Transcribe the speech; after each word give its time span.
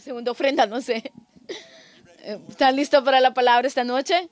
Segunda 0.00 0.30
ofrenda, 0.30 0.66
no 0.66 0.80
sé. 0.80 1.12
¿Están 2.48 2.76
listos 2.76 3.02
para 3.02 3.20
la 3.20 3.34
palabra 3.34 3.66
esta 3.66 3.82
noche? 3.82 4.28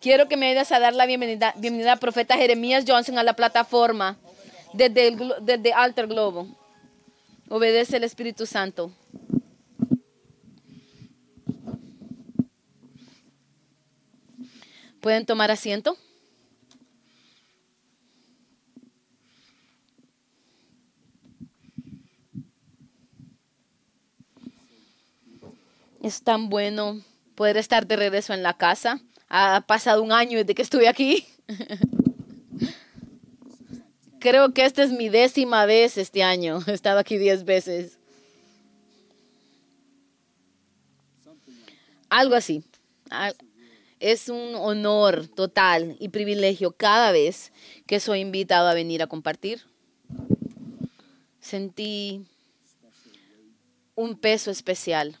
Quiero 0.00 0.28
que 0.28 0.36
me 0.36 0.50
ayudes 0.50 0.72
a 0.72 0.80
dar 0.80 0.94
la 0.94 1.06
bienvenida, 1.06 1.54
bienvenida 1.56 1.92
al 1.92 1.98
profeta 1.98 2.36
Jeremías 2.36 2.84
Johnson 2.86 3.18
a 3.18 3.22
la 3.22 3.34
plataforma 3.34 4.18
desde, 4.72 5.16
desde 5.40 5.72
Alter 5.72 6.08
Globo. 6.08 6.48
Obedece 7.48 7.96
el 7.96 8.04
Espíritu 8.04 8.44
Santo. 8.44 8.90
¿Pueden 15.00 15.26
tomar 15.26 15.50
asiento? 15.50 15.96
Es 26.08 26.22
tan 26.22 26.48
bueno 26.48 27.02
poder 27.34 27.58
estar 27.58 27.86
de 27.86 27.94
regreso 27.94 28.32
en 28.32 28.42
la 28.42 28.56
casa. 28.56 28.98
Ha 29.28 29.66
pasado 29.66 30.02
un 30.02 30.10
año 30.10 30.38
desde 30.38 30.54
que 30.54 30.62
estuve 30.62 30.88
aquí. 30.88 31.26
Creo 34.18 34.54
que 34.54 34.64
esta 34.64 34.82
es 34.82 34.90
mi 34.90 35.10
décima 35.10 35.66
vez 35.66 35.98
este 35.98 36.22
año. 36.22 36.60
He 36.66 36.72
estado 36.72 36.98
aquí 36.98 37.18
diez 37.18 37.44
veces. 37.44 37.98
Algo 42.08 42.36
así. 42.36 42.64
Es 44.00 44.30
un 44.30 44.54
honor 44.54 45.26
total 45.26 45.94
y 46.00 46.08
privilegio 46.08 46.72
cada 46.72 47.12
vez 47.12 47.52
que 47.86 48.00
soy 48.00 48.20
invitado 48.20 48.68
a 48.68 48.72
venir 48.72 49.02
a 49.02 49.08
compartir. 49.08 49.60
Sentí 51.38 52.24
un 53.94 54.18
peso 54.18 54.50
especial 54.50 55.18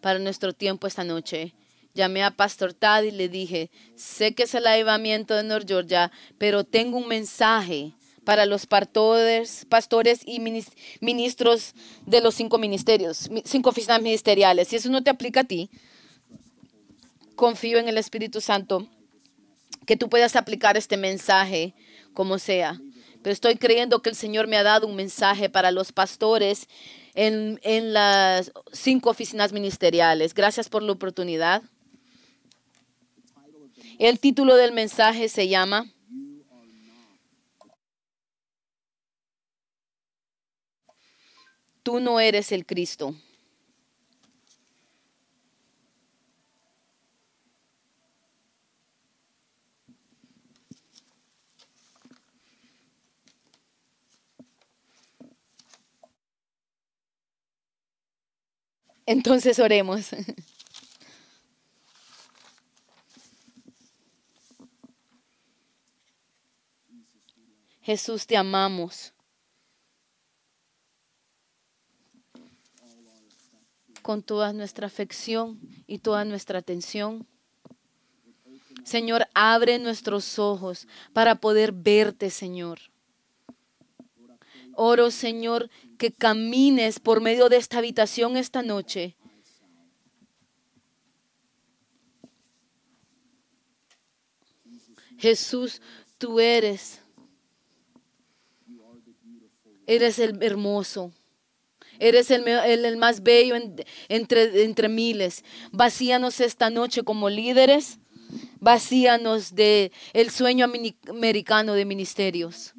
para 0.00 0.18
nuestro 0.18 0.52
tiempo 0.52 0.86
esta 0.86 1.04
noche. 1.04 1.54
Llamé 1.94 2.22
a 2.22 2.30
Pastor 2.30 2.74
Tad 2.74 3.04
y 3.04 3.10
le 3.10 3.28
dije, 3.28 3.70
sé 3.94 4.34
que 4.34 4.42
es 4.42 4.54
el 4.54 4.66
avivamiento 4.66 5.34
de 5.34 5.42
North 5.42 5.66
Georgia, 5.66 6.12
pero 6.36 6.64
tengo 6.64 6.98
un 6.98 7.08
mensaje 7.08 7.92
para 8.24 8.44
los 8.44 8.66
pastores, 8.66 9.64
pastores 9.68 10.20
y 10.26 10.40
ministros 11.00 11.74
de 12.04 12.20
los 12.20 12.34
cinco 12.34 12.58
ministerios, 12.58 13.30
cinco 13.44 13.70
oficinas 13.70 14.02
ministeriales. 14.02 14.68
Si 14.68 14.76
eso 14.76 14.90
no 14.90 15.02
te 15.02 15.10
aplica 15.10 15.40
a 15.40 15.44
ti, 15.44 15.70
confío 17.36 17.78
en 17.78 17.88
el 17.88 17.98
Espíritu 17.98 18.40
Santo 18.40 18.88
que 19.86 19.96
tú 19.96 20.08
puedas 20.08 20.34
aplicar 20.34 20.76
este 20.76 20.96
mensaje 20.96 21.72
como 22.12 22.38
sea. 22.38 22.80
Pero 23.22 23.32
estoy 23.32 23.56
creyendo 23.56 24.02
que 24.02 24.10
el 24.10 24.16
Señor 24.16 24.48
me 24.48 24.56
ha 24.56 24.62
dado 24.62 24.86
un 24.86 24.96
mensaje 24.96 25.48
para 25.48 25.70
los 25.70 25.92
pastores 25.92 26.68
en, 27.16 27.58
en 27.62 27.92
las 27.92 28.52
cinco 28.72 29.10
oficinas 29.10 29.52
ministeriales. 29.52 30.34
Gracias 30.34 30.68
por 30.68 30.82
la 30.82 30.92
oportunidad. 30.92 31.62
El 33.98 34.20
título 34.20 34.54
del 34.54 34.72
mensaje 34.72 35.28
se 35.28 35.48
llama 35.48 35.90
Tú 41.82 42.00
no 42.00 42.20
eres 42.20 42.52
el 42.52 42.66
Cristo. 42.66 43.14
Entonces 59.06 59.58
oremos. 59.60 60.10
Jesús, 67.82 68.26
te 68.26 68.36
amamos. 68.36 69.12
Con 74.02 74.24
toda 74.24 74.52
nuestra 74.52 74.88
afección 74.88 75.60
y 75.86 75.98
toda 75.98 76.24
nuestra 76.24 76.58
atención. 76.58 77.28
Señor, 78.84 79.28
abre 79.34 79.78
nuestros 79.78 80.40
ojos 80.40 80.88
para 81.12 81.36
poder 81.36 81.70
verte, 81.70 82.30
Señor. 82.30 82.80
Oro, 84.76 85.10
Señor, 85.10 85.70
que 85.98 86.12
camines 86.12 87.00
por 87.00 87.20
medio 87.20 87.48
de 87.48 87.56
esta 87.56 87.78
habitación 87.78 88.36
esta 88.36 88.62
noche. 88.62 89.16
Jesús, 95.18 95.80
tú 96.18 96.40
eres. 96.40 97.00
Eres 99.86 100.18
el 100.18 100.42
hermoso. 100.42 101.12
Eres 101.98 102.30
el, 102.30 102.46
el, 102.46 102.96
más 102.98 103.22
bello 103.22 103.56
entre, 104.08 104.64
entre 104.64 104.88
miles. 104.88 105.42
Vacíanos 105.72 106.40
esta 106.40 106.68
noche 106.68 107.02
como 107.02 107.30
líderes. 107.30 107.98
Vacíanos 108.60 109.54
de 109.54 109.92
el 110.12 110.30
sueño 110.30 110.66
americano 110.66 111.72
de 111.72 111.84
ministerios 111.86 112.74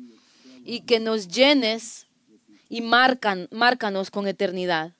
y 0.67 0.81
que 0.81 0.99
nos 0.99 1.29
llenes 1.29 2.07
y 2.67 2.81
marcan, 2.81 3.47
márcanos 3.51 4.11
con 4.11 4.27
eternidad. 4.27 4.93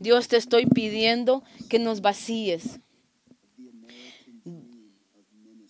Dios, 0.00 0.26
te 0.26 0.36
estoy 0.36 0.66
pidiendo 0.66 1.44
que 1.70 1.78
nos 1.78 2.00
vacíes 2.00 2.80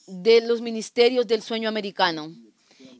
de 0.06 0.40
los 0.40 0.62
ministerios 0.62 1.26
del 1.26 1.42
sueño 1.42 1.68
americano 1.68 2.34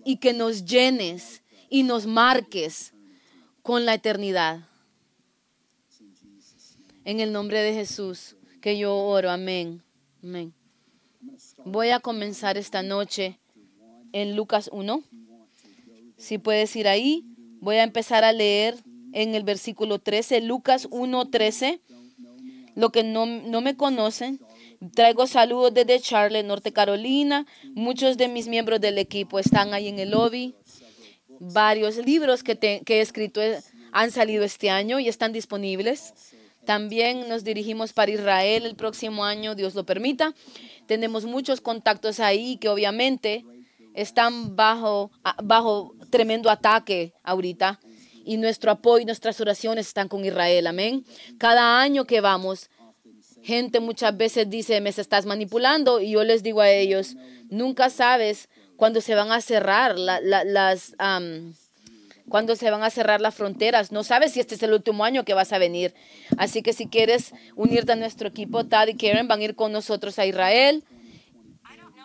y 0.05 0.19
que 0.19 0.35
nos 0.35 0.67
llenes 0.67 1.43
y 1.71 1.85
nos 1.85 2.07
marques 2.07 2.93
con 3.63 3.87
la 3.87 3.95
eternidad. 3.95 4.69
En 7.07 7.21
el 7.21 7.33
nombre 7.33 7.63
de 7.63 7.73
Jesús, 7.73 8.37
que 8.61 8.77
yo 8.77 8.95
oro. 8.95 9.31
Amén. 9.31 9.83
Amén. 10.23 10.53
Voy 11.65 11.89
a 11.89 12.01
comenzar 12.01 12.59
esta 12.59 12.83
noche 12.83 13.39
en 14.13 14.37
Lucas 14.37 14.71
1. 14.73 15.03
Si 16.17 16.39
puedes 16.39 16.75
ir 16.77 16.89
ahí, 16.89 17.25
voy 17.61 17.77
a 17.77 17.85
empezar 17.85 18.25
a 18.25 18.33
leer 18.33 18.77
en 19.13 19.35
el 19.35 19.43
versículo 19.43 19.99
13, 19.99 20.41
Lucas 20.41 20.89
1, 20.91 21.31
13. 21.31 21.81
Lo 22.75 22.91
que 22.91 23.03
no, 23.03 23.27
no 23.27 23.61
me 23.61 23.77
conocen, 23.77 24.41
traigo 24.95 25.27
saludos 25.27 25.75
desde 25.75 26.01
Charlotte, 26.01 26.45
Norte 26.45 26.73
Carolina. 26.73 27.47
Muchos 27.75 28.17
de 28.17 28.29
mis 28.29 28.47
miembros 28.47 28.81
del 28.81 28.99
equipo 28.99 29.39
están 29.39 29.75
ahí 29.75 29.89
en 29.89 29.99
el 29.99 30.11
lobby. 30.11 30.55
Varios 31.41 31.97
libros 31.97 32.43
que, 32.43 32.57
que 32.57 32.99
he 32.99 33.01
escrito 33.01 33.43
eh, 33.43 33.59
han 33.93 34.11
salido 34.11 34.45
este 34.45 34.71
año 34.71 35.01
y 35.01 35.09
están 35.09 35.33
disponibles. 35.33 36.15
También 36.65 37.29
nos 37.29 37.45
dirigimos 37.45 37.93
para 37.93 38.11
Israel 38.11 38.67
el 38.67 38.77
próximo 38.77 39.25
año, 39.25 39.55
Dios 39.55 39.75
lo 39.75 39.87
permita. 39.87 40.35
Tenemos 40.87 41.25
muchos 41.25 41.61
contactos 41.61 42.21
ahí 42.21 42.59
que 42.59 42.69
obviamente 42.69 43.45
están 43.99 44.55
bajo, 44.55 45.11
bajo 45.43 45.95
tremendo 46.11 46.51
ataque 46.51 47.15
ahorita 47.25 47.81
y 48.25 48.37
nuestro 48.37 48.71
apoyo 48.71 49.03
y 49.03 49.07
nuestras 49.07 49.41
oraciones 49.41 49.89
están 49.89 50.07
con 50.07 50.25
Israel. 50.25 50.69
Amén. 50.69 51.05
Cada 51.37 51.81
año 51.81 52.05
que 52.05 52.21
vamos, 52.21 52.71
gente 53.43 53.81
muchas 53.81 54.17
veces 54.17 54.49
dice, 54.49 54.81
me 54.81 54.91
estás 54.91 55.27
manipulando 55.27 56.01
y 56.01 56.13
yo 56.13 56.23
les 56.23 56.45
digo 56.45 56.61
a 56.61 56.71
ellos, 56.71 57.17
nunca 57.51 57.91
sabes 57.91 58.49
cuándo 58.77 59.01
se 59.01 59.17
van 59.17 59.33
a 59.33 59.41
cerrar 59.41 59.99
las... 59.99 60.95
cuando 62.29 62.55
se 62.55 62.71
van 62.71 62.85
a 62.85 62.91
cerrar 62.91 63.21
las 63.21 63.35
fronteras. 63.35 63.91
No 63.91 64.05
sabes 64.05 64.33
si 64.33 64.39
este 64.39 64.55
es 64.55 64.63
el 64.63 64.75
último 64.75 65.05
año 65.05 65.25
que 65.25 65.35
vas 65.35 65.53
a 65.53 65.59
venir. 65.59 65.93
Así 66.37 66.63
que 66.63 66.73
si 66.73 66.87
quieres 66.87 67.33
unirte 67.57 67.93
a 67.93 67.97
nuestro 67.97 68.29
equipo, 68.29 68.65
Tad 68.65 68.87
y 68.87 68.95
Karen 68.97 69.27
van 69.27 69.41
a 69.41 69.45
ir 69.45 69.57
con 69.57 69.73
nosotros 69.73 70.21
a 70.21 70.27
Israel 70.27 70.85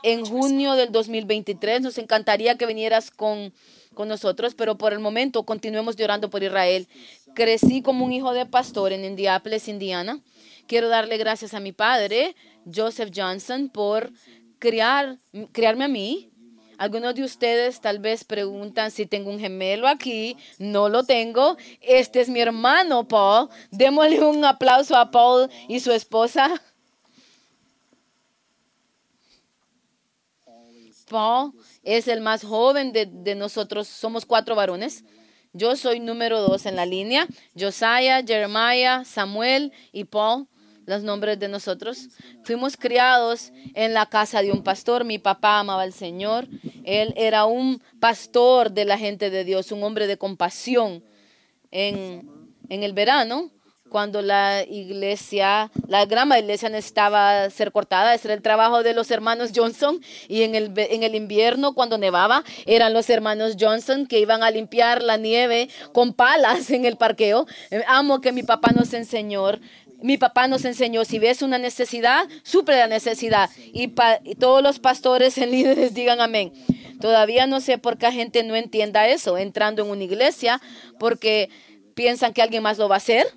en 0.03 0.25
junio 0.25 0.73
del 0.73 0.91
2023. 0.91 1.81
Nos 1.81 1.97
encantaría 1.97 2.57
que 2.57 2.65
vinieras 2.65 3.09
con, 3.09 3.53
con 3.93 4.07
nosotros, 4.07 4.53
pero 4.53 4.77
por 4.77 4.93
el 4.93 4.99
momento 4.99 5.43
continuemos 5.43 5.95
llorando 5.95 6.29
por 6.29 6.43
Israel. 6.43 6.87
Crecí 7.33 7.81
como 7.81 8.05
un 8.05 8.13
hijo 8.13 8.33
de 8.33 8.45
pastor 8.45 8.93
en 8.93 9.05
Indianapolis, 9.05 9.67
Indiana. 9.67 10.19
Quiero 10.67 10.89
darle 10.89 11.17
gracias 11.17 11.53
a 11.53 11.59
mi 11.59 11.71
padre, 11.71 12.35
Joseph 12.73 13.11
Johnson, 13.13 13.69
por 13.69 14.11
criar, 14.59 15.17
criarme 15.51 15.85
a 15.85 15.89
mí. 15.89 16.29
Algunos 16.77 17.15
de 17.15 17.23
ustedes 17.23 17.81
tal 17.81 17.99
vez 17.99 18.23
preguntan 18.23 18.91
si 18.91 19.05
tengo 19.05 19.29
un 19.29 19.39
gemelo 19.39 19.87
aquí. 19.87 20.37
No 20.57 20.89
lo 20.89 21.03
tengo. 21.03 21.55
Este 21.81 22.19
es 22.21 22.29
mi 22.29 22.41
hermano 22.41 23.07
Paul. 23.07 23.49
Démosle 23.71 24.21
un 24.21 24.43
aplauso 24.43 24.95
a 24.95 25.11
Paul 25.11 25.49
y 25.67 25.79
su 25.79 25.91
esposa. 25.91 26.61
Paul 31.13 31.53
es 31.83 32.07
el 32.07 32.21
más 32.21 32.43
joven 32.43 32.91
de, 32.91 33.35
nosotros, 33.35 33.87
somos 33.87 34.25
cuatro 34.25 34.55
varones. 34.55 35.03
Yo 35.53 35.75
soy 35.75 35.99
número 35.99 36.41
dos 36.41 36.65
en 36.65 36.75
la 36.75 36.87
línea. 36.87 37.27
Josiah, 37.55 38.23
Jeremiah, 38.25 39.05
Samuel 39.05 39.71
y 39.91 40.05
Paul, 40.05 40.47
los 40.87 41.03
nombres 41.03 41.37
de 41.37 41.49
nosotros. 41.49 42.09
Fuimos 42.43 42.77
criados 42.77 43.51
en 43.75 43.93
la 43.93 44.07
casa 44.07 44.41
de 44.41 44.51
un 44.51 44.63
pastor. 44.63 45.05
Mi 45.05 45.19
papá 45.19 45.59
amaba 45.59 45.83
al 45.83 45.93
Señor. 45.93 46.47
Él 46.83 47.13
era 47.15 47.45
un 47.45 47.79
pastor 47.99 48.71
de 48.71 48.85
la 48.85 48.97
gente 48.97 49.29
de 49.29 49.43
Dios, 49.43 49.71
un 49.71 49.83
hombre 49.83 50.07
de 50.07 50.17
compasión. 50.17 51.03
En, 51.69 52.27
en 52.69 52.81
el 52.81 52.93
verano, 52.93 53.51
cuando 53.93 54.23
la 54.23 54.65
iglesia, 54.67 55.69
la 55.87 56.05
grama 56.05 56.39
iglesia 56.39 56.67
necesitaba 56.67 57.47
ser 57.51 57.71
cortada. 57.71 58.15
Ese 58.15 58.27
era 58.27 58.33
el 58.33 58.41
trabajo 58.41 58.81
de 58.81 58.95
los 58.95 59.11
hermanos 59.11 59.51
Johnson. 59.55 60.01
Y 60.27 60.41
en 60.41 60.55
el, 60.55 60.73
en 60.75 61.03
el 61.03 61.13
invierno, 61.13 61.75
cuando 61.75 61.99
nevaba, 61.99 62.43
eran 62.65 62.91
los 62.91 63.07
hermanos 63.11 63.55
Johnson 63.59 64.07
que 64.07 64.19
iban 64.19 64.41
a 64.41 64.49
limpiar 64.49 65.03
la 65.03 65.17
nieve 65.17 65.69
con 65.91 66.13
palas 66.13 66.71
en 66.71 66.85
el 66.85 66.97
parqueo. 66.97 67.45
Eh, 67.69 67.83
amo 67.87 68.19
que 68.19 68.31
mi 68.31 68.41
papá 68.41 68.71
nos 68.71 68.95
enseñó. 68.95 69.59
Mi 70.01 70.17
papá 70.17 70.47
nos 70.47 70.65
enseñó, 70.65 71.05
si 71.05 71.19
ves 71.19 71.43
una 71.43 71.59
necesidad, 71.59 72.27
suple 72.41 72.75
la 72.75 72.87
necesidad. 72.87 73.51
Y, 73.73 73.93
y 74.23 74.35
todos 74.35 74.63
los 74.63 74.79
pastores 74.79 75.37
en 75.37 75.51
líderes 75.55 75.93
digan 75.93 76.19
amén. 76.19 76.51
Todavía 76.99 77.45
no 77.45 77.61
sé 77.61 77.77
por 77.77 77.99
qué 77.99 78.07
la 78.07 78.11
gente 78.11 78.41
no 78.41 78.55
entienda 78.55 79.07
eso, 79.07 79.37
entrando 79.37 79.83
en 79.83 79.91
una 79.91 80.03
iglesia, 80.03 80.59
porque 80.97 81.51
piensan 81.93 82.33
que 82.33 82.41
alguien 82.41 82.63
más 82.63 82.79
lo 82.79 82.89
va 82.89 82.95
a 82.95 82.97
hacer 82.97 83.27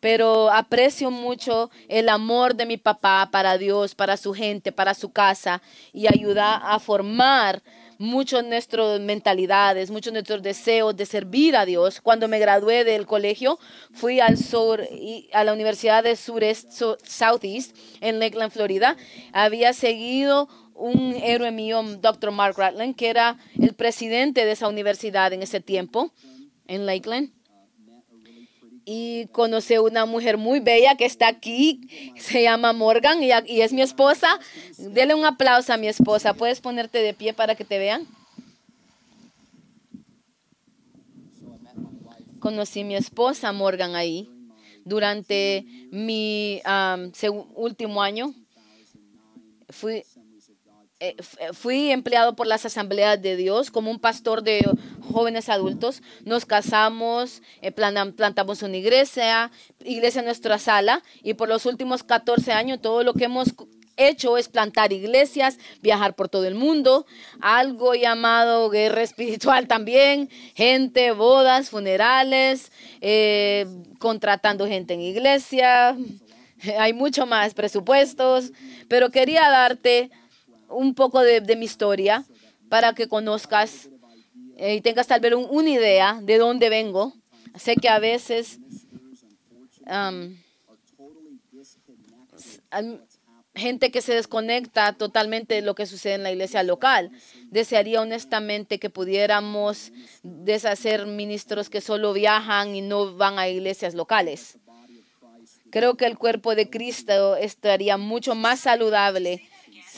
pero 0.00 0.50
aprecio 0.50 1.10
mucho 1.10 1.70
el 1.88 2.08
amor 2.08 2.54
de 2.54 2.66
mi 2.66 2.78
papá 2.78 3.28
para 3.30 3.58
Dios, 3.58 3.94
para 3.94 4.16
su 4.16 4.32
gente, 4.32 4.72
para 4.72 4.94
su 4.94 5.12
casa 5.12 5.62
y 5.92 6.06
ayuda 6.06 6.56
a 6.56 6.78
formar 6.80 7.62
muchas 7.98 8.42
nuestras 8.44 8.98
mentalidades, 8.98 9.90
muchos 9.90 10.14
nuestros 10.14 10.42
deseos 10.42 10.96
de 10.96 11.04
servir 11.04 11.54
a 11.54 11.66
Dios. 11.66 12.00
Cuando 12.00 12.28
me 12.28 12.38
gradué 12.38 12.82
del 12.82 13.04
colegio, 13.04 13.58
fui 13.92 14.20
al 14.20 14.38
sur 14.38 14.82
y 14.90 15.28
a 15.34 15.44
la 15.44 15.52
Universidad 15.52 16.02
de 16.02 16.16
Surest, 16.16 16.72
Southeast 16.72 17.76
en 18.00 18.18
Lakeland, 18.18 18.52
Florida. 18.52 18.96
Había 19.34 19.74
seguido 19.74 20.48
un 20.74 21.14
héroe 21.22 21.50
mío, 21.50 21.82
Dr. 22.00 22.30
Mark 22.30 22.56
Ratland, 22.56 22.96
que 22.96 23.10
era 23.10 23.36
el 23.60 23.74
presidente 23.74 24.46
de 24.46 24.52
esa 24.52 24.68
universidad 24.68 25.34
en 25.34 25.42
ese 25.42 25.60
tiempo 25.60 26.10
en 26.68 26.86
Lakeland 26.86 27.32
y 28.92 29.28
conocí 29.28 29.78
una 29.78 30.04
mujer 30.04 30.36
muy 30.36 30.58
bella 30.58 30.96
que 30.96 31.04
está 31.04 31.28
aquí, 31.28 32.12
se 32.16 32.42
llama 32.42 32.72
Morgan 32.72 33.22
y, 33.22 33.30
es 33.60 33.72
mi 33.72 33.82
esposa. 33.82 34.40
Dele 34.78 35.14
un 35.14 35.24
aplauso 35.24 35.72
a 35.72 35.76
mi 35.76 35.86
esposa. 35.86 36.34
¿Puedes 36.34 36.60
ponerte 36.60 36.98
de 36.98 37.14
pie 37.14 37.32
para 37.32 37.54
que 37.54 37.64
te 37.64 37.78
vean? 37.78 38.04
Conocí 42.40 42.80
a 42.80 42.84
mi 42.84 42.96
esposa 42.96 43.52
Morgan 43.52 43.94
ahí 43.94 44.28
durante 44.84 45.64
mi 45.92 46.60
último 47.54 48.02
año. 48.02 48.34
Fui, 49.68 50.02
eh, 50.98 51.14
fui 51.52 51.92
empleado 51.92 52.34
por 52.34 52.48
las 52.48 52.66
asambleas 52.66 53.22
de 53.22 53.36
Dios 53.36 53.70
como 53.70 53.88
un 53.88 54.00
pastor 54.00 54.42
de 54.42 54.68
jóvenes 55.10 55.48
adultos. 55.48 56.02
Nos 56.24 56.46
casamos, 56.46 57.42
eh, 57.62 57.72
plantamos 57.72 58.62
una 58.62 58.76
iglesia, 58.76 59.50
iglesia 59.84 60.20
en 60.20 60.26
nuestra 60.26 60.58
sala 60.58 61.02
y 61.22 61.34
por 61.34 61.48
los 61.48 61.66
últimos 61.66 62.02
14 62.02 62.52
años 62.52 62.80
todo 62.80 63.02
lo 63.02 63.14
que 63.14 63.24
hemos 63.24 63.54
hecho 63.96 64.38
es 64.38 64.48
plantar 64.48 64.92
iglesias, 64.92 65.58
viajar 65.82 66.14
por 66.14 66.28
todo 66.28 66.46
el 66.46 66.54
mundo, 66.54 67.06
algo 67.40 67.94
llamado 67.94 68.70
guerra 68.70 69.02
espiritual 69.02 69.66
también, 69.66 70.30
gente, 70.54 71.12
bodas, 71.12 71.68
funerales, 71.68 72.72
contratando 73.98 74.66
gente 74.66 74.94
en 74.94 75.02
iglesia, 75.02 75.96
hay 76.78 76.92
mucho 76.92 77.26
más 77.26 77.54
presupuestos, 77.54 78.52
pero 78.88 79.10
quería 79.10 79.48
darte 79.50 80.10
un 80.68 80.94
poco 80.94 81.20
de, 81.20 81.40
mi 81.56 81.64
historia 81.64 82.24
para 82.68 82.92
que 82.94 83.08
conozcas 83.08 83.88
eh, 84.60 84.74
y 84.74 84.80
tengas 84.82 85.06
tal 85.06 85.20
vez 85.20 85.32
una 85.34 85.70
idea 85.70 86.20
de 86.22 86.36
dónde 86.36 86.68
vengo. 86.68 87.14
Sé 87.56 87.76
que 87.76 87.88
a 87.88 87.98
veces 87.98 88.58
gente 93.54 93.90
que 93.90 94.02
se 94.02 94.14
desconecta 94.14 94.92
totalmente 94.92 95.54
de 95.54 95.62
lo 95.62 95.74
que 95.74 95.86
sucede 95.86 96.14
en 96.14 96.22
la 96.22 96.30
iglesia 96.30 96.62
local. 96.62 97.10
Desearía 97.46 98.02
honestamente 98.02 98.78
que 98.78 98.90
pudiéramos 98.90 99.92
deshacer 100.22 101.06
ministros 101.06 101.70
que 101.70 101.80
solo 101.80 102.12
viajan 102.12 102.74
y 102.74 102.82
no 102.82 103.16
van 103.16 103.38
a 103.38 103.48
iglesias 103.48 103.94
locales. 103.94 104.58
Creo 105.70 105.96
que 105.96 106.04
el 106.04 106.18
cuerpo 106.18 106.54
de 106.54 106.68
Cristo 106.68 107.36
estaría 107.36 107.96
mucho 107.96 108.34
más 108.34 108.60
saludable 108.60 109.42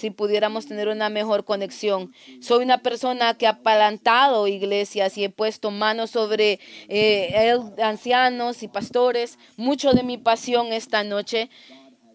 si 0.02 0.10
pudiéramos 0.10 0.66
tener 0.66 0.88
una 0.88 1.10
mejor 1.10 1.44
conexión. 1.44 2.12
Soy 2.40 2.64
una 2.64 2.78
persona 2.78 3.34
que 3.34 3.46
ha 3.46 3.60
plantado 3.60 4.48
iglesias 4.48 5.16
y 5.16 5.22
he 5.22 5.30
puesto 5.30 5.70
manos 5.70 6.10
sobre 6.10 6.58
eh, 6.88 7.56
ancianos 7.80 8.64
y 8.64 8.68
pastores. 8.68 9.38
Mucho 9.56 9.92
de 9.92 10.02
mi 10.02 10.18
pasión 10.18 10.72
esta 10.72 11.04
noche 11.04 11.50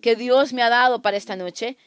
que 0.01 0.17
Dios 0.17 0.51
me 0.51 0.63
ha 0.63 0.69
dado 0.69 1.01
para 1.01 1.15
esta 1.15 1.37
noche 1.37 1.77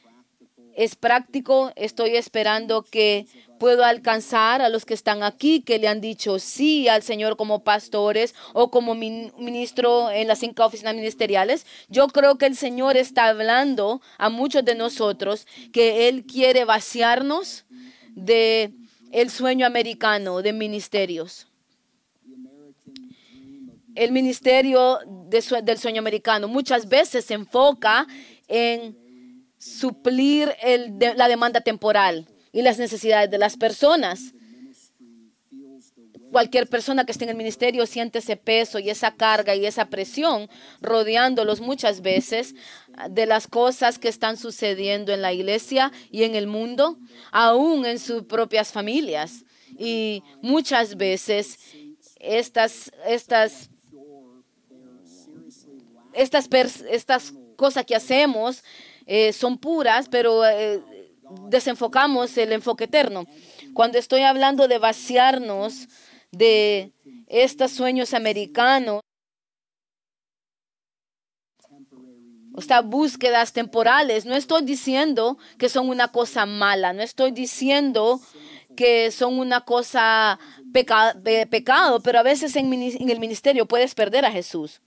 es 0.75 0.97
práctico. 0.97 1.71
Estoy 1.77 2.17
esperando 2.17 2.83
que 2.83 3.27
puedo 3.61 3.85
alcanzar 3.85 4.63
a 4.63 4.71
los 4.71 4.87
que 4.87 4.95
están 4.95 5.23
aquí, 5.23 5.61
que 5.61 5.79
le 5.79 5.87
han 5.87 6.01
dicho 6.01 6.39
sí 6.39 6.89
al 6.89 7.03
Señor 7.03 7.37
como 7.37 7.63
pastores 7.63 8.35
o 8.55 8.71
como 8.71 8.95
ministro 8.95 10.11
en 10.11 10.27
las 10.27 10.39
cinco 10.39 10.65
oficinas 10.65 10.95
ministeriales. 10.95 11.67
Yo 11.89 12.09
creo 12.09 12.39
que 12.39 12.47
el 12.47 12.57
Señor 12.57 12.97
está 12.97 13.29
hablando 13.29 14.01
a 14.17 14.31
muchos 14.31 14.65
de 14.65 14.75
nosotros 14.75 15.47
que 15.75 16.09
Él 16.09 16.25
quiere 16.25 16.65
vaciarnos 16.65 17.67
de 18.15 18.73
el 19.13 19.29
sueño 19.29 19.67
americano 19.67 20.41
de 20.41 20.55
ministerios. 20.55 21.47
El 23.95 24.11
ministerio 24.11 25.01
del 25.29 25.79
sueño 25.79 25.99
americano 25.99 26.49
muchas 26.49 26.89
veces 26.89 27.27
se 27.27 27.35
enfoca 27.35 28.07
en 28.49 28.97
suplir 29.59 30.51
la 31.17 31.29
demanda 31.29 31.61
temporal 31.61 32.27
y 32.53 32.63
las 32.63 32.79
necesidades 32.79 33.31
de 33.31 33.39
las 33.39 33.57
personas. 33.57 34.35
Cualquier 36.33 36.69
persona 36.69 37.05
que 37.05 37.11
esté 37.11 37.25
en 37.25 37.31
el 37.31 37.37
ministerio 37.37 37.87
siente 37.87 38.21
ese 38.21 38.37
peso 38.37 38.79
y 38.79 38.89
esa 38.89 39.13
carga 39.17 39.57
y 39.57 39.67
esa 39.67 39.87
presión 39.87 40.49
rodeándolos 40.81 41.61
muchas 41.61 42.03
veces 42.03 42.55
de 43.11 43.27
las 43.27 43.49
cosas 43.49 43.99
que 43.99 44.09
están 44.09 44.37
sucediendo 44.37 45.13
en 45.13 45.23
la 45.23 45.33
iglesia 45.33 45.91
y 46.13 46.23
en 46.23 46.37
el 46.37 46.47
mundo, 46.47 46.99
aún 47.33 47.85
en 47.85 47.99
sus 47.99 48.23
propias 48.25 48.71
familias. 48.71 49.45
Y 49.77 50.23
muchas 50.41 50.97
veces 50.97 51.59
estas, 52.21 52.93
estas, 53.09 53.71
estas, 56.13 56.49
estas 56.89 57.33
cosas 57.57 57.85
que 57.85 57.97
hacemos 57.97 58.63
eh, 59.07 59.33
son 59.33 59.59
puras, 59.59 60.09
pero 60.09 60.47
eh, 60.47 60.81
desenfocamos 61.49 62.37
el 62.39 62.53
enfoque 62.53 62.85
eterno. 62.85 63.27
Cuando 63.75 63.99
estoy 63.99 64.23
hablando 64.23 64.69
de 64.69 64.79
vaciarnos 64.79 65.89
de 66.31 66.93
estos 67.27 67.73
sueños 67.73 68.15
americanos, 68.15 69.01
estas 72.57 72.85
búsquedas 72.85 73.53
temporales, 73.53 74.27
no 74.27 74.35
estoy 74.35 74.63
diciendo 74.63 75.39
que 75.59 75.69
son 75.69 75.89
una 75.89 76.09
cosa 76.09 76.47
mala, 76.47 76.93
no 76.93 77.03
estoy 77.03 77.31
diciendo 77.31 78.21
que 78.77 79.11
son 79.11 79.39
una 79.39 79.63
cosa 79.63 80.39
de 80.65 81.47
pecado, 81.47 82.01
pero 82.01 82.19
a 82.19 82.23
veces 82.23 82.55
en 82.57 82.73
el 83.11 83.21
ministerio 83.21 83.67
puedes 83.67 83.95
perder 83.95 84.25
a 84.25 84.33
Jesús. 84.33 84.81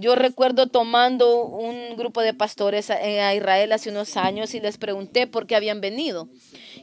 Yo 0.00 0.14
recuerdo 0.14 0.68
tomando 0.68 1.44
un 1.44 1.96
grupo 1.96 2.20
de 2.20 2.32
pastores 2.32 2.88
a 2.88 3.34
Israel 3.34 3.72
hace 3.72 3.90
unos 3.90 4.16
años 4.16 4.54
y 4.54 4.60
les 4.60 4.78
pregunté 4.78 5.26
por 5.26 5.48
qué 5.48 5.56
habían 5.56 5.80
venido. 5.80 6.28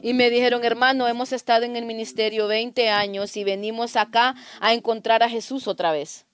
Y 0.02 0.12
me 0.12 0.28
dijeron, 0.28 0.62
hermano, 0.64 1.08
hemos 1.08 1.32
estado 1.32 1.64
en 1.64 1.76
el 1.76 1.86
ministerio 1.86 2.46
20 2.46 2.90
años 2.90 3.34
y 3.38 3.44
venimos 3.44 3.96
acá 3.96 4.34
a 4.60 4.74
encontrar 4.74 5.22
a 5.22 5.30
Jesús 5.30 5.66
otra 5.66 5.92
vez. 5.92 6.26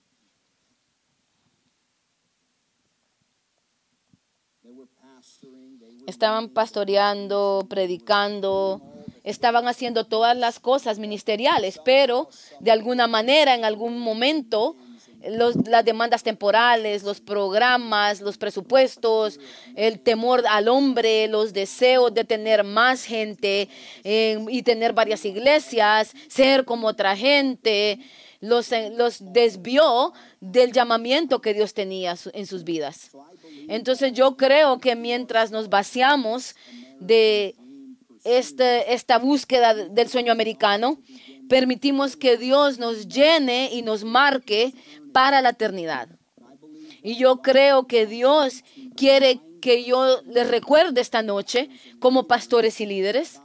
Estaban 6.08 6.48
pastoreando, 6.48 7.64
predicando, 7.70 8.82
estaban 9.22 9.68
haciendo 9.68 10.02
todas 10.08 10.36
las 10.36 10.58
cosas 10.58 10.98
ministeriales, 10.98 11.80
pero 11.84 12.28
de 12.58 12.72
alguna 12.72 13.06
manera, 13.06 13.54
en 13.54 13.64
algún 13.64 14.00
momento, 14.00 14.74
las 15.30 15.84
demandas 15.84 16.22
temporales, 16.22 17.02
los 17.02 17.20
programas, 17.20 18.20
los 18.20 18.38
presupuestos, 18.38 19.38
el 19.76 20.00
temor 20.00 20.44
al 20.48 20.68
hombre, 20.68 21.28
los 21.28 21.52
deseos 21.52 22.12
de 22.12 22.24
tener 22.24 22.64
más 22.64 23.04
gente 23.04 23.68
eh, 24.04 24.44
y 24.48 24.62
tener 24.62 24.92
varias 24.92 25.24
iglesias, 25.24 26.12
ser 26.28 26.64
como 26.64 26.88
otra 26.88 27.16
gente, 27.16 27.98
los, 28.40 28.72
eh, 28.72 28.90
los 28.94 29.18
desvió 29.32 30.12
del 30.40 30.72
llamamiento 30.72 31.40
que 31.40 31.54
Dios 31.54 31.74
tenía 31.74 32.16
en 32.32 32.46
sus 32.46 32.64
vidas. 32.64 33.10
Entonces 33.68 34.12
yo 34.12 34.36
creo 34.36 34.78
que 34.78 34.96
mientras 34.96 35.50
nos 35.50 35.68
vaciamos 35.68 36.56
de 36.98 37.54
este, 38.24 38.92
esta 38.92 39.18
búsqueda 39.18 39.74
del 39.74 40.08
sueño 40.08 40.32
americano, 40.32 40.98
permitimos 41.48 42.16
que 42.16 42.36
Dios 42.36 42.78
nos 42.78 43.08
llene 43.08 43.70
y 43.72 43.82
nos 43.82 44.04
marque 44.04 44.74
para 45.12 45.42
la 45.42 45.50
eternidad. 45.50 46.08
Y 47.02 47.16
yo 47.16 47.42
creo 47.42 47.86
que 47.86 48.06
Dios 48.06 48.64
quiere 48.96 49.40
que 49.60 49.84
yo 49.84 50.22
les 50.26 50.48
recuerde 50.48 51.00
esta 51.00 51.22
noche 51.22 51.68
como 52.00 52.26
pastores 52.26 52.80
y 52.80 52.86
líderes 52.86 53.40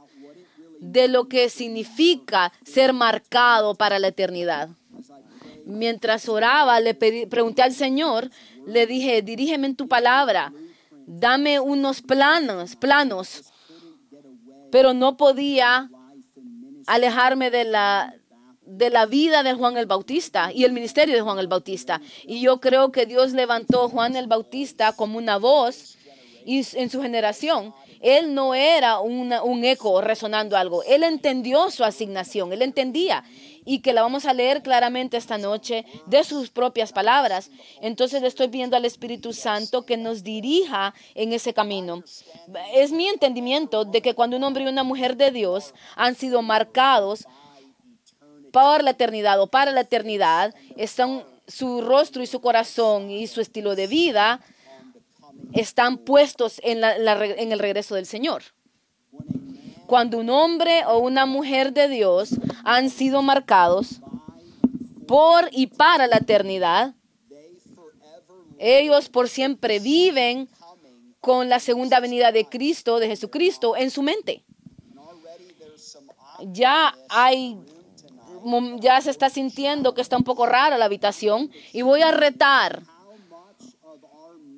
de 0.80 1.08
lo 1.08 1.28
que 1.28 1.48
significa 1.48 2.52
ser 2.64 2.92
marcado 2.92 3.74
para 3.74 3.98
la 3.98 4.08
eternidad. 4.08 4.70
Mientras 5.64 6.28
oraba, 6.28 6.80
le 6.80 6.94
pregunté 6.94 7.62
al 7.62 7.72
Señor, 7.72 8.30
le 8.66 8.86
dije, 8.86 9.22
dirígeme 9.22 9.66
en 9.66 9.76
tu 9.76 9.88
palabra, 9.88 10.52
dame 11.06 11.60
unos 11.60 12.02
planos, 12.02 12.76
planos, 12.76 13.52
pero 14.70 14.94
no 14.94 15.16
podía 15.16 15.90
alejarme 16.86 17.50
de 17.50 17.64
la, 17.64 18.14
de 18.68 18.90
la 18.90 19.06
vida 19.06 19.42
de 19.42 19.54
Juan 19.54 19.76
el 19.76 19.86
Bautista 19.86 20.52
y 20.52 20.64
el 20.64 20.72
ministerio 20.72 21.14
de 21.14 21.22
Juan 21.22 21.38
el 21.38 21.48
Bautista. 21.48 22.00
Y 22.24 22.40
yo 22.40 22.60
creo 22.60 22.92
que 22.92 23.06
Dios 23.06 23.32
levantó 23.32 23.84
a 23.84 23.88
Juan 23.88 24.14
el 24.14 24.26
Bautista 24.26 24.92
como 24.92 25.18
una 25.18 25.38
voz 25.38 25.96
y 26.44 26.64
en 26.74 26.90
su 26.90 27.00
generación. 27.00 27.74
Él 28.00 28.34
no 28.34 28.54
era 28.54 29.00
un 29.00 29.64
eco 29.64 30.00
resonando 30.00 30.56
algo. 30.56 30.82
Él 30.84 31.02
entendió 31.02 31.70
su 31.70 31.82
asignación, 31.82 32.52
él 32.52 32.62
entendía 32.62 33.24
y 33.64 33.80
que 33.80 33.92
la 33.92 34.02
vamos 34.02 34.24
a 34.24 34.32
leer 34.32 34.62
claramente 34.62 35.16
esta 35.16 35.36
noche 35.36 35.84
de 36.06 36.24
sus 36.24 36.48
propias 36.48 36.92
palabras. 36.92 37.50
Entonces 37.82 38.22
le 38.22 38.28
estoy 38.28 38.48
pidiendo 38.48 38.76
al 38.76 38.84
Espíritu 38.84 39.32
Santo 39.32 39.84
que 39.84 39.96
nos 39.96 40.22
dirija 40.22 40.94
en 41.14 41.32
ese 41.32 41.52
camino. 41.52 42.02
Es 42.72 42.92
mi 42.92 43.08
entendimiento 43.08 43.84
de 43.84 44.00
que 44.00 44.14
cuando 44.14 44.36
un 44.36 44.44
hombre 44.44 44.64
y 44.64 44.68
una 44.68 44.84
mujer 44.84 45.16
de 45.16 45.32
Dios 45.32 45.74
han 45.96 46.14
sido 46.14 46.40
marcados 46.40 47.26
por 48.52 48.82
la 48.82 48.90
eternidad 48.90 49.40
o 49.40 49.46
para 49.46 49.72
la 49.72 49.82
eternidad, 49.82 50.54
están 50.76 51.24
su 51.46 51.80
rostro 51.80 52.22
y 52.22 52.26
su 52.26 52.40
corazón 52.40 53.10
y 53.10 53.26
su 53.26 53.40
estilo 53.40 53.74
de 53.74 53.86
vida 53.86 54.40
están 55.52 55.98
puestos 55.98 56.60
en, 56.62 56.82
en 56.84 57.52
el 57.52 57.58
regreso 57.58 57.94
del 57.94 58.06
Señor. 58.06 58.42
Cuando 59.86 60.18
un 60.18 60.28
hombre 60.28 60.84
o 60.86 60.98
una 60.98 61.24
mujer 61.24 61.72
de 61.72 61.88
Dios 61.88 62.30
han 62.64 62.90
sido 62.90 63.22
marcados 63.22 64.00
por 65.06 65.48
y 65.50 65.68
para 65.68 66.06
la 66.06 66.18
eternidad, 66.18 66.94
ellos 68.58 69.08
por 69.08 69.28
siempre 69.28 69.78
viven 69.78 70.48
con 71.20 71.48
la 71.48 71.60
segunda 71.60 72.00
venida 72.00 72.32
de 72.32 72.44
Cristo, 72.44 72.98
de 72.98 73.08
Jesucristo, 73.08 73.76
en 73.76 73.90
su 73.90 74.02
mente. 74.02 74.44
Ya 76.52 76.94
hay 77.08 77.56
ya 78.80 79.00
se 79.00 79.10
está 79.10 79.30
sintiendo 79.30 79.94
que 79.94 80.00
está 80.00 80.16
un 80.16 80.24
poco 80.24 80.46
rara 80.46 80.78
la 80.78 80.86
habitación 80.86 81.50
y 81.72 81.82
voy 81.82 82.02
a 82.02 82.10
retar 82.10 82.82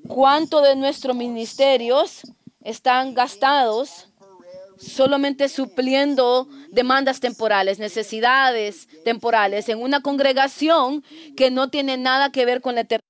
cuánto 0.08 0.60
de 0.60 0.76
nuestros 0.76 1.16
ministerios 1.16 2.22
están 2.62 3.14
gastados 3.14 4.08
solamente 4.78 5.48
supliendo 5.48 6.48
demandas 6.70 7.20
temporales, 7.20 7.78
necesidades 7.78 8.88
temporales 9.04 9.68
en 9.68 9.82
una 9.82 10.00
congregación 10.00 11.04
que 11.36 11.50
no 11.50 11.68
tiene 11.68 11.96
nada 11.98 12.32
que 12.32 12.46
ver 12.46 12.60
con 12.60 12.74
la 12.74 12.82
eternidad. 12.82 13.09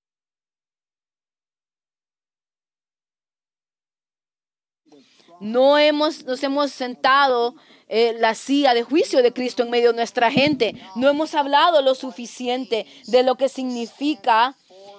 No 5.40 5.78
hemos, 5.78 6.24
nos 6.26 6.42
hemos 6.42 6.70
sentado 6.70 7.54
eh, 7.88 8.14
la 8.18 8.34
silla 8.34 8.74
de 8.74 8.82
juicio 8.82 9.22
de 9.22 9.32
Cristo 9.32 9.62
en 9.62 9.70
medio 9.70 9.90
de 9.90 9.96
nuestra 9.96 10.30
gente. 10.30 10.74
No 10.94 11.08
hemos 11.08 11.34
hablado 11.34 11.80
lo 11.80 11.94
suficiente 11.94 12.86
de 13.06 13.22
lo 13.22 13.36
que 13.36 13.48
significa 13.48 14.54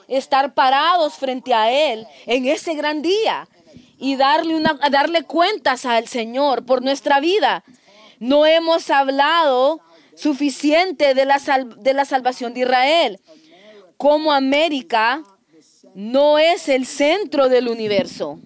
estar 0.07 0.53
parados 0.53 1.13
frente 1.13 1.53
a 1.53 1.71
Él 1.71 2.05
en 2.25 2.47
ese 2.47 2.73
gran 2.73 3.01
día 3.01 3.47
y 3.97 4.15
darle, 4.15 4.55
una, 4.55 4.73
darle 4.89 5.23
cuentas 5.23 5.85
al 5.85 6.07
Señor 6.07 6.65
por 6.65 6.81
nuestra 6.81 7.19
vida. 7.19 7.63
No 8.19 8.47
hemos 8.47 8.89
hablado 8.89 9.79
suficiente 10.15 11.13
de 11.13 11.25
la, 11.25 11.39
de 11.77 11.93
la 11.93 12.05
salvación 12.05 12.53
de 12.55 12.61
Israel. 12.61 13.19
Como 13.95 14.33
América 14.33 15.23
no 15.93 16.39
es 16.39 16.67
el 16.67 16.87
centro 16.87 17.47
del 17.47 17.67
universo 17.67 18.39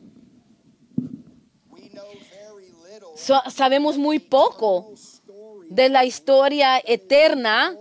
sabemos 3.50 3.98
muy 3.98 4.20
poco 4.20 4.94
de 5.70 5.90
la 5.90 6.06
historia 6.06 6.82
eterna 6.86 7.76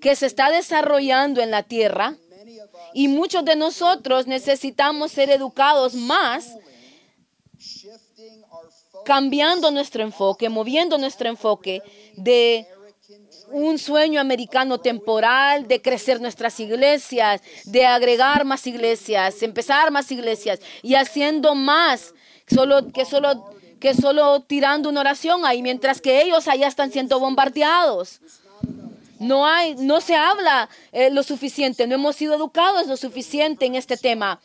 que 0.00 0.16
se 0.16 0.26
está 0.26 0.50
desarrollando 0.50 1.40
en 1.42 1.50
la 1.50 1.62
tierra 1.62 2.16
y 2.94 3.08
muchos 3.08 3.44
de 3.44 3.56
nosotros 3.56 4.26
necesitamos 4.26 5.12
ser 5.12 5.30
educados 5.30 5.94
más 5.94 6.56
cambiando 9.04 9.70
nuestro 9.70 10.02
enfoque, 10.02 10.48
moviendo 10.48 10.98
nuestro 10.98 11.28
enfoque 11.28 11.82
de 12.16 12.66
un 13.52 13.78
sueño 13.78 14.20
americano 14.20 14.80
temporal, 14.80 15.68
de 15.68 15.80
crecer 15.80 16.20
nuestras 16.20 16.58
iglesias, 16.58 17.40
de 17.64 17.86
agregar 17.86 18.44
más 18.44 18.66
iglesias, 18.66 19.42
empezar 19.42 19.90
más 19.90 20.10
iglesias 20.10 20.60
y 20.82 20.94
haciendo 20.94 21.54
más 21.54 22.14
solo, 22.48 22.92
que 22.92 23.04
solo 23.04 23.55
que 23.80 23.94
solo 23.94 24.40
tirando 24.40 24.88
una 24.88 25.00
oración 25.00 25.44
ahí, 25.44 25.62
mientras 25.62 26.00
que 26.00 26.22
ellos 26.22 26.48
allá 26.48 26.68
están 26.68 26.90
siendo 26.90 27.20
bombardeados. 27.20 28.20
No 29.18 29.46
hay, 29.46 29.74
no 29.76 30.00
se 30.00 30.14
habla 30.14 30.68
eh, 30.92 31.10
lo 31.10 31.22
suficiente, 31.22 31.86
no 31.86 31.94
hemos 31.94 32.16
sido 32.16 32.34
educados 32.34 32.86
lo 32.86 32.96
suficiente 32.96 33.64
en 33.64 33.74
este 33.74 33.96
tema. 33.96 34.40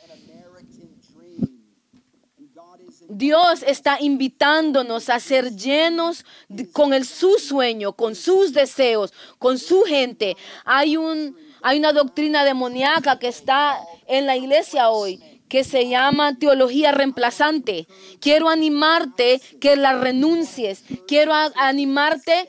Dios 3.14 3.64
está 3.68 3.98
invitándonos 4.00 5.10
a 5.10 5.20
ser 5.20 5.54
llenos 5.54 6.26
con 6.72 6.94
el, 6.94 7.06
su 7.06 7.34
sueño, 7.40 7.92
con 7.92 8.16
sus 8.16 8.54
deseos, 8.54 9.14
con 9.38 9.60
su 9.60 9.82
gente. 9.82 10.38
Hay, 10.64 10.96
un, 10.96 11.38
hay 11.62 11.80
una 11.80 11.92
doctrina 11.92 12.46
demoníaca 12.46 13.20
que 13.20 13.28
está 13.28 13.78
en 14.08 14.26
la 14.26 14.38
iglesia 14.38 14.90
hoy 14.90 15.31
que 15.52 15.66
se 15.66 15.90
llama 15.90 16.40
teología 16.40 16.94
reemplazante. 16.94 17.86
Quiero 18.22 18.48
animarte 18.48 19.42
que 19.60 19.76
la 19.76 20.00
renuncies. 20.00 20.86
Quiero 21.06 21.34
animarte 21.34 22.48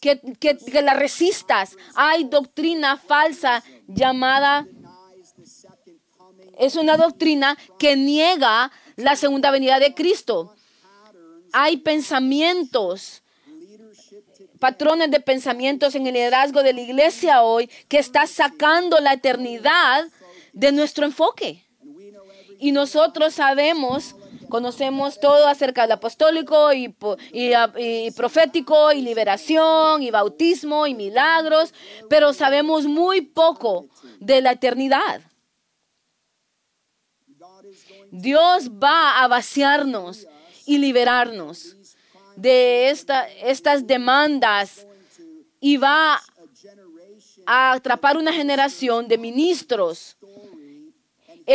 que, 0.00 0.18
que, 0.40 0.80
la 0.80 0.94
resistas. 0.94 1.76
Hay 1.94 2.24
doctrina 2.24 2.96
falsa 2.96 3.62
llamada... 3.86 4.66
Es 6.58 6.76
una 6.76 6.96
doctrina 6.96 7.58
que 7.78 7.94
niega 7.96 8.72
la 8.96 9.16
segunda 9.16 9.50
venida 9.50 9.78
de 9.78 9.94
Cristo. 9.94 10.54
Hay 11.52 11.76
pensamientos, 11.76 13.22
patrones 14.58 15.10
de 15.10 15.20
pensamientos 15.20 15.94
en 15.94 16.06
el 16.06 16.14
liderazgo 16.14 16.62
de 16.62 16.72
la 16.72 16.80
iglesia 16.80 17.42
hoy 17.42 17.68
que 17.88 17.98
está 17.98 18.26
sacando 18.26 18.98
la 18.98 19.12
eternidad 19.12 20.06
de 20.54 20.72
nuestro 20.72 21.04
enfoque. 21.04 21.66
Y 22.60 22.72
nosotros 22.72 23.34
sabemos, 23.34 24.14
conocemos 24.50 25.18
todo 25.18 25.48
acerca 25.48 25.82
del 25.82 25.92
apostólico 25.92 26.70
y, 26.74 26.94
profético 28.14 28.92
y 28.92 29.00
liberación 29.00 30.02
y 30.02 30.10
bautismo 30.10 30.86
y 30.86 30.94
milagros, 30.94 31.72
pero 32.10 32.34
sabemos 32.34 32.84
muy 32.84 33.22
poco 33.22 33.86
de 34.18 34.42
la 34.42 34.52
eternidad. 34.52 35.22
Dios 38.10 38.70
va 38.70 39.22
a 39.22 39.28
vaciarnos 39.28 40.26
y 40.66 40.76
liberarnos 40.76 41.76
de 42.36 42.90
esta, 42.90 43.26
estas 43.28 43.86
demandas 43.86 44.86
y 45.60 45.78
va 45.78 46.20
a 47.46 47.72
atrapar 47.72 48.18
una 48.18 48.34
generación 48.34 49.08
de 49.08 49.16
ministros 49.16 50.18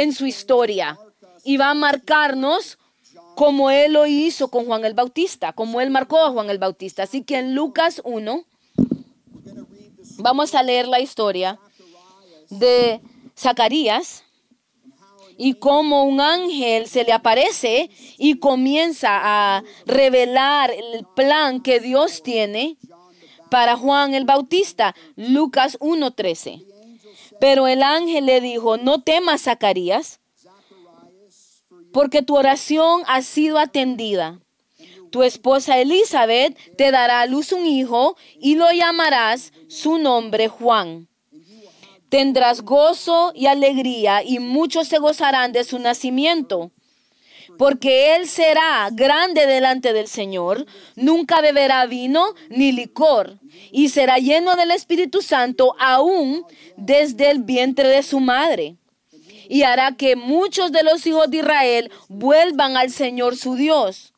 en 0.02 0.14
su 0.14 0.26
historia 0.26 1.00
y 1.44 1.58
va 1.58 1.70
a 1.70 1.74
marcarnos 1.74 2.78
como 3.36 3.70
Él 3.70 3.94
lo 3.94 4.06
hizo 4.06 4.50
con 4.50 4.66
Juan 4.66 4.86
el 4.86 4.94
Bautista, 4.94 5.54
como 5.54 5.82
Él 5.82 5.90
marcó 5.90 6.20
a 6.20 6.32
Juan 6.32 6.50
el 6.50 6.58
Bautista. 6.58 7.04
Así 7.04 7.24
que 7.24 7.38
en 7.38 7.54
Lucas 7.56 8.02
1 8.04 8.46
vamos 10.18 10.56
a 10.56 10.64
leer 10.64 10.88
la 10.88 11.00
historia 11.00 11.60
de 12.50 13.02
Zacarías 13.38 14.24
y 15.38 15.56
cómo 15.56 16.06
un 16.06 16.22
ángel 16.22 16.88
se 16.88 17.04
le 17.04 17.12
aparece 17.12 17.90
y 18.18 18.40
comienza 18.40 19.10
a 19.12 19.64
revelar 19.86 20.72
el 20.72 21.06
plan 21.16 21.62
que 21.62 21.80
Dios 21.80 22.24
tiene 22.24 22.78
para 23.52 23.76
Juan 23.76 24.14
el 24.14 24.26
Bautista. 24.26 24.96
Lucas 25.16 25.78
1.13. 25.80 26.75
Pero 27.46 27.68
el 27.68 27.84
ángel 27.84 28.26
le 28.26 28.42
dijo, 28.42 28.78
no 28.78 29.04
temas, 29.04 29.44
Zacarías, 29.44 30.20
porque 31.94 32.24
tu 32.24 32.36
oración 32.36 33.04
ha 33.06 33.22
sido 33.22 33.60
atendida. 33.60 34.40
Tu 35.12 35.22
esposa 35.22 35.78
Elizabeth 35.78 36.58
te 36.76 36.90
dará 36.90 37.22
a 37.22 37.28
luz 37.28 37.52
un 37.52 37.68
hijo 37.68 38.18
y 38.40 38.56
lo 38.56 38.72
llamarás 38.72 39.54
su 39.68 40.00
nombre 40.00 40.48
Juan. 40.48 41.08
Tendrás 42.10 42.64
gozo 42.64 43.32
y 43.36 43.46
alegría 43.46 44.24
y 44.24 44.40
muchos 44.40 44.88
se 44.88 44.98
gozarán 44.98 45.52
de 45.52 45.66
su 45.66 45.78
nacimiento. 45.78 46.72
Porque 47.58 48.16
él 48.16 48.28
será 48.28 48.90
grande 48.92 49.46
delante 49.46 49.94
del 49.94 50.08
Señor, 50.08 50.66
nunca 50.96 51.42
beberá 51.42 51.86
vino 51.86 52.34
ni 52.50 52.72
licor, 52.72 53.40
y 53.72 53.90
será 53.90 54.18
lleno 54.18 54.56
del 54.56 54.72
Espíritu 54.72 55.22
Santo 55.22 55.76
aún 55.80 56.46
desde 56.78 57.30
el 57.32 57.40
vientre 57.44 57.88
de 57.88 58.04
su 58.04 58.20
madre. 58.20 58.76
Y 59.48 59.62
hará 59.64 59.96
que 59.96 60.16
muchos 60.16 60.72
de 60.72 60.84
los 60.84 61.06
hijos 61.06 61.30
de 61.30 61.38
Israel 61.38 61.92
vuelvan 62.10 62.78
al 62.78 62.90
Señor 62.90 63.38
su 63.38 63.56
Dios. 63.56 64.14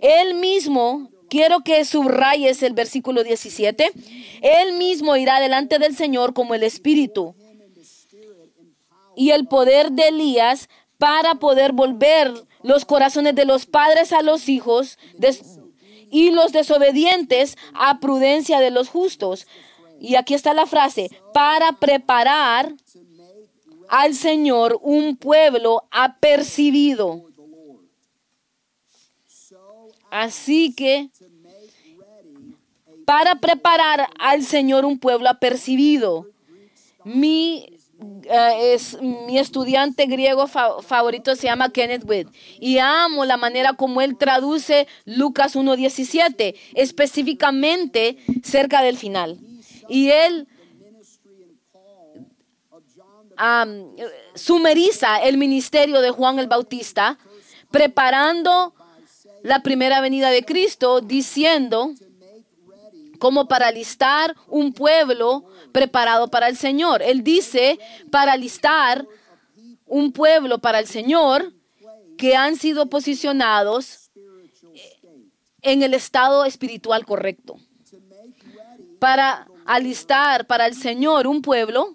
Él 0.00 0.34
mismo 0.34 1.10
quiero 1.28 1.60
que 1.60 1.84
subrayes 1.84 2.62
el 2.62 2.74
versículo 2.74 3.24
17. 3.24 3.92
Él 4.42 4.74
mismo 4.74 5.16
irá 5.16 5.40
delante 5.40 5.78
del 5.78 5.96
Señor 5.96 6.34
como 6.34 6.54
el 6.54 6.62
Espíritu 6.62 7.34
y 9.16 9.30
el 9.30 9.46
poder 9.46 9.92
de 9.92 10.08
Elías 10.08 10.68
para 11.04 11.34
poder 11.34 11.72
volver 11.72 12.32
los 12.62 12.86
corazones 12.86 13.34
de 13.34 13.44
los 13.44 13.66
padres 13.66 14.10
a 14.14 14.22
los 14.22 14.48
hijos 14.48 14.98
y 16.10 16.30
los 16.30 16.50
desobedientes 16.52 17.58
a 17.74 18.00
prudencia 18.00 18.58
de 18.58 18.70
los 18.70 18.88
justos. 18.88 19.46
Y 20.00 20.14
aquí 20.14 20.32
está 20.32 20.54
la 20.54 20.64
frase, 20.64 21.10
para 21.34 21.72
preparar 21.72 22.72
al 23.90 24.14
Señor 24.14 24.78
un 24.80 25.18
pueblo 25.18 25.86
apercibido. 25.90 27.26
Así 30.10 30.74
que 30.74 31.10
para 33.04 33.34
preparar 33.40 34.08
al 34.18 34.42
Señor 34.42 34.86
un 34.86 34.98
pueblo 34.98 35.28
apercibido. 35.28 36.30
Mi, 37.04 37.73
eh, 38.30 38.74
es, 38.74 39.00
mi 39.00 39.38
estudiante 39.38 40.06
griego 40.06 40.46
favorito 40.46 41.36
se 41.36 41.46
llama 41.46 41.70
Kenneth 41.70 42.04
Witt 42.08 42.28
y 42.58 42.78
amo 42.78 43.24
la 43.24 43.36
manera 43.36 43.74
como 43.74 44.00
él 44.00 44.16
traduce 44.16 44.86
Lucas 45.04 45.56
1.17, 45.56 46.54
específicamente 46.74 48.18
cerca 48.42 48.82
del 48.82 48.96
final. 48.96 49.38
Y 49.88 50.10
él 50.10 50.48
sumeriza 54.34 55.18
el 55.22 55.38
ministerio 55.38 56.00
de 56.00 56.10
Juan 56.10 56.38
el 56.38 56.46
Bautista, 56.46 57.18
preparando 57.70 58.74
la 59.42 59.62
primera 59.62 60.00
venida 60.00 60.30
de 60.30 60.44
Cristo, 60.44 61.00
diciendo, 61.00 61.90
como 63.24 63.48
para 63.48 63.68
alistar 63.68 64.36
un 64.48 64.74
pueblo 64.74 65.46
preparado 65.72 66.28
para 66.28 66.46
el 66.46 66.58
Señor. 66.58 67.00
Él 67.00 67.24
dice, 67.24 67.78
para 68.10 68.34
alistar 68.34 69.08
un 69.86 70.12
pueblo 70.12 70.58
para 70.58 70.78
el 70.78 70.86
Señor 70.86 71.54
que 72.18 72.36
han 72.36 72.56
sido 72.56 72.90
posicionados 72.90 74.10
en 75.62 75.82
el 75.82 75.94
estado 75.94 76.44
espiritual 76.44 77.06
correcto. 77.06 77.56
Para 78.98 79.48
alistar 79.64 80.46
para 80.46 80.66
el 80.66 80.74
Señor 80.74 81.26
un 81.26 81.40
pueblo 81.40 81.94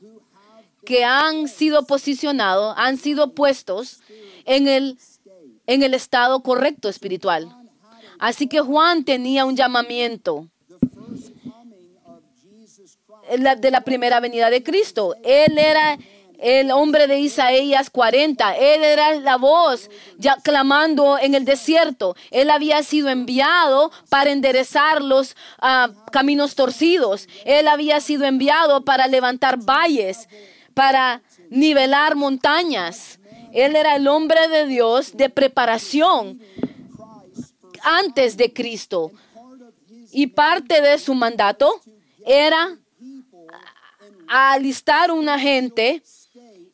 que 0.83 1.03
han 1.05 1.48
sido 1.48 1.86
posicionados, 1.86 2.74
han 2.75 2.98
sido 2.98 3.36
puestos 3.36 3.99
en 4.45 4.67
el, 4.67 4.97
en 5.67 5.84
el 5.84 5.93
estado 5.93 6.41
correcto 6.41 6.89
espiritual. 6.89 7.56
Así 8.17 8.47
que 8.47 8.62
Juan 8.62 9.06
tenía 9.06 9.45
un 9.45 9.56
llamamiento 9.56 10.49
de 13.30 13.72
la 13.72 13.82
primera 13.82 14.20
venida 14.20 14.50
de 14.50 14.63
Cristo. 14.63 15.15
Él 15.24 15.58
era 15.58 15.98
el 16.39 16.72
hombre 16.72 17.08
de 17.08 17.20
Isaías 17.20 17.89
40. 17.89 18.56
Él 18.56 18.84
era 18.84 19.15
la 19.15 19.38
voz 19.38 19.89
ya 20.18 20.38
clamando 20.38 21.18
en 21.18 21.36
el 21.36 21.46
desierto. 21.46 22.15
Él 22.32 22.50
había 22.50 22.82
sido 22.84 23.10
enviado 23.10 23.92
para 24.10 24.32
enderezar 24.32 25.02
los 25.02 25.36
ah, 25.60 25.89
caminos 26.12 26.56
torcidos. 26.56 27.28
Él 27.46 27.68
había 27.68 28.00
sido 28.00 28.26
enviado 28.26 28.84
para 28.86 29.08
levantar 29.08 29.58
valles, 29.58 30.30
para 30.74 31.22
nivelar 31.50 32.15
montañas. 32.15 33.20
Él 33.52 33.76
era 33.76 33.96
el 33.96 34.08
hombre 34.08 34.48
de 34.48 34.65
Dios 34.68 35.18
de 35.18 35.30
preparación 35.30 36.39
antes 37.84 38.38
de 38.38 38.54
Cristo. 38.54 39.12
Y 40.12 40.28
parte 40.28 40.82
de 40.82 40.98
su 40.98 41.13
mandato 41.13 41.82
era 42.26 42.78
alistar 44.30 45.12
una 45.12 45.39
gente 45.39 46.04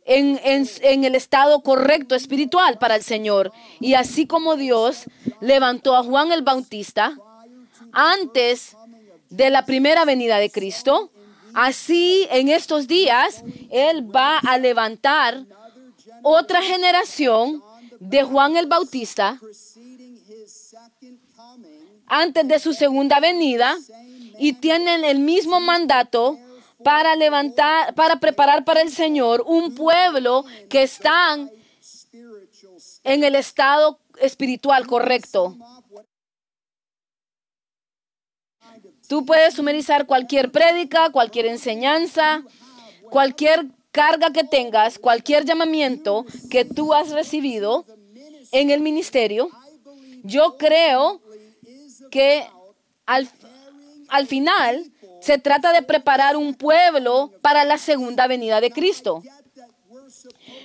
en, 0.05 0.39
en, 0.43 1.03
el 1.03 1.15
estado 1.15 1.61
correcto 1.61 2.13
espiritual 2.13 2.77
para 2.77 2.95
el 2.95 3.03
Señor. 3.03 3.51
Y 3.79 3.95
así 3.95 4.27
como 4.27 4.55
Dios 4.55 5.05
levantó 5.41 5.95
a 5.95 6.03
Juan 6.03 6.31
el 6.31 6.43
Bautista 6.43 7.17
antes 7.91 8.75
de 9.29 9.49
la 9.49 9.65
primera 9.65 10.05
venida 10.05 10.37
de 10.37 10.51
Cristo, 10.51 11.09
así 11.53 12.27
en 12.29 12.49
estos 12.49 12.87
días 12.87 13.43
Él 13.71 14.15
va 14.15 14.37
a 14.39 14.57
levantar 14.57 15.45
otra 16.21 16.61
generación 16.61 17.63
de 17.99 18.23
Juan 18.23 18.57
el 18.57 18.67
Bautista 18.67 19.39
antes 22.07 22.47
de 22.47 22.59
su 22.59 22.73
segunda 22.73 23.19
venida 23.19 23.75
y 24.37 24.53
tienen 24.53 25.03
el 25.03 25.19
mismo 25.19 25.59
mandato 25.59 26.37
para 26.85 27.15
levantar, 27.15 27.95
para 27.95 28.19
preparar 28.19 28.63
para 28.63 28.81
el 28.81 28.91
Señor 28.91 29.43
un 29.47 29.73
pueblo 29.73 30.45
que 30.69 30.83
están 30.83 31.49
en 33.03 33.23
el 33.23 33.33
estado 33.33 33.99
espiritual 34.21 34.85
correcto. 34.85 35.57
Tú 39.09 39.25
puedes 39.25 39.55
sumerizar 39.55 40.05
cualquier 40.05 40.51
prédica, 40.51 41.09
cualquier 41.09 41.47
enseñanza, 41.47 42.43
cualquier 43.09 43.65
carga 43.91 44.31
que 44.31 44.43
tengas, 44.43 44.99
cualquier 44.99 45.43
llamamiento 45.43 46.23
que 46.51 46.65
tú 46.65 46.93
has 46.93 47.09
recibido 47.09 47.87
en 48.51 48.69
el 48.69 48.81
ministerio. 48.81 49.49
Yo 50.21 50.55
creo 50.59 51.19
que 52.11 52.45
al, 53.07 53.27
al 54.07 54.27
final 54.27 54.91
se 55.25 55.39
trata 55.39 55.73
de 55.73 55.81
preparar 55.81 56.37
un 56.37 56.53
pueblo 56.53 57.31
para 57.41 57.63
la 57.63 57.79
segunda 57.79 58.27
venida 58.27 58.61
de 58.61 58.69
Cristo. 58.69 59.23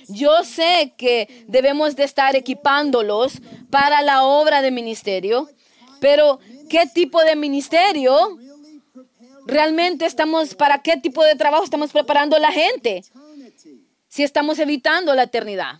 Yo 0.07 0.43
sé 0.43 0.93
que 0.97 1.45
debemos 1.47 1.95
de 1.95 2.03
estar 2.03 2.35
equipándolos 2.35 3.41
para 3.71 4.03
la 4.03 4.23
obra 4.23 4.61
de 4.61 4.69
ministerio, 4.69 5.49
pero 5.99 6.39
¿qué 6.69 6.85
tipo 6.85 7.23
de 7.23 7.35
ministerio 7.35 8.37
realmente 9.47 10.05
estamos, 10.05 10.53
para 10.53 10.83
qué 10.83 10.95
tipo 10.97 11.23
de 11.23 11.35
trabajo 11.35 11.63
estamos 11.63 11.91
preparando 11.91 12.37
la 12.37 12.51
gente? 12.51 13.03
Si 14.09 14.21
estamos 14.21 14.59
evitando 14.59 15.15
la 15.15 15.23
eternidad. 15.23 15.79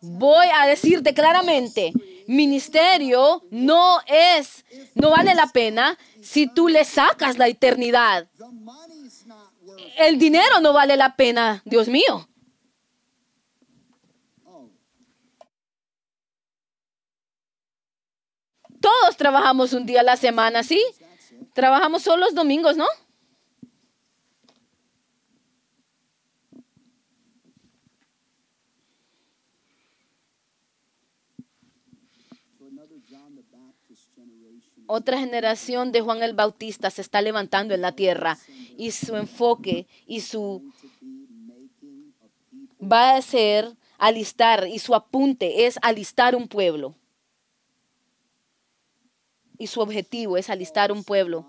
Voy 0.00 0.46
a 0.52 0.66
decirte 0.66 1.14
claramente, 1.14 1.92
ministerio 2.28 3.42
no 3.50 4.00
es, 4.06 4.64
no 4.94 5.10
vale 5.10 5.34
la 5.34 5.46
pena 5.46 5.98
si 6.22 6.46
tú 6.46 6.68
le 6.68 6.84
sacas 6.84 7.38
la 7.38 7.48
eternidad. 7.48 8.28
El 9.96 10.18
dinero 10.18 10.60
no 10.60 10.72
vale 10.72 10.96
la 10.96 11.16
pena, 11.16 11.62
Dios 11.64 11.88
mío. 11.88 12.28
Todos 18.80 19.16
trabajamos 19.16 19.72
un 19.72 19.86
día 19.86 20.00
a 20.00 20.04
la 20.04 20.16
semana, 20.16 20.62
¿sí? 20.62 20.80
Trabajamos 21.54 22.02
solo 22.02 22.26
los 22.26 22.34
domingos, 22.34 22.76
¿no? 22.76 22.86
Otra 34.90 35.18
generación 35.18 35.92
de 35.92 36.00
Juan 36.00 36.22
el 36.22 36.32
Bautista 36.32 36.88
se 36.88 37.02
está 37.02 37.20
levantando 37.20 37.74
en 37.74 37.82
la 37.82 37.92
tierra 37.92 38.38
y 38.78 38.90
su 38.92 39.16
enfoque 39.16 39.86
y 40.06 40.22
su 40.22 40.62
va 42.80 43.16
a 43.16 43.20
ser 43.20 43.76
alistar 43.98 44.66
y 44.66 44.78
su 44.78 44.94
apunte 44.94 45.66
es 45.66 45.78
alistar 45.82 46.34
un 46.34 46.48
pueblo. 46.48 46.94
Y 49.58 49.66
su 49.66 49.80
objetivo 49.80 50.38
es 50.38 50.48
alistar 50.48 50.90
un 50.90 51.04
pueblo. 51.04 51.46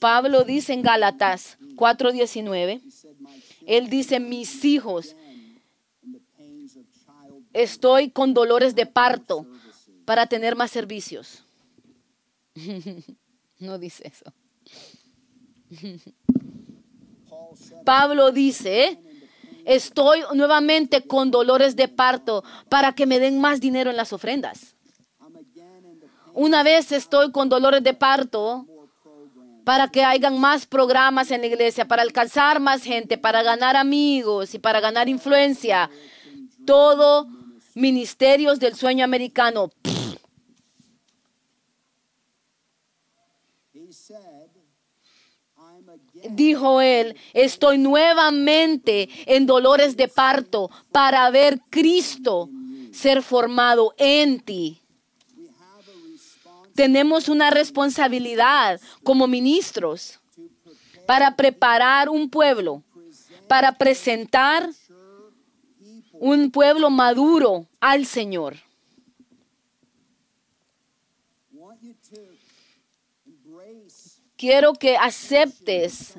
Pablo 0.00 0.44
dice 0.44 0.74
en 0.74 0.82
Gálatas 0.82 1.56
4:19, 1.76 2.82
él 3.66 3.88
dice, 3.88 4.20
mis 4.20 4.66
hijos, 4.66 5.16
estoy 7.54 8.10
con 8.10 8.34
dolores 8.34 8.74
de 8.74 8.84
parto 8.84 9.46
para 10.10 10.26
tener 10.26 10.56
más 10.56 10.72
servicios. 10.72 11.44
no 13.60 13.78
dice 13.78 14.12
eso. 14.12 14.24
Pablo 17.84 18.32
dice, 18.32 18.98
estoy 19.64 20.24
nuevamente 20.34 21.06
con 21.06 21.30
dolores 21.30 21.76
de 21.76 21.86
parto 21.86 22.42
para 22.68 22.92
que 22.92 23.06
me 23.06 23.20
den 23.20 23.40
más 23.40 23.60
dinero 23.60 23.88
en 23.88 23.96
las 23.96 24.12
ofrendas. 24.12 24.74
Una 26.34 26.64
vez 26.64 26.90
estoy 26.90 27.30
con 27.30 27.48
dolores 27.48 27.84
de 27.84 27.94
parto 27.94 28.66
para 29.62 29.92
que 29.92 30.02
hayan 30.02 30.40
más 30.40 30.66
programas 30.66 31.30
en 31.30 31.42
la 31.42 31.46
iglesia, 31.46 31.86
para 31.86 32.02
alcanzar 32.02 32.58
más 32.58 32.82
gente, 32.82 33.16
para 33.16 33.44
ganar 33.44 33.76
amigos 33.76 34.54
y 34.54 34.58
para 34.58 34.80
ganar 34.80 35.08
influencia. 35.08 35.88
Todo 36.66 37.28
ministerios 37.76 38.58
del 38.58 38.74
sueño 38.74 39.04
americano. 39.04 39.70
Dijo 46.28 46.80
él, 46.80 47.16
estoy 47.32 47.78
nuevamente 47.78 49.08
en 49.26 49.46
dolores 49.46 49.96
de 49.96 50.08
parto 50.08 50.70
para 50.92 51.28
ver 51.30 51.60
Cristo 51.70 52.48
ser 52.92 53.22
formado 53.22 53.94
en 53.96 54.40
ti. 54.40 54.80
Tenemos 56.74 57.28
una 57.28 57.50
responsabilidad 57.50 58.80
como 59.02 59.26
ministros 59.26 60.20
para 61.06 61.34
preparar 61.36 62.08
un 62.08 62.30
pueblo, 62.30 62.82
para 63.48 63.72
presentar 63.72 64.70
un 66.12 66.50
pueblo 66.50 66.90
maduro 66.90 67.66
al 67.80 68.06
Señor. 68.06 68.56
Quiero 74.40 74.72
que 74.72 74.96
aceptes 74.96 76.14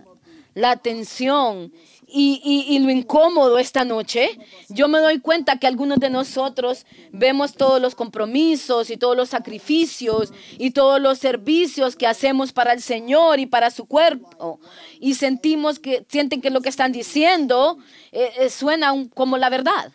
la 0.54 0.70
atención 0.70 1.74
y, 2.08 2.78
lo 2.80 2.92
incómodo 2.92 3.58
esta 3.58 3.84
noche. 3.84 4.38
Yo 4.70 4.88
me 4.88 5.00
doy 5.00 5.20
cuenta 5.20 5.58
que 5.58 5.66
algunos 5.66 5.98
de 6.00 6.12
nosotros 6.12 6.86
vemos 7.12 7.54
todos 7.54 7.82
los 7.82 7.96
compromisos 7.96 8.92
y 8.92 8.98
todos 8.98 9.18
los 9.18 9.30
sacrificios 9.30 10.32
y 10.60 10.70
todos 10.70 11.02
los 11.02 11.18
servicios 11.18 11.96
que 11.96 12.06
hacemos 12.06 12.54
para 12.54 12.74
el 12.74 12.82
Señor 12.84 13.40
y 13.40 13.48
para 13.48 13.72
su 13.72 13.86
cuerpo. 13.86 14.60
Y 15.00 15.16
sentimos 15.16 15.80
que, 15.80 16.06
sienten 16.08 16.42
que 16.42 16.52
lo 16.52 16.62
que 16.62 16.70
están 16.70 16.92
diciendo 16.92 17.80
eh, 18.12 18.32
eh, 18.38 18.50
suena 18.52 18.94
como 19.16 19.40
la 19.40 19.50
verdad. 19.50 19.92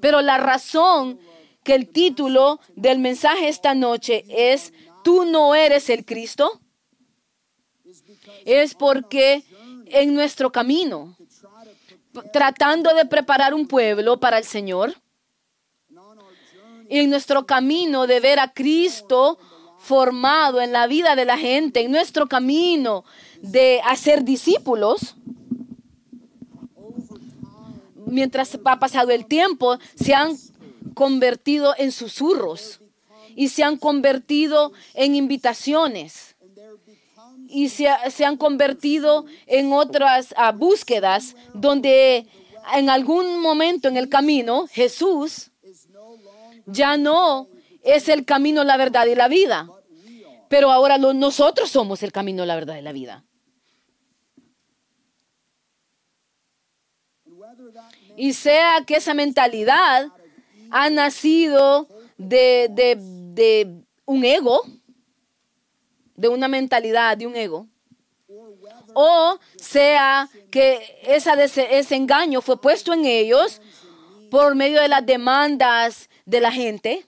Pero 0.00 0.22
la 0.22 0.38
razón 0.38 1.18
que 1.64 1.74
el 1.74 1.88
título 1.88 2.60
del 2.76 3.00
mensaje 3.00 3.48
esta 3.48 3.74
noche 3.74 4.24
es, 4.28 4.72
tú 5.02 5.24
no 5.24 5.56
eres 5.56 5.90
el 5.90 6.04
Cristo 6.04 6.60
es 8.44 8.74
porque 8.74 9.44
en 9.86 10.14
nuestro 10.14 10.50
camino, 10.50 11.16
tratando 12.32 12.94
de 12.94 13.06
preparar 13.06 13.54
un 13.54 13.66
pueblo 13.66 14.18
para 14.18 14.38
el 14.38 14.44
Señor, 14.44 14.94
y 16.88 17.00
en 17.00 17.10
nuestro 17.10 17.46
camino 17.46 18.06
de 18.06 18.20
ver 18.20 18.38
a 18.38 18.52
Cristo 18.52 19.38
formado 19.78 20.60
en 20.60 20.72
la 20.72 20.86
vida 20.86 21.16
de 21.16 21.24
la 21.24 21.36
gente, 21.36 21.80
en 21.80 21.90
nuestro 21.90 22.26
camino 22.26 23.04
de 23.42 23.80
hacer 23.84 24.24
discípulos, 24.24 25.16
mientras 28.06 28.58
ha 28.64 28.78
pasado 28.78 29.10
el 29.10 29.26
tiempo, 29.26 29.78
se 29.96 30.14
han 30.14 30.36
convertido 30.94 31.74
en 31.76 31.92
susurros 31.92 32.80
y 33.34 33.48
se 33.48 33.64
han 33.64 33.76
convertido 33.76 34.72
en 34.94 35.14
invitaciones 35.14 36.35
y 37.48 37.68
se, 37.68 37.88
han 38.24 38.36
convertido 38.36 39.26
en 39.46 39.72
otras 39.72 40.34
ah, 40.36 40.52
búsquedas 40.52 41.36
donde 41.54 42.26
en 42.74 42.90
algún 42.90 43.40
momento 43.40 43.88
en 43.88 43.96
el 43.96 44.08
camino 44.08 44.66
Jesús 44.68 45.50
ya 46.66 46.96
no 46.96 47.48
es 47.82 48.08
el 48.08 48.24
camino, 48.24 48.64
la 48.64 48.76
verdad 48.76 49.06
y 49.06 49.14
la 49.14 49.28
vida. 49.28 49.68
Pero 50.48 50.70
ahora 50.70 50.98
nosotros 50.98 51.70
somos 51.70 52.02
el 52.02 52.12
camino, 52.12 52.44
la 52.44 52.54
verdad 52.54 52.76
y 52.76 52.82
la 52.82 52.92
vida. 52.92 53.24
Y 58.16 58.32
sea 58.32 58.82
que 58.86 58.96
esa 58.96 59.14
mentalidad 59.14 60.08
ha 60.70 60.90
nacido 60.90 61.88
de, 62.16 62.68
de 62.70 63.84
un 64.04 64.24
ego, 64.24 64.62
de 66.16 66.28
una 66.28 66.48
mentalidad, 66.48 67.16
de 67.16 67.26
un 67.26 67.36
ego. 67.36 67.66
O 68.94 69.38
sea 69.56 70.28
que 70.50 71.00
ese 71.04 71.94
engaño 71.94 72.40
fue 72.40 72.60
puesto 72.60 72.92
en 72.92 73.04
ellos 73.04 73.60
por 74.30 74.54
medio 74.54 74.80
de 74.80 74.88
las 74.88 75.04
demandas 75.04 76.08
de 76.24 76.40
la 76.40 76.50
gente 76.50 77.06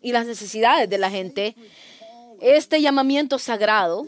y 0.00 0.12
las 0.12 0.26
necesidades 0.26 0.88
de 0.88 0.98
la 0.98 1.10
gente. 1.10 1.54
Este 2.40 2.80
llamamiento 2.80 3.38
sagrado, 3.38 4.06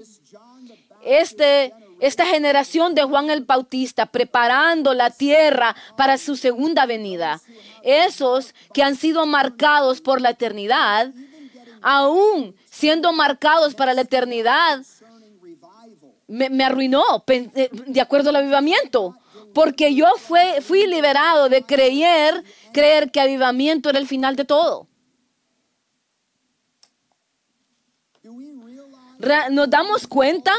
este, 1.04 1.72
esta 2.00 2.26
generación 2.26 2.94
de 2.94 3.02
Juan 3.02 3.30
el 3.30 3.44
Bautista 3.44 4.06
preparando 4.06 4.94
la 4.94 5.10
tierra 5.10 5.74
para 5.96 6.18
su 6.18 6.36
segunda 6.36 6.86
venida, 6.86 7.40
esos 7.82 8.54
que 8.72 8.82
han 8.82 8.96
sido 8.96 9.26
marcados 9.26 10.00
por 10.00 10.20
la 10.20 10.30
eternidad, 10.30 11.12
aún 11.80 12.56
siendo 12.78 13.12
marcados 13.12 13.74
para 13.74 13.92
la 13.92 14.02
eternidad, 14.02 14.84
me, 16.28 16.64
arruinó 16.64 17.02
eh, 17.26 17.70
de 17.72 18.00
acuerdo 18.00 18.30
al 18.30 18.36
avivamiento. 18.36 19.16
Porque 19.52 19.94
yo 19.94 20.06
fui 20.60 20.86
liberado 20.86 21.48
de 21.48 21.62
creer, 21.62 22.44
creer 22.72 23.10
que 23.10 23.20
avivamiento 23.20 23.90
era 23.90 23.98
el 23.98 24.06
final 24.06 24.36
de 24.36 24.44
todo. 24.44 24.86
Nos 29.50 29.68
damos 29.68 30.06
cuenta 30.06 30.52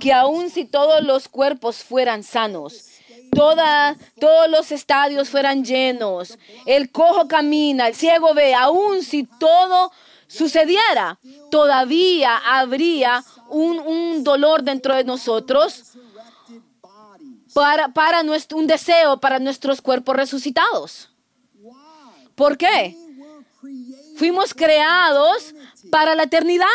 que 0.00 0.14
aun 0.14 0.48
si 0.48 0.64
todos 0.64 1.02
los 1.02 1.28
cuerpos 1.28 1.84
fueran 1.84 2.22
sanos, 2.22 2.92
todos 3.30 4.48
los 4.48 4.72
estadios 4.72 5.28
fueran 5.28 5.62
llenos, 5.62 6.38
el 6.64 6.90
cojo 6.90 7.28
camina, 7.28 7.88
el 7.88 7.94
ciego 7.94 8.32
ve, 8.32 8.54
aun 8.54 9.02
si 9.02 9.24
todo 9.24 9.92
sucediera, 10.26 11.18
todavía 11.50 12.36
habría 12.36 13.24
un, 13.48 14.24
dolor 14.24 14.62
dentro 14.62 14.94
de 14.94 15.04
nosotros 15.04 15.82
para, 17.54 17.88
para 17.88 18.22
nuestro, 18.22 18.58
un 18.58 18.66
deseo 18.66 19.18
para 19.18 19.38
nuestros 19.38 19.80
cuerpos 19.80 20.16
resucitados. 20.16 21.10
¿Por 22.34 22.58
qué? 22.58 22.96
Fuimos 24.16 24.52
creados 24.52 25.54
para 25.90 26.14
la 26.14 26.24
eternidad. 26.24 26.66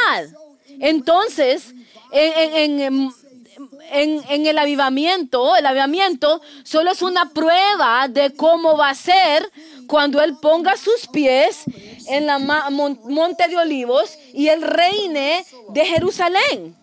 Entonces, 0.80 1.74
en, 2.12 2.80
en, 2.80 4.24
en, 4.30 4.46
el 4.46 4.58
avivamiento, 4.58 5.56
el 5.56 5.66
avivamiento 5.66 6.42
solo 6.64 6.92
es 6.92 7.02
una 7.02 7.30
prueba 7.30 8.08
de 8.08 8.34
cómo 8.34 8.78
va 8.78 8.90
a 8.90 8.96
ser 8.96 9.50
cuando 9.88 10.22
Él 10.22 10.36
ponga 10.42 10.78
sus 10.78 11.08
pies 11.08 11.64
en 12.08 12.26
la 12.26 12.40
monte 12.40 13.48
de 13.48 13.58
olivos 13.58 14.18
y 14.34 14.48
el 14.48 14.62
reine 14.62 15.46
de 15.70 15.86
Jerusalén. 15.86 16.78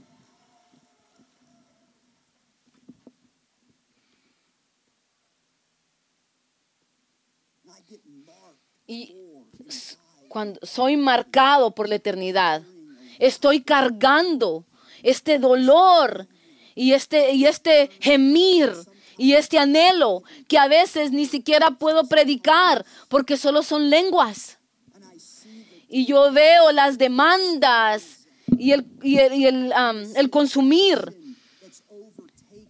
Y 8.87 9.14
cuando 10.28 10.59
soy 10.62 10.96
marcado 10.96 11.74
por 11.74 11.88
la 11.88 11.96
eternidad, 11.96 12.62
estoy 13.18 13.62
cargando 13.62 14.64
este 15.02 15.38
dolor 15.38 16.26
y 16.74 16.92
este, 16.92 17.35
y 17.35 17.44
este 17.44 17.90
gemir 18.00 18.72
y 19.18 19.35
este 19.35 19.59
anhelo 19.59 20.22
que 20.46 20.59
a 20.59 20.68
veces 20.68 21.11
ni 21.11 21.26
siquiera 21.26 21.72
puedo 21.72 22.04
predicar 22.04 22.87
porque 23.09 23.37
solo 23.37 23.62
son 23.62 23.90
lenguas. 23.90 24.58
Y 25.88 26.07
yo 26.07 26.31
veo 26.33 26.70
las 26.72 26.98
demandas 26.98 28.27
y 28.59 28.72
el, 28.72 28.87
y 29.03 29.18
el, 29.18 29.72
um, 29.72 30.16
el 30.16 30.31
consumir 30.31 31.16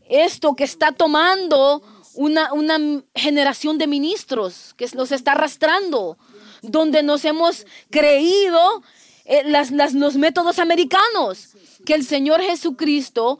esto 0.09 0.55
que 0.55 0.65
está 0.65 0.93
tomando 0.93 1.83
una, 2.15 2.53
una 2.53 3.03
generación 3.15 3.79
de 3.79 3.87
ministros, 3.87 4.75
que 4.77 4.89
los 4.95 5.13
está 5.13 5.33
arrastrando, 5.33 6.19
donde 6.63 7.03
nos 7.03 7.25
hemos 7.25 7.67
creído 7.91 8.83
eh, 9.25 9.43
las, 9.45 9.71
los 9.71 10.17
métodos 10.17 10.59
americanos, 10.59 11.51
que 11.85 11.95
el 11.95 12.05
Señor 12.05 12.41
Jesucristo 12.41 13.39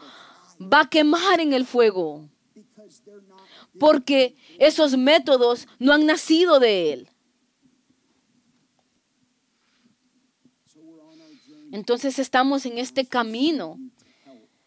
va 0.61 0.83
a 0.83 0.89
quemar 0.89 1.41
en 1.41 1.53
el 1.53 1.67
fuego, 1.67 2.29
porque 3.81 4.37
esos 4.59 4.97
métodos 4.97 5.67
no 5.79 5.93
han 5.93 6.07
nacido 6.07 6.61
de 6.61 6.93
Él. 6.93 7.09
Entonces 11.73 12.19
estamos 12.19 12.67
en 12.67 12.79
este 12.79 13.07
camino. 13.07 13.79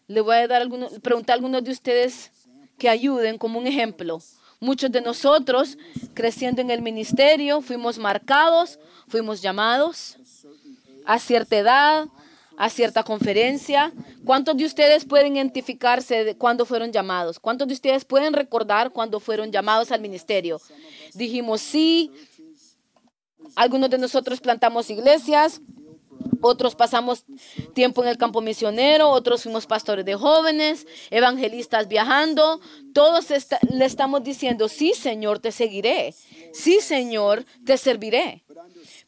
Le 0.06 0.20
voy 0.20 0.36
a 0.36 0.48
dar 0.48 0.68
preguntar 1.02 1.34
a 1.34 1.36
algunos 1.36 1.64
de 1.64 1.70
ustedes 1.70 2.30
que 2.78 2.88
ayuden 2.88 3.38
como 3.38 3.58
un 3.58 3.66
ejemplo. 3.66 4.20
Muchos 4.60 4.92
de 4.92 5.00
nosotros, 5.00 5.76
creciendo 6.14 6.60
en 6.60 6.70
el 6.70 6.82
ministerio, 6.82 7.60
fuimos 7.60 7.98
marcados, 7.98 8.78
fuimos 9.08 9.42
llamados 9.42 10.16
a 11.04 11.18
cierta 11.18 11.56
edad, 11.56 12.06
a 12.56 12.68
cierta 12.68 13.02
conferencia. 13.02 13.92
¿Cuántos 14.24 14.56
de 14.56 14.64
ustedes 14.64 15.04
pueden 15.04 15.36
identificarse 15.36 16.24
de 16.24 16.36
cuándo 16.36 16.64
fueron 16.64 16.92
llamados? 16.92 17.40
¿Cuántos 17.40 17.66
de 17.66 17.74
ustedes 17.74 18.04
pueden 18.04 18.34
recordar 18.34 18.92
cuándo 18.92 19.18
fueron 19.18 19.50
llamados 19.50 19.90
al 19.90 20.00
ministerio? 20.00 20.60
Dijimos 21.14 21.60
sí. 21.60 22.10
Algunos 23.56 23.90
de 23.90 23.98
nosotros 23.98 24.40
plantamos 24.40 24.88
iglesias, 24.88 25.60
otros 26.40 26.74
pasamos 26.74 27.24
tiempo 27.74 28.02
en 28.02 28.08
el 28.08 28.18
campo 28.18 28.40
misionero, 28.40 29.08
otros 29.10 29.42
fuimos 29.44 29.66
pastores 29.66 30.04
de 30.04 30.14
jóvenes, 30.14 30.86
evangelistas 31.10 31.88
viajando. 31.88 32.60
Todos 32.92 33.26
le 33.70 33.84
estamos 33.84 34.22
diciendo, 34.22 34.68
sí 34.68 34.92
Señor, 34.94 35.38
te 35.38 35.52
seguiré. 35.52 36.14
Sí 36.52 36.80
Señor, 36.80 37.44
te 37.64 37.78
serviré. 37.78 38.44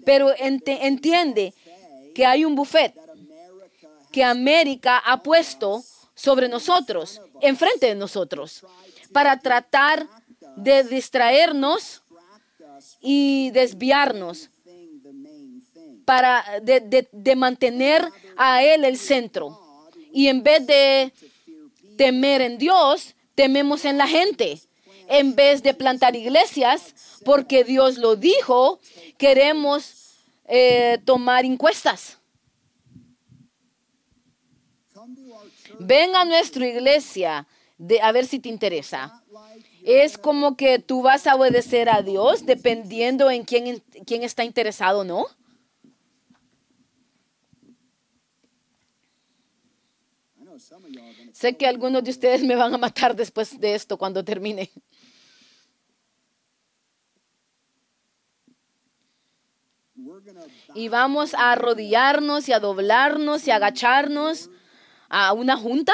Pero 0.05 0.33
entiende 0.39 1.55
que 2.15 2.27
hay 2.27 2.45
un 2.45 2.55
buffet 2.55 2.95
que 4.13 4.23
América 4.23 4.99
ha 4.99 5.23
puesto 5.23 5.83
sobre 6.15 6.49
nosotros, 6.49 7.21
enfrente 7.41 7.87
de 7.87 7.95
nosotros, 7.97 8.65
para 9.13 9.39
tratar 9.41 10.07
de 10.57 10.85
distraernos 10.85 12.03
y 13.01 13.51
desviarnos 13.51 14.51
para 16.05 16.45
de, 16.63 17.37
mantener 17.37 18.09
a 18.37 18.63
Él 18.63 18.85
el 18.85 18.99
centro. 18.99 19.61
Y 20.13 20.29
en 20.29 20.43
vez 20.43 20.67
de 20.67 21.13
temer 21.97 22.43
en 22.43 22.59
Dios, 22.59 23.15
tememos 23.35 23.85
en 23.85 23.99
la 23.99 24.07
gente. 24.07 24.61
En 25.09 25.35
vez 25.35 25.63
de 25.63 25.75
plantar 25.75 26.17
iglesias, 26.17 26.95
porque 27.25 27.65
Dios 27.65 27.99
lo 27.99 28.17
dijo, 28.17 28.81
queremos 29.19 30.15
eh, 30.47 30.99
tomar 31.05 31.45
encuestas. 31.45 32.19
Ven 35.79 36.15
a 36.17 36.25
nuestra 36.25 36.67
iglesia 36.67 37.47
de, 37.79 38.01
a 38.01 38.13
ver 38.13 38.27
si 38.27 38.39
te 38.39 38.49
interesa. 38.49 39.23
Es 39.85 40.17
como 40.17 40.57
que 40.57 40.79
tú 40.79 41.03
vas 41.03 41.27
a 41.27 41.35
obedecer 41.35 41.91
a 41.91 42.01
Dios 42.01 42.47
dependiendo 42.47 43.31
en 43.31 43.45
quién, 43.45 43.83
quién 44.07 44.23
está 44.23 44.45
interesado, 44.45 45.05
¿no? 45.05 45.27
Sé 51.35 51.57
que 51.57 51.67
algunos 51.67 52.05
de 52.05 52.13
ustedes 52.13 52.45
me 52.45 52.55
van 52.55 52.73
a 52.73 52.79
matar 52.79 53.17
después 53.17 53.59
de 53.59 53.75
esto 53.75 53.99
cuando 53.99 54.25
termine. 54.25 54.71
Y 60.77 60.89
vamos 60.89 61.35
a 61.35 61.51
arrodillarnos 61.51 62.49
y 62.49 62.53
a 62.53 62.61
doblarnos 62.61 63.49
y 63.49 63.51
a 63.51 63.57
agacharnos 63.57 64.49
a 65.09 65.33
una 65.33 65.57
junta. 65.57 65.93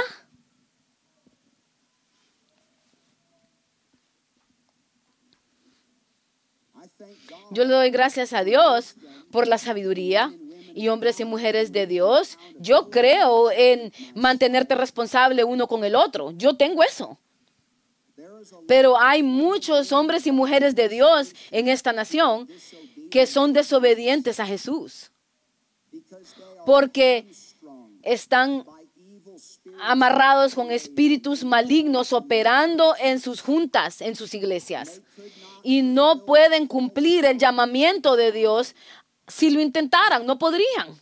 Yo 7.50 7.64
le 7.64 7.72
doy 7.72 7.90
gracias 7.90 8.34
a 8.34 8.44
Dios 8.44 8.94
por 9.32 9.48
la 9.48 9.56
sabiduría 9.56 10.34
y 10.74 10.88
hombres 10.88 11.20
y 11.20 11.24
mujeres 11.24 11.72
de 11.72 11.86
Dios, 11.86 12.38
yo 12.58 12.90
creo 12.90 13.50
en 13.50 13.92
mantenerte 14.14 14.74
responsable 14.74 15.44
uno 15.44 15.66
con 15.66 15.84
el 15.84 15.94
otro. 15.94 16.32
Yo 16.32 16.56
tengo 16.56 16.82
eso. 16.82 17.18
Pero 18.66 18.98
hay 18.98 19.22
muchos 19.22 19.92
hombres 19.92 20.26
y 20.26 20.32
mujeres 20.32 20.74
de 20.74 20.88
Dios 20.88 21.34
en 21.50 21.68
esta 21.68 21.92
nación 21.92 22.48
que 23.10 23.26
son 23.26 23.52
desobedientes 23.52 24.40
a 24.40 24.46
Jesús. 24.46 25.10
Porque 26.64 27.26
están 28.02 28.64
amarrados 29.82 30.54
con 30.54 30.70
espíritus 30.70 31.44
malignos 31.44 32.12
operando 32.12 32.94
en 33.00 33.20
sus 33.20 33.40
juntas, 33.40 34.00
en 34.00 34.16
sus 34.16 34.34
iglesias. 34.34 35.00
Y 35.62 35.82
no 35.82 36.24
pueden 36.24 36.66
cumplir 36.66 37.24
el 37.24 37.38
llamamiento 37.38 38.16
de 38.16 38.32
Dios 38.32 38.74
si 39.30 39.50
lo 39.50 39.60
intentaran, 39.60 40.26
no 40.26 40.38
podrían. 40.38 41.00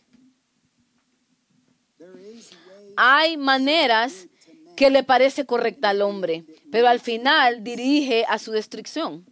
Hay 2.95 3.37
maneras 3.37 4.27
que 4.75 4.89
le 4.89 5.03
parece 5.03 5.45
correcta 5.45 5.89
al 5.89 6.01
hombre, 6.01 6.45
pero 6.71 6.87
al 6.87 6.99
final 6.99 7.63
dirige 7.63 8.25
a 8.27 8.39
su 8.39 8.51
destrucción. 8.51 9.25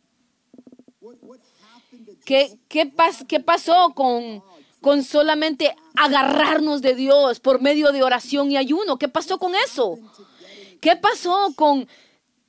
¿Qué, 2.25 2.60
qué, 2.67 2.91
qué 3.27 3.39
pasó 3.39 3.93
con, 3.93 4.43
con 4.81 5.03
solamente 5.03 5.73
agarrarnos 5.95 6.81
de 6.81 6.95
Dios 6.95 7.39
por 7.39 7.62
medio 7.62 7.93
de 7.93 8.03
oración 8.03 8.51
y 8.51 8.57
ayuno? 8.57 8.97
¿Qué 8.97 9.07
pasó 9.07 9.38
con 9.38 9.53
eso? 9.55 9.97
¿Qué 10.81 10.97
pasó 10.97 11.53
con 11.55 11.88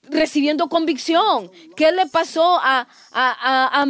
recibiendo 0.02 0.68
convicción? 0.68 1.50
¿Qué 1.76 1.92
le 1.92 2.06
pasó 2.06 2.58
a, 2.58 2.88
a, 3.12 3.78
a 3.82 3.82
a 3.82 3.86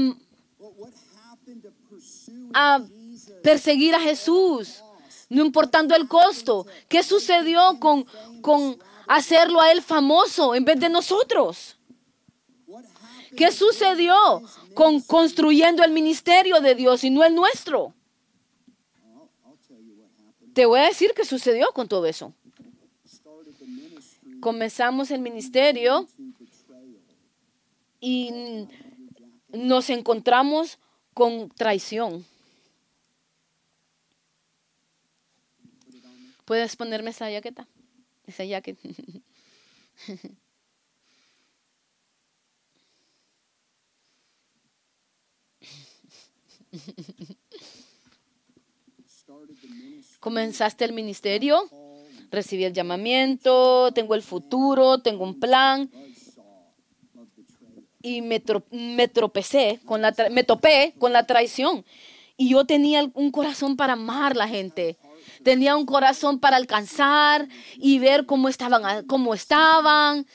perseguir 3.42 3.94
a 3.94 4.00
Jesús, 4.00 4.82
no 5.28 5.44
importando 5.44 5.94
el 5.94 6.08
costo. 6.08 6.66
¿Qué 6.88 7.02
sucedió 7.02 7.78
con, 7.80 8.06
con 8.40 8.78
hacerlo 9.06 9.60
a 9.60 9.72
Él 9.72 9.82
famoso 9.82 10.54
en 10.54 10.64
vez 10.64 10.80
de 10.80 10.88
nosotros? 10.88 11.76
¿Qué 13.36 13.52
sucedió 13.52 14.16
con 14.74 15.00
construyendo 15.00 15.84
el 15.84 15.92
ministerio 15.92 16.60
de 16.60 16.74
Dios 16.74 17.04
y 17.04 17.10
no 17.10 17.24
el 17.24 17.34
nuestro? 17.34 17.94
Te 20.54 20.66
voy 20.66 20.80
a 20.80 20.88
decir 20.88 21.12
qué 21.14 21.24
sucedió 21.24 21.68
con 21.72 21.86
todo 21.86 22.06
eso. 22.06 22.32
Comenzamos 24.40 25.10
el 25.10 25.20
ministerio 25.20 26.08
y 28.00 28.66
nos 29.50 29.90
encontramos 29.90 30.78
con 31.14 31.48
traición. 31.50 32.24
¿Puedes 36.48 36.74
ponerme 36.76 37.10
esa 37.10 37.30
jaqueta? 37.30 37.68
Esa 38.26 38.42
jaqueta. 38.48 38.80
Comenzaste 50.20 50.86
el 50.86 50.94
ministerio, 50.94 51.68
recibí 52.30 52.64
el 52.64 52.72
llamamiento, 52.72 53.92
tengo 53.92 54.14
el 54.14 54.22
futuro, 54.22 55.02
tengo 55.02 55.24
un 55.24 55.38
plan. 55.38 55.90
Y 58.00 58.22
me, 58.22 58.40
tropecé 59.08 59.80
con 59.84 60.00
la 60.00 60.14
me 60.30 60.44
topé 60.44 60.94
con 60.98 61.12
la 61.12 61.26
traición. 61.26 61.84
Y 62.38 62.48
yo 62.48 62.64
tenía 62.64 63.10
un 63.12 63.30
corazón 63.32 63.76
para 63.76 63.92
amar 63.92 64.32
a 64.32 64.36
la 64.36 64.48
gente 64.48 64.96
tenía 65.42 65.76
un 65.76 65.86
corazón 65.86 66.38
para 66.38 66.56
alcanzar 66.56 67.48
y 67.76 67.98
ver 67.98 68.26
cómo 68.26 68.48
estaban, 68.48 69.06
cómo 69.06 69.34
estaban 69.34 70.26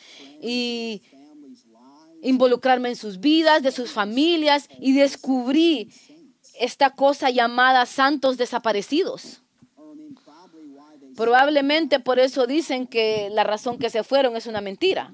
y 0.41 1.01
involucrarme 2.21 2.89
en 2.89 2.95
sus 2.95 3.19
vidas, 3.19 3.63
de 3.63 3.71
sus 3.71 3.91
familias 3.91 4.67
y 4.79 4.93
descubrí 4.93 5.91
esta 6.59 6.91
cosa 6.91 7.29
llamada 7.29 7.85
santos 7.85 8.37
desaparecidos. 8.37 9.41
Probablemente 11.15 11.99
por 11.99 12.19
eso 12.19 12.47
dicen 12.47 12.87
que 12.87 13.29
la 13.31 13.43
razón 13.43 13.77
que 13.77 13.89
se 13.89 14.03
fueron 14.03 14.35
es 14.35 14.47
una 14.47 14.61
mentira. 14.61 15.11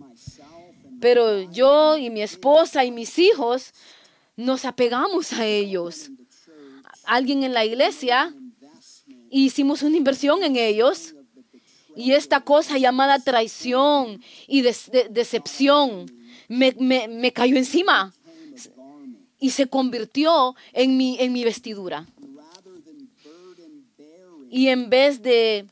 Pero 1.01 1.41
yo 1.51 1.97
y 1.97 2.09
mi 2.09 2.21
esposa 2.21 2.85
y 2.85 2.91
mis 2.91 3.19
hijos 3.19 3.73
nos 4.35 4.65
apegamos 4.65 5.33
a 5.33 5.45
ellos. 5.45 6.09
Alguien 7.05 7.43
en 7.43 7.53
la 7.53 7.65
iglesia 7.65 8.33
hicimos 9.31 9.83
una 9.83 9.97
inversión 9.97 10.43
en 10.43 10.55
ellos 10.55 11.15
Y 11.95 12.13
esta 12.13 12.41
cosa 12.41 12.77
llamada 12.77 13.19
traición 13.19 14.21
y 14.47 14.61
decepción 14.61 16.05
me, 16.47 16.73
me, 16.79 17.31
cayó 17.33 17.57
encima 17.57 18.13
y 19.39 19.51
se 19.51 19.67
convirtió 19.67 20.55
en 20.73 20.97
mi, 20.97 21.17
en 21.19 21.31
mi 21.33 21.43
vestidura. 21.43 22.07
Y 24.49 24.67
en 24.67 24.89
vez 24.89 25.21
de 25.21 25.67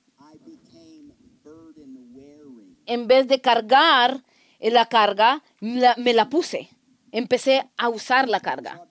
en 2.86 3.08
vez 3.08 3.28
de 3.28 3.42
cargar 3.42 4.24
la 4.60 4.86
carga, 4.88 5.44
me 5.60 6.14
la 6.14 6.30
puse. 6.30 6.70
Empecé 7.12 7.70
a 7.78 7.90
usar 7.90 8.28
la 8.30 8.40
carga. 8.40 8.82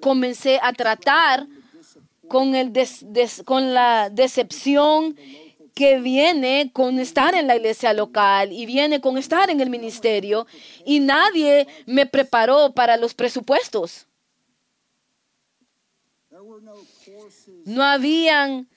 Comencé 0.00 0.58
a 0.62 0.72
tratar 0.72 1.46
con, 2.28 2.54
el 2.54 2.72
con 3.44 3.74
la 3.74 4.10
decepción 4.10 5.16
que 5.74 6.00
viene 6.00 6.70
con 6.72 6.98
estar 6.98 7.34
en 7.34 7.46
la 7.46 7.56
iglesia 7.56 7.92
local 7.92 8.50
y 8.50 8.64
viene 8.64 9.00
con 9.02 9.18
estar 9.18 9.50
en 9.50 9.60
el 9.60 9.68
ministerio 9.68 10.46
y 10.86 11.00
nadie 11.00 11.66
me 11.84 12.06
preparó 12.06 12.72
para 12.72 12.96
los 12.96 13.12
presupuestos. 13.12 14.06
No 17.66 17.82
habían 17.82 18.68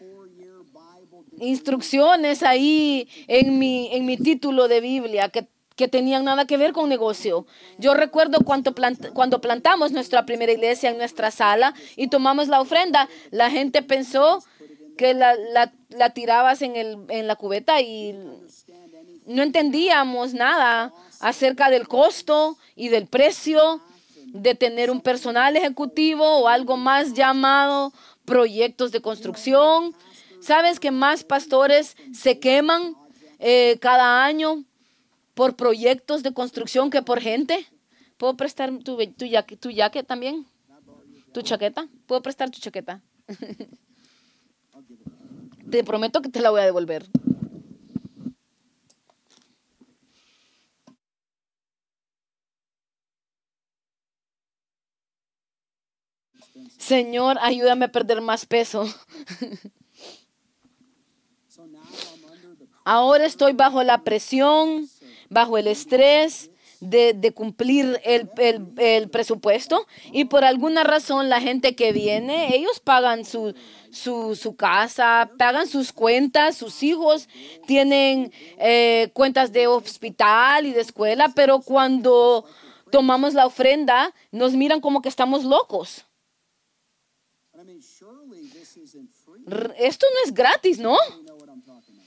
instrucciones 1.39 2.43
ahí 2.43 3.07
en 3.27 3.57
mi, 3.59 3.89
en 3.93 4.05
mi 4.05 4.17
título 4.17 4.67
de 4.67 4.81
Biblia 4.81 5.29
que, 5.29 5.47
que 5.79 5.87
tenían 5.87 6.25
nada 6.25 6.43
que 6.43 6.57
ver 6.57 6.73
con 6.73 6.89
negocio. 6.89 7.47
Yo 7.77 7.93
recuerdo 7.93 8.39
cuando, 8.43 8.75
cuando 9.13 9.39
plantamos 9.39 9.93
nuestra 9.93 10.25
primera 10.25 10.51
iglesia 10.51 10.89
en 10.89 10.97
nuestra 10.97 11.31
sala 11.31 11.73
y 11.95 12.09
tomamos 12.09 12.49
la 12.49 12.59
ofrenda, 12.59 13.07
la 13.31 13.49
gente 13.49 13.81
pensó 13.81 14.43
que 14.97 15.13
la 15.13 16.09
tirabas 16.13 16.61
en, 16.63 16.75
el, 16.75 16.97
en 17.07 17.27
la 17.27 17.37
cubeta 17.37 17.79
y 17.79 18.13
no 19.25 19.41
entendíamos 19.41 20.33
nada 20.33 20.91
acerca 21.21 21.69
del 21.69 21.87
costo 21.87 22.57
y 22.75 22.89
del 22.89 23.07
precio 23.07 23.79
de 24.25 24.55
tener 24.55 24.91
un 24.91 24.99
personal 24.99 25.55
ejecutivo 25.55 26.39
o 26.39 26.49
algo 26.49 26.75
más 26.75 27.13
llamado 27.13 27.93
proyectos 28.25 28.91
de 28.91 29.01
construcción 29.01 29.95
¿Sabes 30.41 30.79
que 30.79 30.91
más 30.91 31.23
pastores 31.23 31.97
se 32.13 32.39
queman 32.39 32.95
eh, 33.39 33.77
cada 33.81 34.23
año 34.23 34.63
por 35.39 35.55
proyectos 35.55 36.21
de 36.21 36.33
construcción 36.33 36.89
que 36.89 37.01
por 37.01 37.21
gente? 37.21 37.65
¿Puedo 38.17 38.35
prestar 38.35 38.77
tu, 38.79 38.97
tu, 38.97 39.25
tu 39.57 39.69
jaque 39.73 40.03
también? 40.03 40.45
¿Tu 41.31 41.41
chaqueta? 41.43 41.87
¿Puedo 42.07 42.21
prestar 42.21 42.49
tu 42.49 42.59
chaqueta? 42.59 43.01
te 45.71 45.81
prometo 45.85 46.21
que 46.21 46.27
te 46.27 46.41
la 46.41 46.49
voy 46.49 46.59
a 46.59 46.65
devolver. 46.65 47.05
Señor, 56.77 57.37
ayúdame 57.39 57.85
a 57.85 57.91
perder 57.93 58.19
más 58.19 58.45
peso. 58.45 58.83
Ahora 62.83 63.25
estoy 63.25 63.53
bajo 63.53 63.83
la 63.83 64.03
presión, 64.03 64.89
bajo 65.29 65.57
el 65.57 65.67
estrés 65.67 66.51
de, 66.79 67.31
cumplir 67.33 67.99
el, 68.03 69.09
presupuesto 69.09 69.85
y 70.11 70.25
por 70.25 70.45
alguna 70.45 70.83
razón 70.83 71.29
la 71.29 71.41
gente 71.41 71.75
que 71.75 71.91
viene, 71.91 72.55
ellos 72.55 72.79
pagan 72.79 73.25
su, 73.25 73.53
su, 73.91 74.55
casa, 74.57 75.29
pagan 75.37 75.67
sus 75.67 75.91
cuentas, 75.91 76.55
sus 76.57 76.81
hijos 76.83 77.27
tienen 77.67 78.31
eh, 78.57 79.09
cuentas 79.13 79.51
de 79.51 79.67
hospital 79.67 80.65
y 80.65 80.73
de 80.73 80.81
escuela, 80.81 81.31
pero 81.35 81.59
cuando 81.59 82.45
tomamos 82.91 83.33
la 83.33 83.45
ofrenda 83.45 84.13
nos 84.31 84.53
miran 84.53 84.81
como 84.81 85.01
que 85.01 85.09
estamos 85.09 85.43
locos. 85.43 86.05
Esto 89.77 90.05
no 90.13 90.19
es 90.25 90.33
gratis, 90.33 90.79
¿no? 90.79 90.97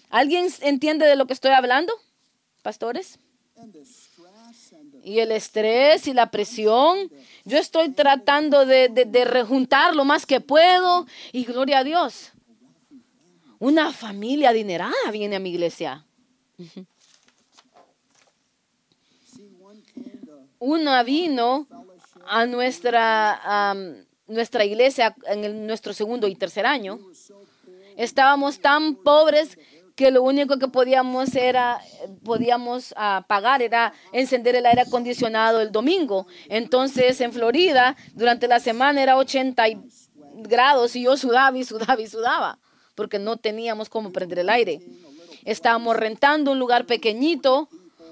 ¿Alguien 0.08 0.46
entiende 0.60 1.06
de 1.06 1.16
lo 1.16 1.26
que 1.26 1.34
estoy 1.34 1.52
hablando, 1.52 1.92
pastores? 2.62 3.18
Y 5.04 5.18
el 5.18 5.32
estrés 5.32 6.06
y 6.06 6.14
la 6.14 6.30
presión. 6.30 7.10
Yo 7.44 7.58
estoy 7.58 7.90
tratando 7.90 8.64
de, 8.64 8.88
de, 8.88 9.24
rejuntar 9.24 9.94
lo 9.94 10.04
más 10.04 10.26
que 10.26 10.40
puedo. 10.40 11.06
Y 11.32 11.44
gloria 11.44 11.78
a 11.78 11.84
Dios. 11.84 12.32
Una 13.58 13.92
familia 13.92 14.50
adinerada 14.50 15.10
viene 15.12 15.36
a 15.36 15.40
mi 15.40 15.50
iglesia. 15.50 16.04
Una 20.58 21.02
vino 21.02 21.66
a 22.26 22.46
nuestra, 22.46 23.74
nuestra 24.26 24.64
iglesia 24.64 25.14
en 25.26 25.66
nuestro 25.66 25.92
segundo 25.92 26.28
y 26.28 26.34
tercer 26.34 26.66
año. 26.66 26.98
Estábamos 27.96 28.60
tan 28.60 28.94
pobres 28.94 29.58
que 29.94 30.10
lo 30.10 30.22
único 30.22 30.58
que 30.58 30.68
podíamos 30.68 31.34
era 31.34 31.80
podíamos 32.24 32.92
uh, 32.92 33.22
pagar 33.26 33.62
era 33.62 33.92
encender 34.12 34.54
el 34.54 34.66
aire 34.66 34.82
acondicionado 34.82 35.60
el 35.60 35.72
domingo. 35.72 36.26
Entonces 36.48 37.20
en 37.20 37.32
Florida 37.32 37.96
durante 38.14 38.48
la 38.48 38.60
semana 38.60 39.02
era 39.02 39.16
80 39.16 39.64
grados 40.34 40.96
y 40.96 41.02
yo 41.02 41.16
sudaba 41.16 41.56
y 41.56 41.64
sudaba 41.64 42.00
y 42.00 42.06
sudaba 42.06 42.58
porque 42.94 43.18
no 43.18 43.36
teníamos 43.36 43.88
cómo 43.88 44.12
prender 44.12 44.40
el 44.40 44.50
aire. 44.50 44.80
Estábamos 45.44 45.96
rentando 45.96 46.52
un 46.52 46.58
lugar 46.58 46.86
pequeñito 46.86 47.68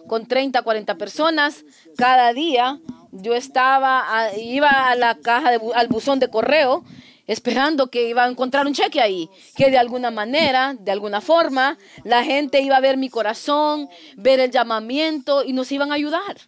con 0.06 0.26
30, 0.26 0.62
40 0.62 0.96
personas 0.96 1.64
cada 1.96 2.32
día. 2.32 2.80
Yo 3.12 3.34
estaba, 3.34 4.04
iba 4.36 4.88
a 4.88 4.94
la 4.94 5.16
caja, 5.16 5.52
al 5.74 5.88
buzón 5.88 6.18
de 6.18 6.28
correo 6.28 6.84
esperando 7.30 7.90
que 7.90 8.08
iba 8.08 8.24
a 8.24 8.28
encontrar 8.28 8.66
un 8.66 8.74
cheque 8.74 9.00
ahí, 9.00 9.30
que 9.54 9.70
de 9.70 9.78
alguna 9.78 10.10
manera, 10.10 10.74
de 10.76 10.90
alguna 10.90 11.20
forma, 11.20 11.78
la 12.02 12.24
gente 12.24 12.60
iba 12.60 12.76
a 12.76 12.80
ver 12.80 12.96
mi 12.96 13.08
corazón, 13.08 13.88
ver 14.16 14.40
el 14.40 14.50
llamamiento 14.50 15.44
y 15.44 15.52
nos 15.52 15.70
iban 15.70 15.92
a 15.92 15.94
ayudar. 15.94 16.38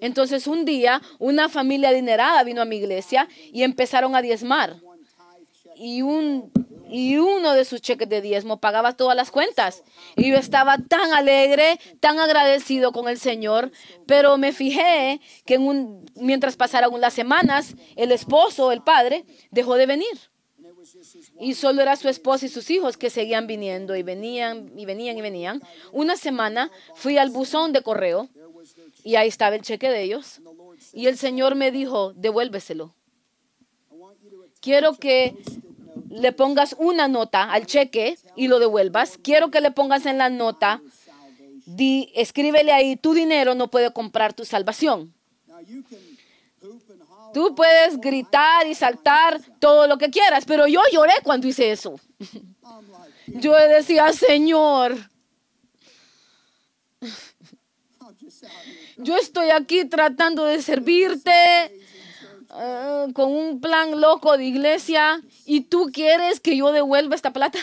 Entonces 0.00 0.46
un 0.46 0.64
día 0.64 1.02
una 1.18 1.48
familia 1.48 1.88
adinerada 1.88 2.44
vino 2.44 2.62
a 2.62 2.66
mi 2.66 2.76
iglesia 2.76 3.26
y 3.52 3.64
empezaron 3.64 4.14
a 4.14 4.22
diezmar. 4.22 4.76
Y 5.74 6.02
un 6.02 6.52
y 6.88 7.18
uno 7.18 7.52
de 7.52 7.64
sus 7.64 7.80
cheques 7.80 8.08
de 8.08 8.20
diezmo 8.20 8.60
pagaba 8.60 8.96
todas 8.96 9.16
las 9.16 9.30
cuentas. 9.30 9.82
Y 10.16 10.30
yo 10.30 10.36
estaba 10.36 10.78
tan 10.78 11.12
alegre, 11.12 11.78
tan 12.00 12.18
agradecido 12.18 12.92
con 12.92 13.08
el 13.08 13.18
Señor, 13.18 13.70
pero 14.06 14.38
me 14.38 14.52
fijé 14.52 15.20
que 15.44 15.58
mientras 16.16 16.56
pasaron 16.56 17.00
las 17.00 17.14
semanas, 17.14 17.74
el 17.96 18.12
esposo, 18.12 18.72
el 18.72 18.82
padre, 18.82 19.24
dejó 19.50 19.74
de 19.74 19.86
venir. 19.86 20.18
Y 21.40 21.54
solo 21.54 21.82
era 21.82 21.96
su 21.96 22.08
esposa 22.08 22.46
y 22.46 22.48
sus 22.48 22.70
hijos 22.70 22.96
que 22.96 23.10
seguían 23.10 23.46
viniendo 23.46 23.96
y 23.96 24.02
venían 24.02 24.72
y 24.76 24.84
venían 24.84 25.18
y 25.18 25.22
venían. 25.22 25.62
Una 25.92 26.16
semana 26.16 26.70
fui 26.94 27.18
al 27.18 27.30
buzón 27.30 27.72
de 27.72 27.82
correo 27.82 28.28
y 29.02 29.16
ahí 29.16 29.28
estaba 29.28 29.56
el 29.56 29.62
cheque 29.62 29.88
de 29.88 30.02
ellos. 30.02 30.40
Y 30.92 31.06
el 31.06 31.18
Señor 31.18 31.54
me 31.54 31.70
dijo, 31.70 32.12
devuélveselo. 32.14 32.94
Quiero 34.60 34.94
que 34.94 35.36
le 36.10 36.32
pongas 36.32 36.74
una 36.78 37.08
nota 37.08 37.50
al 37.50 37.66
cheque 37.66 38.18
y 38.36 38.48
lo 38.48 38.58
devuelvas. 38.58 39.18
Quiero 39.22 39.50
que 39.50 39.60
le 39.60 39.70
pongas 39.70 40.06
en 40.06 40.18
la 40.18 40.30
nota, 40.30 40.80
di, 41.66 42.12
escríbele 42.14 42.72
ahí, 42.72 42.96
tu 42.96 43.14
dinero 43.14 43.54
no 43.54 43.68
puede 43.70 43.92
comprar 43.92 44.34
tu 44.34 44.44
salvación. 44.44 45.14
Tú 47.32 47.54
puedes 47.54 48.00
gritar 48.00 48.66
y 48.66 48.74
saltar 48.74 49.40
todo 49.58 49.86
lo 49.86 49.98
que 49.98 50.10
quieras, 50.10 50.44
pero 50.46 50.66
yo 50.66 50.80
lloré 50.92 51.12
cuando 51.22 51.46
hice 51.46 51.70
eso. 51.72 52.00
Yo 53.28 53.54
decía, 53.54 54.12
Señor, 54.12 54.96
yo 58.98 59.16
estoy 59.16 59.50
aquí 59.50 59.84
tratando 59.84 60.44
de 60.44 60.62
servirte 60.62 61.32
eh, 62.58 63.12
con 63.12 63.32
un 63.32 63.60
plan 63.60 64.00
loco 64.00 64.36
de 64.36 64.44
iglesia 64.44 65.20
y 65.44 65.62
tú 65.62 65.90
quieres 65.92 66.40
que 66.40 66.56
yo 66.56 66.72
devuelva 66.72 67.14
esta 67.14 67.32
plata. 67.32 67.58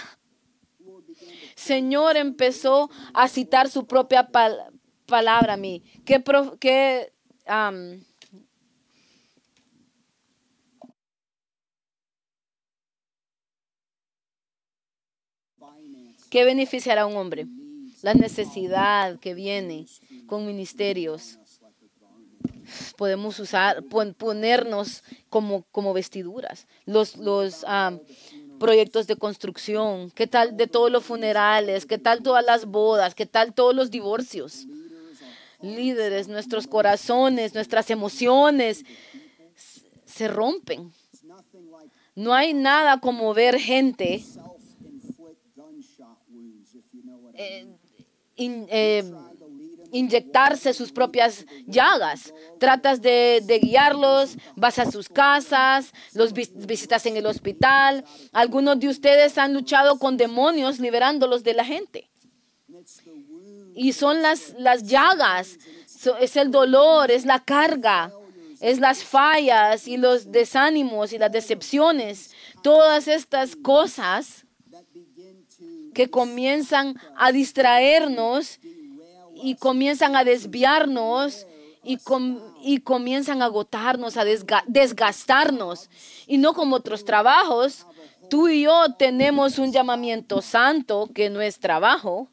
Señor 1.55 2.17
empezó 2.17 2.89
a 3.13 3.27
citar 3.27 3.69
su 3.69 3.87
propia 3.87 4.29
palabra 5.05 5.53
a 5.53 5.57
mí. 5.57 5.83
¿Qué, 6.05 6.23
qué, 6.59 7.13
¿Qué 16.29 16.43
beneficiará 16.45 17.03
a 17.03 17.05
un 17.05 17.15
hombre? 17.15 17.47
La 18.01 18.13
necesidad 18.13 19.19
que 19.19 19.33
viene 19.33 19.85
con 20.27 20.45
ministerios 20.45 21.39
podemos 22.97 23.39
usar, 23.39 23.83
ponernos 23.83 25.03
como, 25.29 25.63
como 25.71 25.93
vestiduras. 25.93 26.67
Los, 26.85 27.17
los 27.17 27.65
proyectos 28.59 29.07
de 29.07 29.17
construcción? 29.17 30.09
¿Qué 30.11 30.25
tal 30.25 30.55
de 30.55 30.67
todos 30.67 30.89
los 30.89 31.03
funerales? 31.03 31.85
¿Qué 31.85 31.97
tal 31.97 32.23
todas 32.23 32.45
las 32.45 32.65
bodas? 32.65 33.13
¿Qué 33.13 33.25
tal 33.25 33.53
todos 33.53 33.75
los 33.75 33.91
divorcios? 33.91 34.65
Líderes, 35.61 36.29
nuestros 36.29 36.67
corazones, 36.67 37.53
nuestras 37.53 37.89
emociones 37.89 38.85
se 40.05 40.27
rompen. 40.27 40.93
No 42.15 42.33
hay 42.33 42.53
nada 42.53 42.99
como 42.99 43.33
ver 43.33 43.59
gente 43.59 44.23
eh, 47.33 47.67
eh, 48.37 49.03
inyectarse 49.93 50.73
sus 50.73 50.91
propias 50.91 51.45
llagas. 51.65 52.33
Tratas 52.59 53.01
de, 53.01 53.59
guiarlos, 53.61 54.35
vas 54.55 54.79
a 54.79 54.91
sus 54.91 55.07
casas, 55.07 55.93
los 56.13 56.33
visitas 56.33 57.05
en 57.05 57.15
el 57.15 57.25
hospital. 57.25 58.03
Algunos 58.33 58.79
de 58.79 58.89
ustedes 58.89 59.37
han 59.37 59.53
luchado 59.53 59.99
con 59.99 60.17
demonios 60.17 60.79
liberándolos 60.79 61.43
de 61.43 61.53
la 61.53 61.63
gente. 61.63 62.09
Y 63.75 63.93
son 63.93 64.21
las, 64.21 64.55
las 64.57 64.83
llagas, 64.83 65.57
es 66.19 66.35
el 66.35 66.51
dolor, 66.51 67.11
es 67.11 67.25
la 67.25 67.39
carga, 67.39 68.11
es 68.59 68.79
las 68.79 69.03
fallas 69.03 69.87
y 69.87 69.97
los 69.97 70.31
desánimos 70.31 71.13
y 71.13 71.17
las 71.17 71.31
decepciones. 71.31 72.31
Todas 72.63 73.07
estas 73.07 73.55
cosas 73.55 74.45
que 75.93 76.09
comienzan 76.09 76.99
a 77.15 77.31
distraernos 77.31 78.59
y 79.43 79.55
comienzan 79.55 80.15
a 80.15 80.23
desviarnos 80.23 81.45
y, 81.83 81.99
y 82.61 82.79
comienzan 82.79 83.41
a 83.41 83.45
agotarnos, 83.45 84.15
a 84.15 84.23
desgastarnos. 84.67 85.89
Y 86.27 86.37
no 86.37 86.53
como 86.53 86.77
otros 86.77 87.03
trabajos. 87.03 87.85
Tú 88.29 88.47
y 88.47 88.63
yo 88.63 88.93
tenemos 88.97 89.59
un 89.59 89.73
llamamiento 89.73 90.41
santo 90.41 91.09
que 91.13 91.29
no 91.29 91.41
es 91.41 91.59
trabajo 91.59 92.29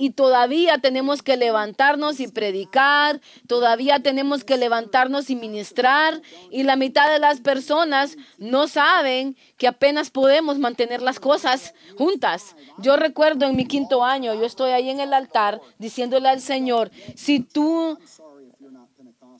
y 0.00 0.10
todavía 0.10 0.78
tenemos 0.78 1.22
que 1.22 1.36
levantarnos 1.36 2.20
y 2.20 2.28
predicar, 2.28 3.20
todavía 3.46 4.00
tenemos 4.00 4.44
que 4.44 4.56
levantarnos 4.56 5.28
y 5.28 5.36
ministrar 5.36 6.22
y 6.50 6.62
la 6.62 6.74
mitad 6.76 7.12
de 7.12 7.18
las 7.18 7.42
personas 7.42 8.16
no 8.38 8.66
saben 8.66 9.36
que 9.58 9.68
apenas 9.68 10.10
podemos 10.10 10.58
mantener 10.58 11.02
las 11.02 11.20
cosas 11.20 11.74
juntas. 11.98 12.56
Yo 12.78 12.96
recuerdo 12.96 13.44
en 13.44 13.56
mi 13.56 13.66
quinto 13.66 14.02
año, 14.02 14.32
yo 14.32 14.46
estoy 14.46 14.70
ahí 14.70 14.88
en 14.88 15.00
el 15.00 15.12
altar 15.12 15.60
diciéndole 15.76 16.30
al 16.30 16.40
Señor, 16.40 16.90
si 17.14 17.40
tú 17.40 17.98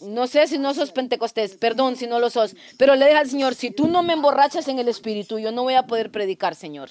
no 0.02 0.26
sé 0.26 0.46
si 0.46 0.58
no 0.58 0.74
sos 0.74 0.92
pentecostés, 0.92 1.56
perdón 1.56 1.96
si 1.96 2.06
no 2.06 2.18
lo 2.18 2.28
sos, 2.28 2.54
pero 2.76 2.96
le 2.96 3.06
dije 3.06 3.16
al 3.16 3.30
Señor, 3.30 3.54
si 3.54 3.70
tú 3.70 3.88
no 3.88 4.02
me 4.02 4.12
emborrachas 4.12 4.68
en 4.68 4.78
el 4.78 4.88
espíritu, 4.88 5.38
yo 5.38 5.52
no 5.52 5.62
voy 5.62 5.74
a 5.74 5.86
poder 5.86 6.10
predicar, 6.10 6.54
Señor. 6.54 6.90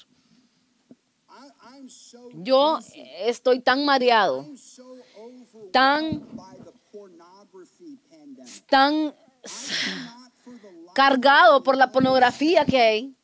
Yo 2.33 2.79
estoy 3.19 3.59
tan 3.59 3.85
mareado, 3.85 4.45
tan, 5.71 6.25
tan 8.67 9.15
cargado 10.93 11.63
por 11.63 11.77
la 11.77 11.91
pornografía 11.91 12.65
que 12.65 12.79
hay. 12.79 13.15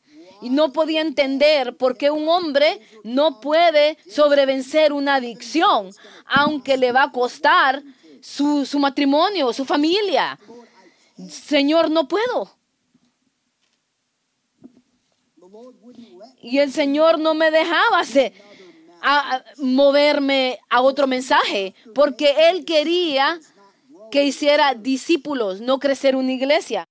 Y 0.42 0.50
no 0.50 0.74
podía 0.74 1.02
entender 1.02 1.78
por 1.78 1.98
qué 1.98 2.12
un 2.12 2.28
hombre 2.28 2.80
no 3.04 3.40
puede 3.40 3.98
sobrevencer 4.08 4.92
una 4.92 5.16
adicción, 5.16 5.92
aunque 6.26 6.78
le 6.78 6.92
va 6.92 7.04
a 7.04 7.12
costar 7.12 7.82
su, 8.22 8.66
su 8.66 8.78
matrimonio, 8.78 9.54
su 9.54 9.66
familia. 9.66 10.38
Señor, 11.30 11.90
no 11.90 12.08
puedo. 12.08 12.52
Y 16.42 16.60
el 16.60 16.72
Señor 16.72 17.18
no 17.18 17.34
me 17.34 17.50
dejaba 17.50 18.00
hacer, 18.00 18.34
a 19.08 19.44
moverme 19.60 20.58
a 20.68 20.82
otro 20.82 21.06
mensaje, 21.06 21.76
porque 21.94 22.50
él 22.50 22.66
quería 22.66 23.40
que 24.10 24.26
hiciera 24.26 24.74
discípulos, 24.74 25.62
no 25.62 25.78
crecer 25.78 26.16
una 26.16 26.32
iglesia. 26.32 26.86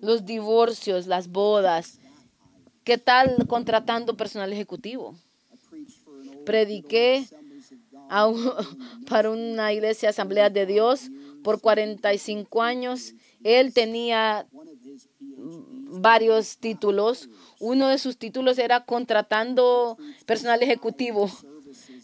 Los 0.00 0.24
divorcios, 0.24 1.08
las 1.08 1.28
bodas. 1.28 1.98
¿Qué 2.84 2.96
tal 2.96 3.44
contratando 3.48 4.16
personal 4.16 4.52
ejecutivo? 4.52 5.16
Prediqué 6.46 7.26
para 9.08 9.30
una 9.30 9.72
iglesia 9.72 10.10
Asamblea 10.10 10.48
de 10.48 10.64
Dios 10.64 11.10
por 11.42 11.60
45 11.60 12.62
años 12.62 13.14
él 13.44 13.72
tenía 13.72 14.46
varios 15.90 16.58
títulos. 16.58 17.28
Uno 17.60 17.88
de 17.88 17.98
sus 17.98 18.18
títulos 18.18 18.58
era 18.58 18.84
contratando 18.84 19.98
personal 20.26 20.62
ejecutivo. 20.62 21.30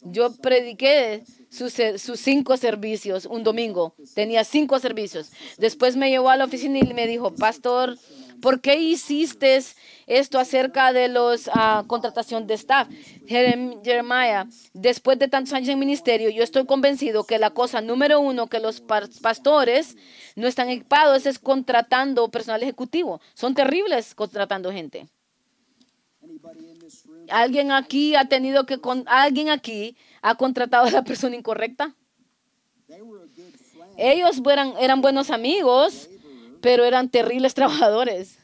Yo 0.03 0.35
prediqué 0.37 1.25
sus, 1.51 1.75
sus, 1.97 2.21
cinco 2.21 2.57
servicios 2.57 3.27
un 3.27 3.43
domingo. 3.43 3.95
Tenía 4.15 4.45
cinco 4.45 4.79
servicios. 4.79 5.31
Después 5.59 5.97
me 5.97 6.11
llevó 6.11 6.31
a 6.31 6.37
la 6.37 6.45
oficina 6.45 6.79
y 6.79 6.95
me 6.95 7.07
dijo, 7.07 7.35
pastor, 7.35 7.97
¿Por 8.41 8.61
qué 8.61 8.77
hiciste 8.77 9.61
esto 10.07 10.39
acerca 10.39 10.93
de 10.93 11.09
los 11.09 11.47
uh, 11.49 11.87
contratación 11.87 12.47
de 12.47 12.55
staff? 12.55 12.89
Jeremiah, 13.27 14.47
después 14.73 15.19
de 15.19 15.29
tantos 15.29 15.53
años 15.53 15.69
en 15.69 15.79
ministerio, 15.79 16.31
yo 16.31 16.43
estoy 16.43 16.67
convencido 16.67 17.25
que 17.25 17.39
la 17.39 17.51
cosa 17.51 17.81
número 17.81 18.21
uno 18.21 18.47
que 18.47 18.61
los 18.61 18.81
pastores 18.81 19.97
no 20.37 20.47
están 20.47 20.69
equipados 20.69 21.27
es 21.27 21.39
contratando 21.39 22.31
personal 22.31 22.63
ejecutivo. 22.63 23.21
Son 23.35 23.55
terribles 23.55 24.15
contratando 24.15 24.73
gente. 24.73 25.09
¿Alguien 27.31 27.73
aquí 27.73 28.15
ha 28.15 28.29
tenido 28.29 28.67
que 28.67 28.79
con, 28.79 29.05
alguien 29.07 29.49
aquí 29.51 29.97
ha 30.23 30.35
contratado 30.35 30.87
a 30.87 30.91
la 30.91 31.05
persona 31.05 31.37
incorrecta? 31.37 31.95
Ellos 33.97 34.43
eran 34.79 35.01
buenos 35.01 35.31
amigos, 35.31 36.09
pero 36.65 36.87
eran 36.87 37.11
terribles 37.11 37.53
trabajadores. 37.61 38.39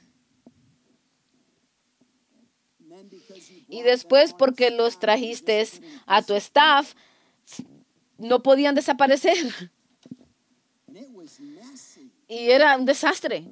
Y 3.67 3.83
después 3.83 4.35
porque 4.35 4.71
los 4.71 4.99
trajiste 4.99 5.67
a 6.05 6.21
tu 6.21 6.35
staff, 6.35 6.95
no 8.19 8.43
podían 8.43 8.75
desaparecer. 8.75 9.47
Y 12.29 12.51
era 12.51 12.77
un 12.77 12.85
desastre. 12.85 13.47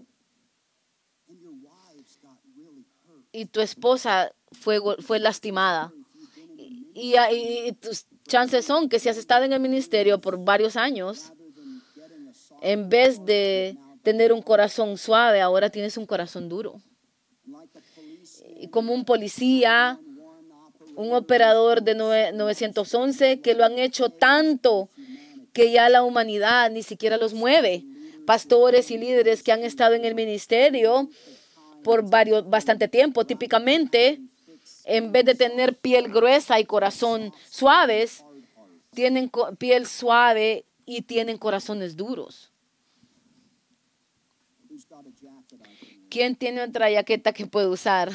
Y 3.33 3.47
tu 3.47 3.61
esposa 3.61 4.35
fue, 4.53 4.81
fue 5.01 5.19
lastimada. 5.19 5.95
Y, 6.93 7.14
y, 7.16 7.73
tus 7.73 8.07
chances 8.27 8.66
son 8.66 8.89
que 8.91 8.99
si 8.99 9.09
has 9.09 9.16
estado 9.16 9.45
en 9.45 9.53
el 9.53 9.61
ministerio 9.61 10.21
por 10.21 10.45
varios 10.45 10.77
años, 10.77 11.33
en 12.61 12.89
vez 12.89 13.25
de 13.25 13.79
tener 14.03 14.32
un 14.32 14.42
corazón 14.42 14.99
suave, 14.99 15.40
ahora 15.40 15.70
tienes 15.70 15.96
un 15.96 16.07
corazón 16.07 16.49
duro. 16.49 16.80
Y 18.61 18.68
como 18.68 18.92
un 18.92 19.05
policía, 19.05 20.01
un 20.96 21.12
operador 21.12 21.82
de 21.82 21.94
911, 21.94 23.40
que 23.40 23.55
lo 23.55 23.64
han 23.64 23.78
hecho 23.78 24.11
tanto 24.11 24.90
que 25.53 25.70
ya 25.70 25.88
la 25.88 26.03
humanidad 26.03 26.70
ni 26.70 26.82
siquiera 26.82 27.16
los 27.16 27.34
mueve. 27.34 27.84
Pastores 28.26 28.90
y 28.90 28.99
líderes 28.99 29.42
que 29.42 29.53
han 29.53 29.62
estado 29.62 29.94
en 29.94 30.05
el 30.05 30.14
ministerio 30.14 31.09
por 31.82 32.09
varios, 32.09 32.49
bastante 32.49 32.88
tiempo, 32.88 33.24
típicamente, 33.24 34.20
en 34.84 35.12
vez 35.12 35.24
de 35.24 35.34
tener 35.34 35.76
piel 35.76 36.09
gruesa 36.09 36.61
y 36.61 36.64
corazón 36.64 37.32
suaves, 37.49 38.24
tienen 38.92 39.30
piel 39.59 39.86
suave 39.86 40.64
y 40.84 41.03
tienen 41.03 41.38
corazones 41.38 41.96
duros. 41.96 42.51
¿Quién 46.11 46.36
tiene 46.36 46.62
otra 46.62 46.90
jaqueta 46.90 47.32
que 47.32 47.46
puede 47.46 47.68
usar? 47.68 48.11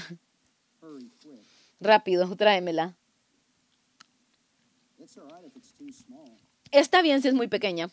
Rápido, 1.80 2.36
tráemela. 2.36 2.96
Está 6.72 7.02
bien 7.02 7.22
si 7.22 7.28
es 7.28 7.34
muy 7.34 7.48
pequeña. 7.48 7.90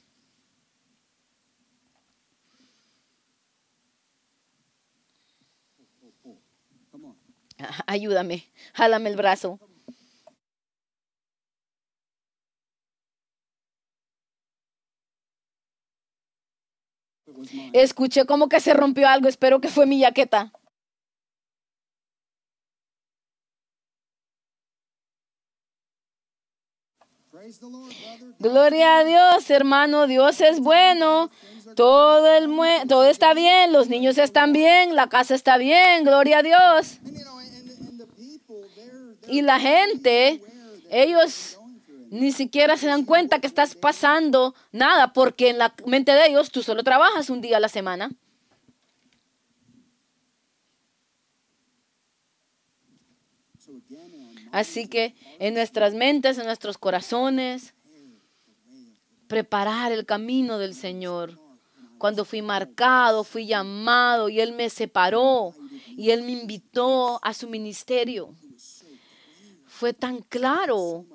Ayúdame, 7.86 8.44
jálame 8.72 9.11
el 9.11 9.16
brazo. 9.16 9.59
Escuché 17.72 18.24
como 18.26 18.49
que 18.49 18.61
se 18.61 18.74
rompió 18.74 19.09
algo, 19.09 19.28
espero 19.28 19.61
que 19.61 19.68
fue 19.68 19.86
mi 19.86 20.03
jaqueta. 20.03 20.53
Gloria 28.38 28.99
a 28.99 29.05
Dios, 29.05 29.51
hermano, 29.51 30.07
Dios 30.07 30.41
es 30.41 30.61
bueno. 30.61 31.30
Todo, 31.74 32.36
el 32.36 32.51
todo 32.88 33.05
está 33.07 33.34
bien, 33.34 33.72
los 33.72 33.88
niños 33.88 34.18
están 34.18 34.53
bien, 34.53 34.95
la 34.95 35.09
casa 35.09 35.34
está 35.34 35.57
bien, 35.57 36.05
gloria 36.05 36.38
a 36.38 36.43
Dios. 36.43 36.99
Y 39.28 39.43
la 39.43 39.61
gente, 39.61 40.43
ellos 40.91 41.60
ni 42.11 42.33
siquiera 42.33 42.77
se 42.77 42.89
dan 42.89 43.05
cuenta 43.05 43.41
que 43.41 43.47
estás 43.47 43.77
pasando 43.77 44.55
nada, 44.73 45.13
porque 45.13 45.49
en 45.49 45.59
la 45.59 45.73
mente 45.87 46.13
de 46.13 46.27
ellos 46.27 46.51
tú 46.51 46.63
solo 46.63 46.83
trabajas 46.83 47.31
un 47.31 47.41
día 47.41 47.59
a 47.59 47.61
la 47.61 47.69
semana. 47.69 48.11
Así 54.51 54.89
que 54.89 55.15
en 55.39 55.55
nuestras 55.55 55.95
mentes, 55.95 56.37
en 56.37 56.47
nuestros 56.47 56.79
corazones, 56.79 57.75
preparar 59.29 59.93
el 59.93 60.05
camino 60.05 60.59
del 60.59 60.75
Señor. 60.75 61.39
Cuando 61.99 62.25
fui 62.25 62.43
marcado, 62.43 63.23
fui 63.23 63.47
llamado 63.47 64.29
y 64.29 64.41
Él 64.41 64.53
me 64.53 64.69
separó 64.69 65.55
y 65.87 66.11
Él 66.11 66.23
me 66.23 66.33
invitó 66.33 67.25
a 67.25 67.33
su 67.35 67.49
ministerio. 67.49 68.35
Fue 69.67 69.93
tan 69.93 70.23
claro, 70.23 71.07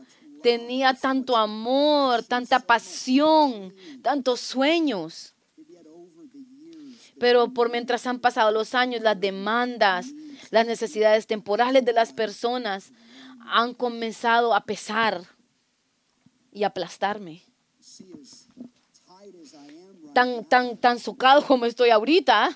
tenía 0.46 0.94
tanto 0.94 1.36
amor, 1.36 2.22
tanta 2.22 2.60
pasión, 2.60 3.74
tantos 4.04 4.42
sueños. 4.42 5.34
Pero 7.20 7.52
por 7.52 7.72
mientras 7.72 8.06
han 8.06 8.20
pasado 8.20 8.52
los 8.52 8.76
años, 8.76 9.02
las 9.02 9.20
demandas, 9.20 10.06
las 10.52 10.68
necesidades 10.68 11.26
temporales 11.26 11.84
de 11.84 11.94
las 11.94 12.14
personas 12.14 12.92
han 13.48 13.74
comenzado 13.74 14.54
a 14.54 14.66
pesar 14.66 15.24
y 16.52 16.64
aplastarme. 16.64 17.42
Tan, 20.14 20.46
tan, 20.46 20.78
tan 20.78 21.00
socado 21.00 21.44
como 21.44 21.66
estoy 21.66 21.90
ahorita. 21.90 22.56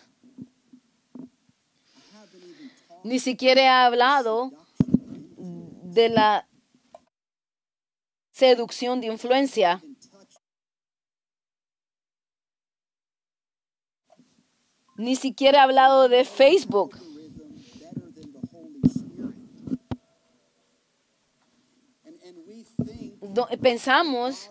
Ni 3.03 3.17
siquiera 3.17 3.61
he 3.63 3.67
hablado 3.67 4.51
de 5.37 6.09
la 6.09 6.48
seducción 8.39 9.01
de 9.01 9.07
influencia. 9.07 9.83
Ni 14.95 15.15
siquiera 15.17 15.59
he 15.59 15.61
hablado 15.61 16.07
de 16.07 16.23
Facebook. 16.23 16.97
pensamos 23.61 24.49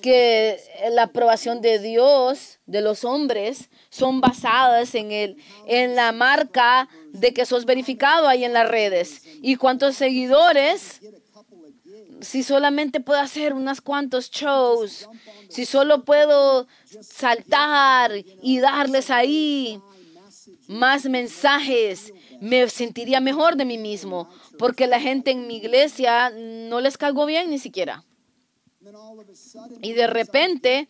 que 0.00 0.58
la 0.92 1.04
aprobación 1.04 1.60
de 1.60 1.78
Dios, 1.78 2.58
de 2.66 2.80
los 2.80 3.04
hombres, 3.04 3.68
son 3.90 4.20
basadas 4.20 4.94
en, 4.94 5.12
el, 5.12 5.36
en 5.66 5.94
la 5.94 6.12
marca 6.12 6.88
de 7.12 7.34
que 7.34 7.44
sos 7.44 7.66
verificado 7.66 8.26
ahí 8.26 8.44
en 8.44 8.54
las 8.54 8.68
redes. 8.68 9.22
¿Y 9.42 9.56
cuántos 9.56 9.96
seguidores? 9.96 11.00
Si 12.20 12.42
solamente 12.42 13.00
puedo 13.00 13.20
hacer 13.20 13.54
unos 13.54 13.80
cuantos 13.80 14.30
shows, 14.30 15.08
si 15.48 15.64
solo 15.64 16.04
puedo 16.04 16.66
saltar 17.00 18.12
y 18.42 18.58
darles 18.58 19.10
ahí 19.10 19.80
más 20.68 21.06
mensajes, 21.06 22.12
me 22.40 22.68
sentiría 22.68 23.20
mejor 23.20 23.56
de 23.56 23.64
mí 23.64 23.78
mismo, 23.78 24.28
porque 24.58 24.86
la 24.86 25.00
gente 25.00 25.30
en 25.30 25.46
mi 25.46 25.56
iglesia 25.56 26.30
no 26.30 26.80
les 26.80 26.96
caigo 26.96 27.26
bien 27.26 27.50
ni 27.50 27.58
siquiera. 27.58 28.04
Y 29.82 29.92
de 29.92 30.06
repente, 30.06 30.88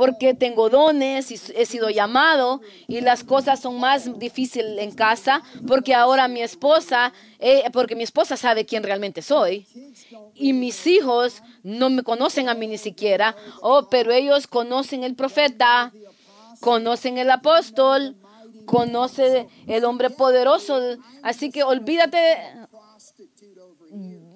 porque 0.00 0.32
tengo 0.32 0.70
dones 0.70 1.30
y 1.30 1.38
he 1.54 1.66
sido 1.66 1.90
llamado 1.90 2.62
y 2.88 3.02
las 3.02 3.22
cosas 3.22 3.60
son 3.60 3.78
más 3.78 4.18
difíciles 4.18 4.78
en 4.78 4.92
casa, 4.92 5.42
porque 5.68 5.94
ahora 5.94 6.26
mi 6.26 6.40
esposa, 6.40 7.12
eh, 7.38 7.64
porque 7.70 7.94
mi 7.94 8.04
esposa 8.04 8.38
sabe 8.38 8.64
quién 8.64 8.82
realmente 8.82 9.20
soy 9.20 9.66
y 10.34 10.54
mis 10.54 10.86
hijos 10.86 11.42
no 11.62 11.90
me 11.90 12.02
conocen 12.02 12.48
a 12.48 12.54
mí 12.54 12.66
ni 12.66 12.78
siquiera, 12.78 13.36
oh, 13.60 13.88
pero 13.90 14.10
ellos 14.10 14.46
conocen 14.46 15.04
el 15.04 15.14
profeta, 15.16 15.92
conocen 16.60 17.18
el 17.18 17.30
apóstol, 17.30 18.16
conoce 18.64 19.48
el 19.66 19.84
hombre 19.84 20.08
poderoso. 20.08 20.80
Así 21.22 21.50
que 21.50 21.62
olvídate, 21.62 22.38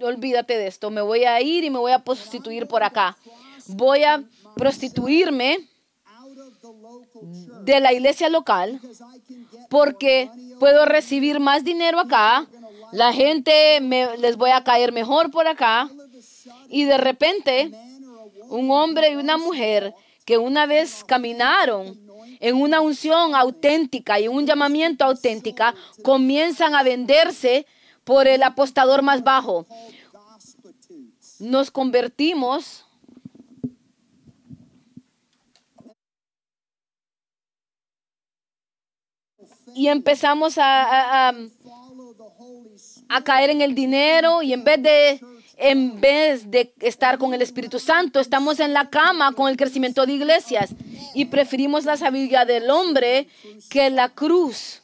olvídate 0.03 0.59
de 0.59 0.67
esto. 0.67 0.91
Me 0.91 1.01
voy 1.01 1.25
a 1.25 1.41
ir 1.41 1.65
y 1.65 1.71
me 1.71 1.79
voy 1.79 1.93
a 1.93 2.05
prostituir 2.05 2.67
por 2.67 2.83
acá. 2.83 3.17
Voy 3.67 4.05
a 4.05 4.23
prostituirme 4.57 5.69
de 7.63 7.81
la 7.81 7.93
iglesia 7.93 8.29
local 8.29 8.81
porque 9.69 10.31
puedo 10.59 10.85
recibir 10.85 11.41
más 11.41 11.65
dinero 11.65 11.99
acá. 12.01 12.47
La 12.93 13.13
gente 13.13 13.81
me, 13.81 14.17
les 14.19 14.37
voy 14.37 14.51
a 14.51 14.63
caer 14.63 14.93
mejor 14.93 15.31
por 15.31 15.47
acá. 15.47 15.91
Y 16.69 16.85
de 16.85 16.99
repente, 16.99 17.71
un 18.49 18.71
hombre 18.71 19.13
y 19.13 19.17
una 19.17 19.37
mujer 19.37 19.95
que 20.25 20.39
una 20.39 20.67
vez 20.67 21.05
caminaron 21.05 21.99
en 22.41 22.57
una 22.57 22.81
unción 22.81 23.35
auténtica 23.35 24.21
y 24.21 24.29
un 24.29 24.47
llamamiento 24.47 25.05
auténtica, 25.05 25.75
comienzan 26.03 26.75
a 26.75 26.83
venderse 26.83 27.67
por 28.05 28.29
el 28.29 28.43
apostador 28.43 29.03
más 29.03 29.23
bajo. 29.23 29.67
Nos 31.39 31.71
convertimos 31.71 32.84
y 39.75 39.89
empezamos 39.89 40.59
a, 40.59 41.29
a, 43.09 43.25
caer 43.25 43.51
en 43.51 43.61
el 43.61 43.75
dinero 43.75 44.43
y 44.43 44.53
en 44.53 44.65
vez 44.65 44.83
de 44.83 45.21
en 45.57 46.01
vez 46.01 46.51
de 46.51 46.75
estar 46.81 47.17
con 47.17 47.33
el 47.33 47.41
Espíritu 47.41 47.79
Santo, 47.79 48.19
estamos 48.19 48.59
en 48.59 48.73
la 48.73 48.91
cama 48.91 49.33
con 49.33 49.49
el 49.49 49.57
crecimiento 49.57 50.05
de 50.05 50.15
iglesias 50.15 50.75
y 51.15 51.27
preferimos 51.27 51.85
la 51.85 51.97
sabiduría 51.97 52.45
del 52.45 52.69
hombre 52.71 53.29
que 53.71 53.89
la 53.89 54.09
cruz. 54.09 54.83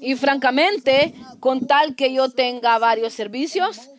Y 0.00 0.14
francamente, 0.14 1.14
con 1.40 1.66
tal 1.66 1.96
que 1.96 2.12
yo 2.12 2.28
tenga 2.28 2.78
varios 2.78 3.14
servicios 3.14 3.90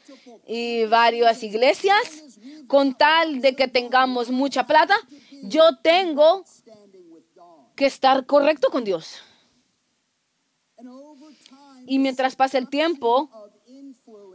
y 0.48 0.86
varias 0.86 1.42
iglesias, 1.44 2.24
con 2.68 2.94
tal 2.94 3.42
de 3.42 3.56
que 3.56 3.68
tengamos 3.68 4.30
mucha 4.30 4.66
plata, 4.66 4.96
yo 5.44 5.78
tengo 5.82 6.44
que 7.80 7.86
estar 7.86 8.26
correcto 8.26 8.70
con 8.72 8.84
Dios. 8.84 9.24
Y 11.88 11.98
mientras 11.98 12.36
pasa 12.36 12.58
el 12.58 12.68
tiempo, 12.68 13.30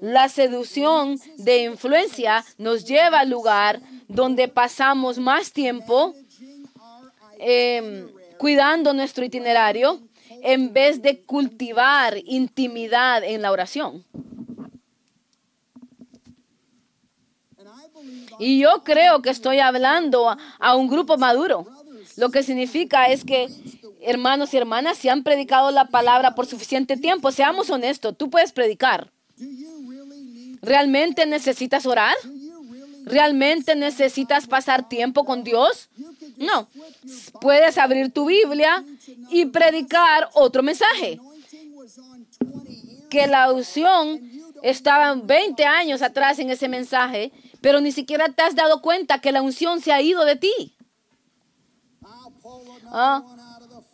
la 0.01 0.31
seducción 0.31 1.21
de 1.37 1.65
influencia 1.65 2.43
nos 2.57 2.87
lleva 2.87 3.21
al 3.21 3.29
lugar 3.29 3.83
donde 4.09 4.49
pasamos 4.49 5.19
más 5.19 5.53
tiempo 5.53 6.15
em, 7.39 8.09
cuidando 8.39 8.95
nuestro 8.95 9.27
itinerario 9.27 10.01
en 10.43 10.73
vez 10.73 11.03
de 11.03 11.23
cultivar 11.23 12.17
intimidad 12.25 13.23
en 13.23 13.43
la 13.43 13.53
oración. 13.53 14.07
Y 18.39 18.59
yo 18.59 18.83
creo 18.85 19.21
que 19.21 19.29
estoy 19.29 19.61
hablando 19.61 20.35
a 20.59 20.77
un 20.77 20.89
grupo 20.89 21.19
maduro. 21.19 21.67
Lo 22.17 22.31
que 22.31 22.43
significa 22.43 23.07
es 23.07 23.25
que 23.25 23.49
hermanos 24.01 24.55
y 24.55 24.57
hermanas, 24.57 24.99
si 24.99 25.09
han 25.09 25.23
predicado 25.23 25.71
la 25.71 25.87
palabra 25.87 26.35
por 26.35 26.47
suficiente 26.47 26.97
tiempo, 26.97 27.33
seamos 27.33 27.71
honestos, 27.71 28.17
tú 28.17 28.31
puedes 28.31 28.53
predicar. 28.53 29.11
¿Realmente 30.63 31.27
necesitas 31.27 31.87
orar? 31.87 32.15
¿Realmente 33.05 33.77
necesitas 33.77 34.47
pasar 34.47 34.89
tiempo 34.89 35.25
con 35.25 35.45
Dios? 35.45 35.91
No. 36.37 36.69
Puedes 37.41 37.77
abrir 37.77 38.11
tu 38.11 38.27
Biblia 38.27 38.85
y 39.31 39.47
predicar 39.47 40.31
otro 40.33 40.63
mensaje. 40.63 41.21
Que 43.11 43.27
la 43.27 43.53
unción 43.53 44.21
estaba 44.63 45.15
20 45.15 45.65
años 45.65 46.01
atrás 46.01 46.39
en 46.39 46.49
ese 46.49 46.69
mensaje, 46.69 47.31
pero 47.61 47.81
ni 47.81 47.93
siquiera 47.93 48.31
te 48.31 48.43
has 48.43 48.55
dado 48.55 48.81
cuenta 48.81 49.21
que 49.21 49.33
la 49.33 49.43
unción 49.43 49.81
se 49.81 49.93
ha 49.93 50.01
ido 50.01 50.25
de 50.25 50.37
ti. 50.37 50.74
Ah, 52.93 53.23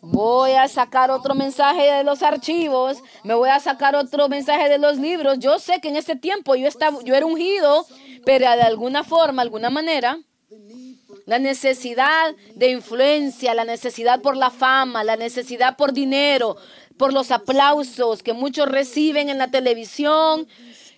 Voy 0.02 0.52
a 0.52 0.66
sacar 0.66 1.10
otro 1.10 1.34
mensaje 1.34 1.82
de 1.82 2.04
los 2.04 2.22
archivos, 2.22 3.02
me 3.22 3.34
voy 3.34 3.50
a 3.50 3.60
sacar 3.60 3.94
otro 3.94 4.28
mensaje 4.30 4.68
de 4.70 4.78
los 4.78 4.96
libros. 4.96 5.38
Yo 5.38 5.58
sé 5.58 5.80
que 5.80 5.88
en 5.88 5.96
ese 5.96 6.16
tiempo 6.16 6.54
yo, 6.54 6.66
estaba, 6.66 7.02
yo 7.04 7.14
era 7.14 7.26
ungido, 7.26 7.86
pero 8.24 8.46
de 8.50 8.62
alguna 8.62 9.04
forma, 9.04 9.42
alguna 9.42 9.70
manera, 9.70 10.18
La 11.26 11.38
necesidad 11.38 12.34
de 12.56 12.70
influencia, 12.70 13.54
la 13.54 13.64
necesidad 13.64 14.20
por 14.20 14.36
la 14.36 14.50
fama, 14.50 15.04
la 15.04 15.16
necesidad 15.16 15.76
por 15.76 15.92
dinero, 15.92 16.56
por 16.96 17.12
los 17.12 17.30
aplausos 17.30 18.22
que 18.22 18.32
muchos 18.32 18.68
reciben 18.68 19.28
en 19.28 19.38
la 19.38 19.48
televisión. 19.48 20.48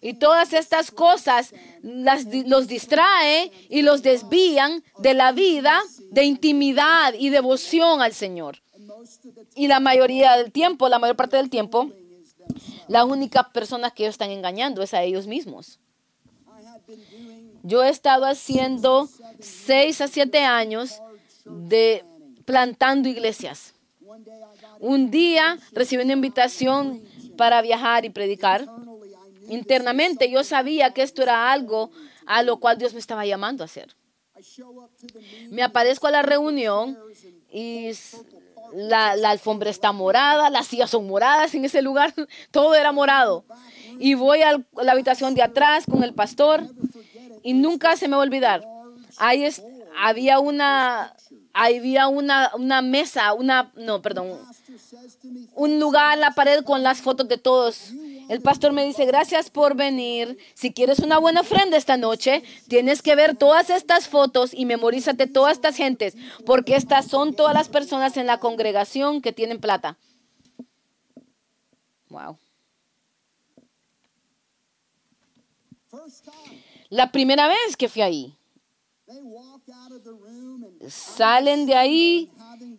Y 0.03 0.15
todas 0.15 0.53
estas 0.53 0.91
cosas 0.91 1.55
las, 1.81 2.27
los 2.45 2.67
distrae 2.67 3.53
y 3.69 3.83
los 3.83 4.03
desvían 4.03 4.83
de 4.99 5.15
la 5.15 5.31
vida 5.31 5.81
de 6.11 6.25
intimidad 6.25 7.15
y 7.17 7.31
devoción 7.31 8.03
al 8.03 8.13
Señor. 8.13 8.61
Y 9.55 9.69
la 9.69 9.79
mayoría 9.79 10.37
del 10.37 10.51
tiempo, 10.51 10.89
la 10.89 10.99
mayor 10.99 11.15
parte 11.17 11.37
del 11.37 11.51
tiempo, 11.51 11.91
la 12.89 13.05
única 13.05 13.51
persona 13.53 13.93
que 13.93 14.03
ellos 14.03 14.15
están 14.15 14.31
engañando 14.31 14.83
es 14.83 14.93
a 14.93 15.03
ellos 15.03 15.29
mismos. 15.29 15.79
Yo 17.63 17.85
he 17.85 17.89
estado 17.89 18.27
haciendo 18.27 19.09
seis 19.39 20.01
a 20.01 20.09
siete 20.09 20.41
años 20.41 21.01
de 21.45 22.05
plantando 22.45 23.09
iglesias. 23.09 23.75
Un 24.81 25.13
día 25.13 25.59
recibí 25.71 26.03
una 26.03 26.13
invitación 26.13 27.03
para 27.37 27.63
viajar 27.63 28.05
y 28.05 28.11
predicar. 28.11 28.67
Internamente 29.49 30.30
yo 30.30 30.45
sabía 30.45 30.93
que 30.93 31.03
esto 31.03 31.22
era 31.22 31.53
algo 31.53 31.90
a 32.26 32.43
lo 32.43 32.59
cual 32.59 32.78
Dios 32.78 32.95
me 32.95 33.01
estaba 33.01 33.26
llamando 33.26 33.64
a 33.64 33.66
hacer. 33.66 33.95
Me 35.51 35.62
aparezco 35.62 36.07
a 36.07 36.11
la 36.11 36.22
reunión 36.22 36.99
y 37.51 37.90
la, 38.74 39.11
alfombra 39.30 39.70
está 39.70 39.93
morada, 39.93 40.51
las 40.51 40.66
sillas 40.66 40.90
son 40.90 41.07
moradas 41.07 41.55
en 41.55 41.64
ese 41.64 41.82
lugar, 41.82 42.14
todo 42.51 42.74
era 42.74 42.93
morado. 42.93 43.45
Y 43.99 44.14
voy 44.14 44.43
a 44.43 44.59
la 44.82 44.93
habitación 44.93 45.34
de 45.34 45.43
atrás 45.43 45.84
con 45.86 46.03
el 46.03 46.14
pastor 46.14 46.66
y 47.43 47.53
nunca 47.53 47.97
se 47.97 48.09
me 48.09 48.16
va 48.16 48.22
a 48.22 48.26
olvidar. 48.26 48.66
Ahí 49.18 49.47
había 49.95 50.38
una, 50.38 51.14
mesa, 52.82 53.34
una, 53.34 53.70
no, 53.76 54.01
perdón, 54.01 54.38
un 55.55 55.78
lugar 55.78 56.16
la 56.18 56.32
pared 56.32 56.64
con 56.64 56.82
las 56.82 57.03
fotos 57.03 57.28
de 57.28 57.36
todos. 57.36 57.93
El 58.33 58.41
pastor 58.41 58.72
me 58.72 58.87
dice, 58.87 59.05
gracias 59.05 59.51
por 59.51 59.76
venir. 59.76 60.39
Si 60.55 60.72
quieres 60.72 61.01
una 61.01 61.18
buena 61.18 61.43
ofrenda 61.43 61.76
esta 61.76 61.99
noche, 61.99 62.43
tienes 62.66 63.03
que 63.03 63.14
ver 63.14 63.37
todas 63.37 63.68
estas 63.68 64.09
fotos 64.09 64.55
y 64.55 64.64
memorízate 64.64 65.26
todas 65.26 65.53
estas 65.53 65.76
gentes, 65.76 66.16
porque 66.47 66.74
estas 66.74 67.09
son 67.09 67.35
todas 67.35 67.53
las 67.53 67.68
personas 67.68 68.16
en 68.16 68.26
la 68.26 68.41
congregación 68.41 69.20
que 69.20 69.35
tienen 69.35 69.61
plata. 69.61 69.99
Wow. 72.09 72.39
La 76.89 77.12
primera 77.12 77.49
vez 77.49 77.76
que 77.76 77.91
fui 77.91 78.01
ahí. 78.01 78.35
Salen 80.89 81.66
de 81.66 81.74
ahí 81.74 82.33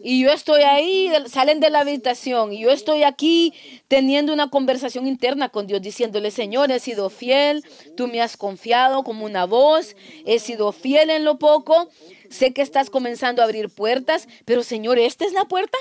y 0.06 0.22
yo 0.22 0.32
estoy 0.32 0.64
ahí, 0.64 1.10
salen 1.28 1.62
de 1.62 1.70
la 1.70 1.80
habitación 1.80 2.52
y 2.52 2.60
yo 2.60 2.72
estoy 2.72 3.04
aquí 3.04 3.54
teniendo 3.88 4.34
una 4.34 4.50
conversación 4.50 5.08
interna 5.08 5.48
con 5.48 5.66
Dios, 5.66 5.82
diciéndole, 5.82 6.30
Señor, 6.30 6.72
he 6.72 6.82
sido 6.82 7.10
fiel, 7.10 7.64
tú 7.96 8.08
me 8.08 8.22
has 8.22 8.36
confiado 8.36 9.06
como 9.06 9.24
una 9.24 9.46
voz, 9.46 9.96
he 10.26 10.40
sido 10.40 10.74
fiel 10.74 11.10
en 11.10 11.24
lo 11.24 11.40
poco, 11.40 11.90
sé 12.30 12.52
que 12.52 12.62
estás 12.62 12.90
comenzando 12.90 13.42
a 13.42 13.46
abrir 13.46 13.70
puertas, 13.70 14.28
pero 14.44 14.62
Señor, 14.62 15.00
¿esta 15.00 15.24
es 15.24 15.32
la 15.32 15.46
puerta? 15.46 15.78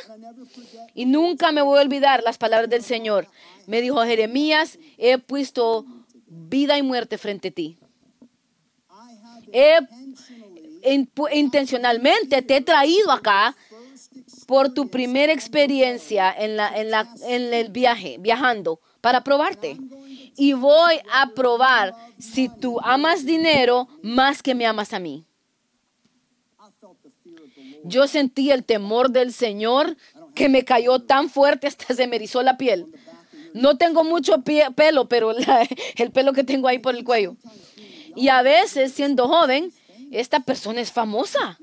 Y 0.94 1.06
nunca 1.06 1.50
me 1.50 1.62
voy 1.62 1.80
a 1.80 1.82
olvidar 1.82 2.22
las 2.22 2.38
palabras 2.38 2.70
del 2.70 2.84
Señor. 2.84 3.26
Me 3.66 3.80
dijo 3.80 4.04
Jeremías, 4.04 4.78
he 4.98 5.18
puesto 5.18 5.84
vida 6.28 6.78
y 6.78 6.82
muerte 6.82 7.18
frente 7.18 7.48
a 7.48 7.50
ti 7.50 7.76
intencionalmente 11.32 12.42
te 12.42 12.56
he 12.56 12.60
traído 12.60 13.12
acá 13.12 13.54
por 14.52 14.68
tu 14.74 14.90
primera 14.90 15.32
experiencia 15.32 16.30
en, 16.36 17.54
el 17.54 17.70
viaje, 17.70 18.18
viajando, 18.20 18.80
para 19.00 19.24
probarte. 19.24 19.78
Y 20.36 20.52
voy 20.52 20.96
a 21.10 21.30
probar 21.30 21.94
si 22.18 22.50
tú 22.50 22.78
amas 22.82 23.24
dinero 23.24 23.88
más 24.02 24.42
que 24.42 24.54
me 24.54 24.66
amas 24.66 24.92
a 24.92 24.98
mí. 24.98 25.24
Yo 27.82 28.06
sentí 28.06 28.50
el 28.50 28.62
temor 28.62 29.08
del 29.08 29.32
Señor 29.32 29.96
que 30.34 30.50
me 30.50 30.66
cayó 30.66 30.98
tan 30.98 31.30
fuerte 31.30 31.66
hasta 31.66 31.94
se 31.94 32.06
me 32.06 32.16
erizó 32.16 32.42
la 32.42 32.58
piel. 32.58 32.84
No 33.54 33.78
tengo 33.78 34.04
mucho 34.04 34.44
pelo, 34.76 35.08
pero 35.08 35.30
el 35.30 36.12
pelo 36.12 36.34
que 36.34 36.44
tengo 36.44 36.68
ahí 36.68 36.78
por 36.78 36.94
el 36.94 37.04
cuello. 37.04 37.36
Y 38.14 38.28
a 38.28 38.42
veces, 38.42 38.92
siendo 38.92 39.28
joven, 39.28 39.72
esta 40.10 40.40
persona 40.40 40.82
es 40.82 40.92
famosa. 40.92 41.58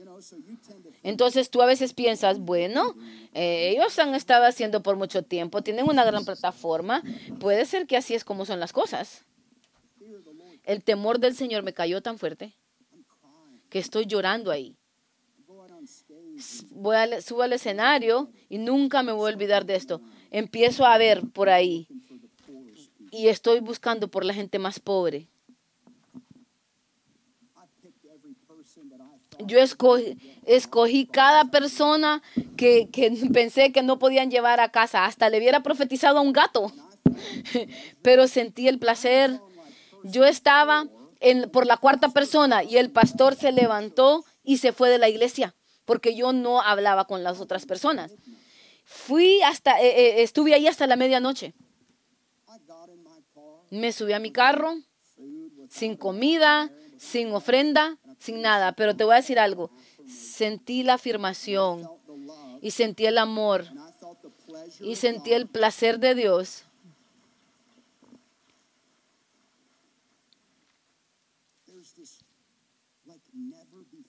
Entonces 1.09 1.49
tú 1.49 1.63
a 1.63 1.65
veces 1.65 1.93
piensas, 1.93 2.37
bueno, 2.37 2.95
eh, 3.33 3.71
ellos 3.71 3.97
han 3.97 4.13
estado 4.13 4.45
haciendo 4.45 4.83
por 4.83 4.95
mucho 4.95 5.23
tiempo, 5.23 5.63
tienen 5.63 5.89
una 5.89 6.05
gran 6.05 6.23
plataforma, 6.23 7.01
puede 7.39 7.65
ser 7.65 7.87
que 7.87 7.97
así 7.97 8.13
es 8.13 8.23
como 8.23 8.45
son 8.45 8.59
las 8.59 8.73
cosas. 8.73 9.25
El 10.63 10.83
temor 10.83 11.19
del 11.19 11.35
Señor 11.35 11.63
me 11.63 11.73
cayó 11.73 12.03
tan 12.03 12.19
fuerte 12.19 12.53
que 13.71 13.79
estoy 13.79 14.05
llorando 14.05 14.51
ahí. 14.51 14.77
Voy 16.69 16.95
a, 16.95 17.21
subo 17.21 17.41
al 17.41 17.53
escenario 17.53 18.29
y 18.47 18.59
nunca 18.59 19.01
me 19.01 19.11
voy 19.11 19.31
a 19.31 19.33
olvidar 19.33 19.65
de 19.65 19.77
esto. 19.77 20.01
Empiezo 20.29 20.85
a 20.85 20.95
ver 20.99 21.23
por 21.33 21.49
ahí 21.49 21.87
y 23.09 23.29
estoy 23.29 23.61
buscando 23.61 24.09
por 24.09 24.25
la 24.25 24.35
gente 24.35 24.59
más 24.59 24.79
pobre 24.79 25.27
yo 29.39 29.59
escogí, 29.59 30.17
escogí 30.45 31.05
cada 31.05 31.45
persona 31.45 32.21
que, 32.57 32.89
pensé 33.33 33.71
que 33.71 33.83
no 33.83 33.99
podían 33.99 34.31
llevar 34.31 34.59
a 34.59 34.71
casa. 34.71 35.05
Hasta 35.05 35.29
le 35.29 35.37
hubiera 35.37 35.61
profetizado 35.61 36.19
a 36.19 36.21
un 36.21 36.33
gato. 36.33 36.71
Pero 38.01 38.27
sentí 38.27 38.67
el 38.67 38.79
placer. 38.79 39.39
Yo 40.03 40.25
estaba 40.25 40.87
en, 41.19 41.49
por 41.49 41.65
la 41.65 41.77
cuarta 41.77 42.09
persona 42.09 42.63
y 42.63 42.77
el 42.77 42.91
pastor 42.91 43.35
se 43.35 43.51
levantó 43.51 44.23
y 44.43 44.57
se 44.57 44.71
fue 44.71 44.89
de 44.89 44.97
la 44.97 45.09
iglesia 45.09 45.55
porque 45.89 46.13
yo 46.13 46.33
no 46.33 46.61
hablaba 46.61 47.05
con 47.05 47.23
las 47.23 47.39
otras 47.39 47.65
personas. 47.65 48.13
Fui 48.83 49.41
hasta, 49.41 49.81
eh, 49.81 49.87
eh, 49.87 50.21
estuve 50.21 50.53
ahí 50.53 50.67
hasta 50.67 50.85
la 50.85 50.95
medianoche. 50.95 51.55
Me 53.71 53.91
subí 53.91 54.13
a 54.13 54.19
mi 54.19 54.31
carro 54.31 54.75
sin 55.67 55.95
comida, 55.95 56.71
sin 56.99 57.33
ofrenda, 57.33 57.97
sin 58.19 58.41
nada, 58.41 58.73
pero 58.73 58.95
te 58.95 59.03
voy 59.03 59.13
a 59.13 59.17
decir 59.17 59.39
algo. 59.39 59.71
Sentí 60.07 60.83
la 60.83 60.95
afirmación 60.95 61.89
y 62.61 62.71
sentí 62.71 63.05
el 63.05 63.17
amor 63.17 63.65
y 64.81 64.95
sentí 64.95 65.33
el 65.33 65.47
placer 65.47 65.99
de 65.99 66.15
Dios. 66.15 66.63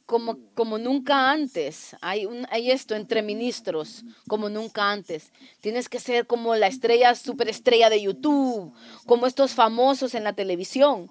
Como, 0.07 0.39
como, 0.55 0.77
nunca 0.77 1.31
antes. 1.31 1.97
Hay, 2.01 2.27
un, 2.27 2.45
hay 2.51 2.73
esto 2.73 2.97
entre 2.97 3.23
ministros, 3.23 4.03
como 4.27 4.49
nunca 4.49 4.91
antes. 4.91 5.31
Tienes 5.61 5.89
que 5.89 6.01
ser 6.01 6.27
como 6.27 6.57
la 6.57 6.67
estrella, 6.67 7.15
superestrella 7.15 7.89
de 7.89 8.03
YouTube, 8.03 8.73
como 9.07 9.29
estos 9.29 9.53
famosos 9.53 10.17
en 10.17 10.25
la 10.25 10.33
televisión 10.33 11.09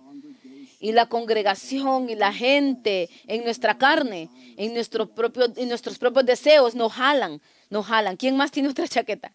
y 0.80 0.94
la 0.94 1.08
congregación 1.08 2.10
y 2.10 2.16
la 2.16 2.34
gente 2.34 3.10
en 3.28 3.44
nuestra 3.44 3.78
carne, 3.78 4.30
en, 4.58 4.74
nuestro 4.74 5.14
propio, 5.14 5.52
en 5.56 5.68
nuestros 5.68 5.98
propios 5.98 6.26
deseos 6.26 6.76
nos 6.76 6.94
jalan, 6.94 7.42
nos 7.70 7.86
jalan. 7.86 8.16
¿Quién 8.16 8.38
más 8.38 8.52
tiene 8.52 8.70
otra 8.70 8.88
chaqueta? 8.88 9.32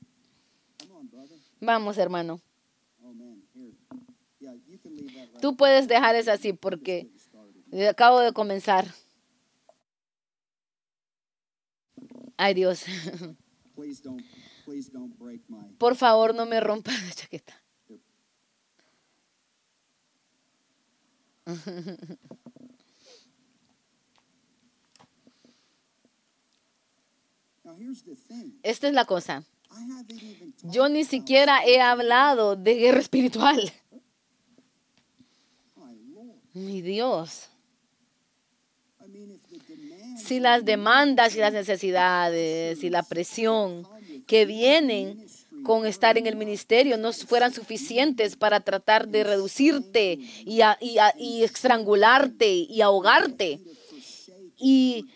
Vamos, 1.61 1.99
hermano. 1.99 2.41
Tú 5.41 5.57
puedes 5.57 5.87
dejar 5.89 6.15
eso 6.17 6.33
así 6.33 6.53
porque 6.53 7.09
acabo 7.89 8.21
de 8.21 8.33
comenzar. 8.33 8.87
Ay, 12.37 12.55
Dios. 12.55 12.85
Por 15.79 15.97
favor, 15.97 16.35
no 16.35 16.47
me 16.47 16.61
rompas 16.61 17.03
la 17.03 17.11
chaqueta. 17.13 17.64
Esta 28.63 28.89
es 28.89 28.95
la 28.95 29.05
cosa. 29.05 29.45
Yo 30.63 30.89
ni 30.89 31.05
siquiera 31.05 31.65
he 31.65 31.81
hablado 31.81 32.57
de 32.57 32.75
guerra 32.75 33.01
espiritual. 33.01 33.73
Mi 36.53 36.83
Dios. 36.83 37.49
Si 40.17 40.41
las 40.41 40.65
demandas 40.65 41.35
y 41.35 41.39
las 41.39 41.53
necesidades 41.53 42.83
y 42.83 42.91
la 42.91 43.03
presión 43.03 43.87
que 44.27 44.47
vienen 44.47 45.27
con 45.65 45.87
estar 45.87 46.17
en 46.17 46.29
el 46.29 46.37
ministerio 46.37 46.97
no 46.97 47.13
fueran 47.13 47.53
suficientes 47.53 48.37
para 48.37 48.61
tratar 48.61 49.09
de 49.09 49.25
reducirte 49.25 50.19
y, 50.45 50.61
y, 50.81 51.43
estrangularte 51.43 52.49
y 52.49 52.81
ahogarte. 52.81 53.61
Y 54.57 55.07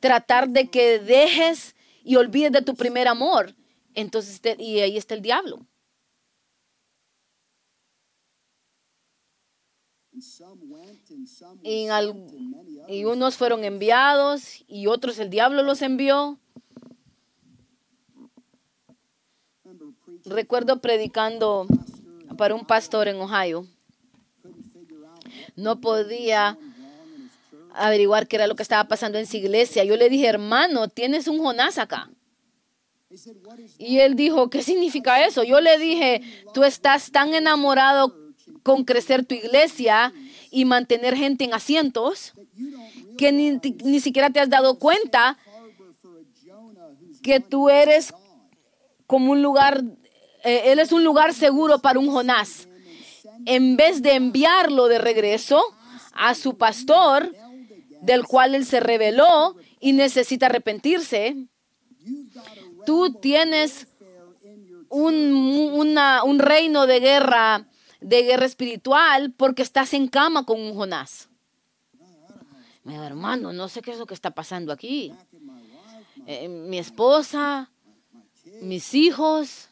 tratar 0.00 0.48
de 0.48 0.68
que 0.68 0.98
dejes 0.98 1.76
y 2.02 2.16
olvides 2.16 2.50
de 2.50 2.62
tu 2.62 2.74
primer 2.74 3.06
amor. 3.06 3.54
Entonces, 3.94 4.40
y 4.58 4.80
ahí 4.80 4.96
está 4.96 5.14
el 5.14 5.22
diablo. 5.22 5.64
y 12.88 13.04
unos 13.04 13.36
fueron 13.36 13.64
enviados 13.64 14.64
y 14.66 14.86
otros 14.86 15.18
el 15.18 15.30
diablo 15.30 15.62
los 15.62 15.82
envió. 15.82 16.38
Recuerdo 20.28 20.80
predicando 20.80 21.66
para 22.36 22.54
un 22.54 22.64
pastor 22.64 23.08
en 23.08 23.16
Ohio. 23.16 23.66
No 25.56 25.80
podía 25.80 26.58
averiguar 27.74 28.26
qué 28.26 28.36
era 28.36 28.46
lo 28.46 28.54
que 28.54 28.62
estaba 28.62 28.88
pasando 28.88 29.18
en 29.18 29.26
su 29.26 29.36
iglesia. 29.36 29.84
Yo 29.84 29.96
le 29.96 30.08
dije, 30.08 30.26
hermano, 30.26 30.88
tienes 30.88 31.28
un 31.28 31.38
Jonás 31.38 31.78
acá. 31.78 32.10
Y 33.78 33.98
él 33.98 34.16
dijo, 34.16 34.50
¿qué 34.50 34.62
significa 34.62 35.24
eso? 35.24 35.42
Yo 35.42 35.60
le 35.60 35.78
dije, 35.78 36.22
tú 36.52 36.64
estás 36.64 37.10
tan 37.10 37.32
enamorado 37.32 38.14
con 38.62 38.84
crecer 38.84 39.24
tu 39.24 39.34
iglesia 39.34 40.12
y 40.50 40.64
mantener 40.64 41.16
gente 41.16 41.44
en 41.44 41.54
asientos 41.54 42.34
que 43.16 43.32
ni, 43.32 44.00
siquiera 44.00 44.30
te 44.30 44.40
has 44.40 44.50
dado 44.50 44.78
cuenta 44.78 45.38
que 47.22 47.40
tú 47.40 47.68
eres 47.68 48.12
como 49.06 49.32
un 49.32 49.42
lugar, 49.42 49.82
eh, 50.44 50.72
él 50.72 50.78
es 50.78 50.92
un 50.92 51.04
lugar 51.04 51.34
seguro 51.34 51.78
para 51.80 51.98
un 51.98 52.10
Jonás. 52.10 52.68
En 53.46 53.76
vez 53.76 54.02
de 54.02 54.14
enviarlo 54.14 54.88
de 54.88 54.98
regreso 54.98 55.62
a 56.12 56.34
su 56.34 56.56
pastor, 56.56 57.34
del 58.02 58.24
cual 58.24 58.54
él 58.54 58.64
se 58.64 58.80
reveló 58.80 59.56
y 59.80 59.92
necesita 59.92 60.46
arrepentirse, 60.46 61.36
tú 62.86 63.14
tienes 63.20 63.86
un, 64.88 65.96
un 66.24 66.38
reino 66.38 66.86
de 66.86 67.00
guerra, 67.00 67.68
de 68.00 68.22
guerra 68.22 68.46
espiritual, 68.46 69.32
porque 69.36 69.62
estás 69.62 69.94
en 69.94 70.08
cama 70.08 70.44
con 70.44 70.60
un 70.60 70.74
Jonás. 70.74 71.28
Mi 72.84 72.94
hermano, 72.94 73.52
no 73.52 73.68
sé 73.68 73.82
qué 73.82 73.90
es 73.90 73.98
lo 73.98 74.06
que 74.06 74.14
está 74.14 74.30
pasando 74.30 74.72
aquí. 74.72 75.12
Eh, 76.26 76.48
mi 76.48 76.78
esposa, 76.78 77.70
mis 78.62 78.94
hijos. 78.94 79.67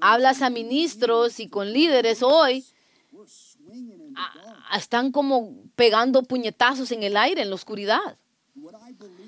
Hablas 0.00 0.42
a 0.42 0.50
ministros 0.50 1.40
y 1.40 1.48
con 1.48 1.72
líderes 1.72 2.22
hoy. 2.22 2.64
están 4.76 5.12
como 5.12 5.54
pegando 5.74 6.22
puñetazos 6.22 6.90
en 6.92 7.02
el 7.02 7.16
aire, 7.16 7.42
en 7.42 7.50
la 7.50 7.54
oscuridad. 7.54 8.18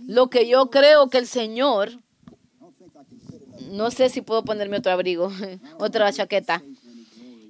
Lo 0.07 0.31
que 0.31 0.49
yo 0.49 0.71
creo 0.71 1.09
que 1.11 1.19
el 1.19 1.27
Señor, 1.27 1.91
no 3.71 3.91
sé 3.91 4.09
si 4.09 4.23
puedo 4.23 4.45
ponerme 4.45 4.79
otro 4.79 4.93
abrigo, 4.93 5.31
otra 5.79 6.13
chaqueta, 6.13 6.63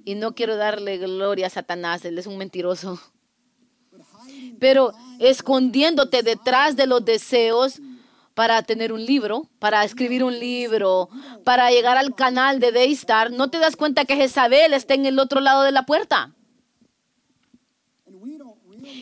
y 0.05 0.15
no 0.15 0.33
quiero 0.33 0.55
darle 0.55 0.97
gloria 0.97 1.47
a 1.47 1.51
Satanás, 1.51 2.03
él 2.03 2.17
es 2.17 2.27
un 2.27 2.37
mentiroso, 2.37 2.99
pero 4.59 4.93
escondiéndote 5.19 6.23
detrás 6.23 6.75
de 6.75 6.87
los 6.87 7.05
deseos 7.05 7.79
para 8.39 8.63
tener 8.63 8.93
un 8.93 9.05
libro, 9.05 9.49
para 9.59 9.83
escribir 9.83 10.23
un 10.23 10.39
libro, 10.39 11.09
para 11.43 11.71
llegar 11.71 11.97
al 11.97 12.15
canal 12.15 12.61
de 12.61 12.71
Daystar, 12.71 13.31
no 13.31 13.49
te 13.49 13.59
das 13.59 13.75
cuenta 13.75 14.05
que 14.05 14.15
Jezabel 14.15 14.73
está 14.73 14.93
en 14.93 15.05
el 15.05 15.19
otro 15.19 15.41
lado 15.41 15.63
de 15.63 15.73
la 15.73 15.85
puerta. 15.85 16.33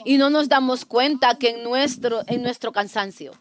Y 0.05 0.17
no 0.17 0.31
nos 0.31 0.49
damos 0.49 0.85
cuenta 0.85 1.35
que 1.35 1.51
en 1.51 1.63
nuestro, 1.63 2.23
en 2.25 2.41
nuestro 2.41 2.71
cansancio 2.71 3.33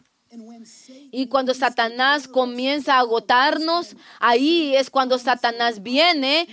y 1.10 1.28
cuando 1.28 1.54
Satanás 1.54 2.28
comienza 2.28 2.96
a 2.96 2.98
agotarnos, 2.98 3.96
ahí 4.20 4.76
es 4.76 4.90
cuando 4.90 5.18
Satanás 5.18 5.82
viene 5.82 6.46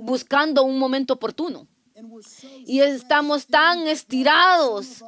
buscando 0.00 0.64
un 0.64 0.78
momento 0.78 1.14
oportuno. 1.14 1.66
Y 2.66 2.80
estamos 2.80 3.46
tan 3.46 3.86
estirados 3.86 5.04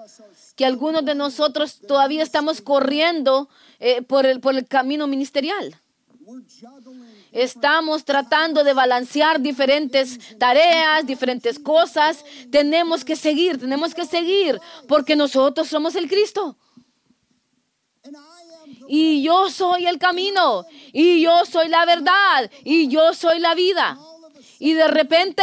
que 0.56 0.64
algunos 0.64 1.04
de 1.04 1.14
nosotros 1.14 1.80
todavía 1.86 2.22
estamos 2.22 2.60
corriendo 2.60 3.48
eh, 3.80 4.02
por, 4.02 4.26
el, 4.26 4.40
por 4.40 4.54
el 4.54 4.66
camino 4.66 5.06
ministerial. 5.06 5.80
Estamos 7.32 8.04
tratando 8.04 8.64
de 8.64 8.72
balancear 8.72 9.40
diferentes 9.40 10.38
tareas, 10.38 11.06
diferentes 11.06 11.58
cosas. 11.58 12.24
Tenemos 12.50 13.04
que 13.04 13.16
seguir, 13.16 13.58
tenemos 13.58 13.94
que 13.94 14.06
seguir, 14.06 14.60
porque 14.88 15.16
nosotros 15.16 15.68
somos 15.68 15.94
el 15.96 16.08
Cristo 16.08 16.56
y 18.88 19.22
yo 19.22 19.50
soy 19.50 19.86
el 19.86 19.98
camino, 19.98 20.66
y 20.92 21.22
yo 21.22 21.44
soy 21.46 21.68
la 21.68 21.84
verdad, 21.86 22.50
y 22.64 22.88
yo 22.88 23.14
soy 23.14 23.38
la 23.38 23.54
vida. 23.54 23.98
Y 24.58 24.74
de 24.74 24.88
repente 24.88 25.42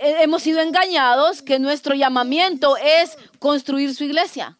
hemos 0.00 0.42
sido 0.42 0.60
engañados 0.60 1.42
que 1.42 1.58
nuestro 1.58 1.94
llamamiento 1.94 2.76
es 2.76 3.16
construir 3.38 3.94
su 3.94 4.04
iglesia. 4.04 4.58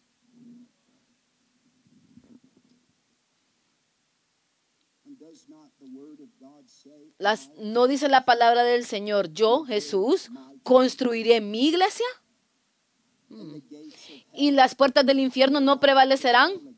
Las, 7.17 7.51
¿No 7.57 7.87
dice 7.87 8.09
la 8.09 8.25
palabra 8.25 8.63
del 8.63 8.85
Señor, 8.85 9.31
yo, 9.31 9.63
Jesús, 9.63 10.29
construiré 10.63 11.41
mi 11.41 11.67
iglesia? 11.67 12.05
Mm. 13.29 13.55
¿Y 14.33 14.51
las 14.51 14.75
puertas 14.75 15.05
del 15.05 15.19
infierno 15.19 15.59
no 15.59 15.79
prevalecerán? 15.79 16.72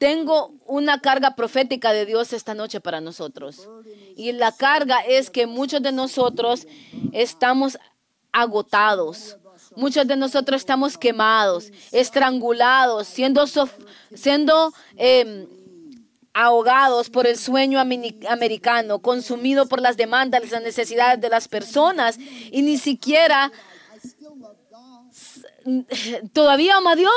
Tengo 0.00 0.54
una 0.64 0.98
carga 1.02 1.36
profética 1.36 1.92
de 1.92 2.06
Dios 2.06 2.32
esta 2.32 2.54
noche 2.54 2.80
para 2.80 3.02
nosotros. 3.02 3.68
Y 4.16 4.32
la 4.32 4.50
carga 4.50 5.00
es 5.00 5.28
que 5.28 5.46
muchos 5.46 5.82
de 5.82 5.92
nosotros 5.92 6.66
estamos 7.12 7.78
agotados. 8.32 9.36
Muchos 9.76 10.06
de 10.06 10.16
nosotros 10.16 10.62
estamos 10.62 10.96
quemados, 10.96 11.70
estrangulados, 11.92 13.08
siendo, 13.08 13.44
siendo 14.14 14.72
em, 14.96 15.46
ahogados 16.32 17.10
por 17.10 17.26
el 17.26 17.36
sueño 17.36 17.78
americano, 17.78 19.00
consumido 19.00 19.66
por 19.66 19.82
las 19.82 19.98
demandas, 19.98 20.50
las 20.50 20.62
necesidades 20.62 21.20
de 21.20 21.28
las 21.28 21.46
personas 21.46 22.16
y 22.50 22.62
ni 22.62 22.78
siquiera 22.78 23.52
todavía 26.32 26.76
amo 26.76 26.90
a 26.90 26.96
Dios, 26.96 27.12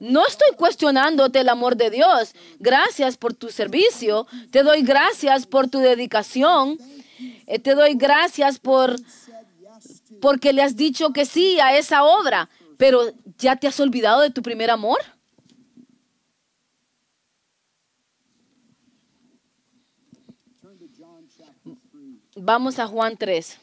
no 0.00 0.26
estoy 0.26 0.50
cuestionándote 0.56 1.40
el 1.40 1.48
amor 1.48 1.76
de 1.76 1.90
Dios. 1.90 2.34
Gracias 2.58 3.16
por 3.16 3.34
tu 3.34 3.50
servicio. 3.50 4.26
Te 4.50 4.62
doy 4.62 4.82
gracias 4.82 5.46
por 5.46 5.68
tu 5.68 5.78
dedicación. 5.78 6.78
Eh, 7.46 7.58
te 7.58 7.74
doy 7.74 7.94
gracias 7.94 8.58
por 8.58 8.96
porque 10.20 10.52
le 10.52 10.62
has 10.62 10.76
dicho 10.76 11.12
que 11.12 11.26
sí 11.26 11.58
a 11.60 11.76
esa 11.76 12.04
obra. 12.04 12.48
Pero 12.76 13.12
¿ya 13.38 13.56
te 13.56 13.66
has 13.66 13.78
olvidado 13.80 14.20
de 14.22 14.30
tu 14.30 14.42
primer 14.42 14.70
amor? 14.70 14.98
Vamos 22.36 22.78
a 22.78 22.86
Juan 22.88 23.16
3. 23.16 23.58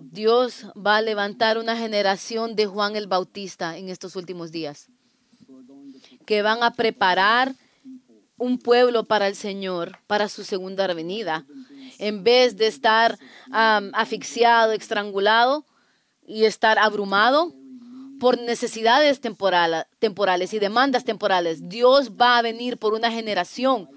Dios 0.00 0.66
va 0.74 0.96
a 0.96 1.02
levantar 1.02 1.58
una 1.58 1.76
generación 1.76 2.54
de 2.56 2.66
Juan 2.66 2.96
el 2.96 3.06
Bautista 3.06 3.76
en 3.76 3.88
estos 3.88 4.16
últimos 4.16 4.52
días, 4.52 4.88
que 6.26 6.42
van 6.42 6.62
a 6.62 6.72
preparar 6.72 7.54
un 8.36 8.58
pueblo 8.58 9.04
para 9.04 9.26
el 9.26 9.34
Señor, 9.34 9.98
para 10.06 10.28
su 10.28 10.44
segunda 10.44 10.86
venida. 10.94 11.44
En 11.98 12.22
vez 12.22 12.56
de 12.56 12.68
estar 12.68 13.18
asfixiado, 13.50 14.72
estrangulado 14.72 15.64
y 16.26 16.44
estar 16.44 16.78
abrumado 16.78 17.52
por 18.20 18.40
necesidades 18.40 19.20
temporales 19.20 20.52
y 20.52 20.58
demandas 20.58 21.04
temporales, 21.04 21.68
Dios 21.68 22.12
va 22.12 22.38
a 22.38 22.42
venir 22.42 22.78
por 22.78 22.94
una 22.94 23.10
generación 23.10 23.88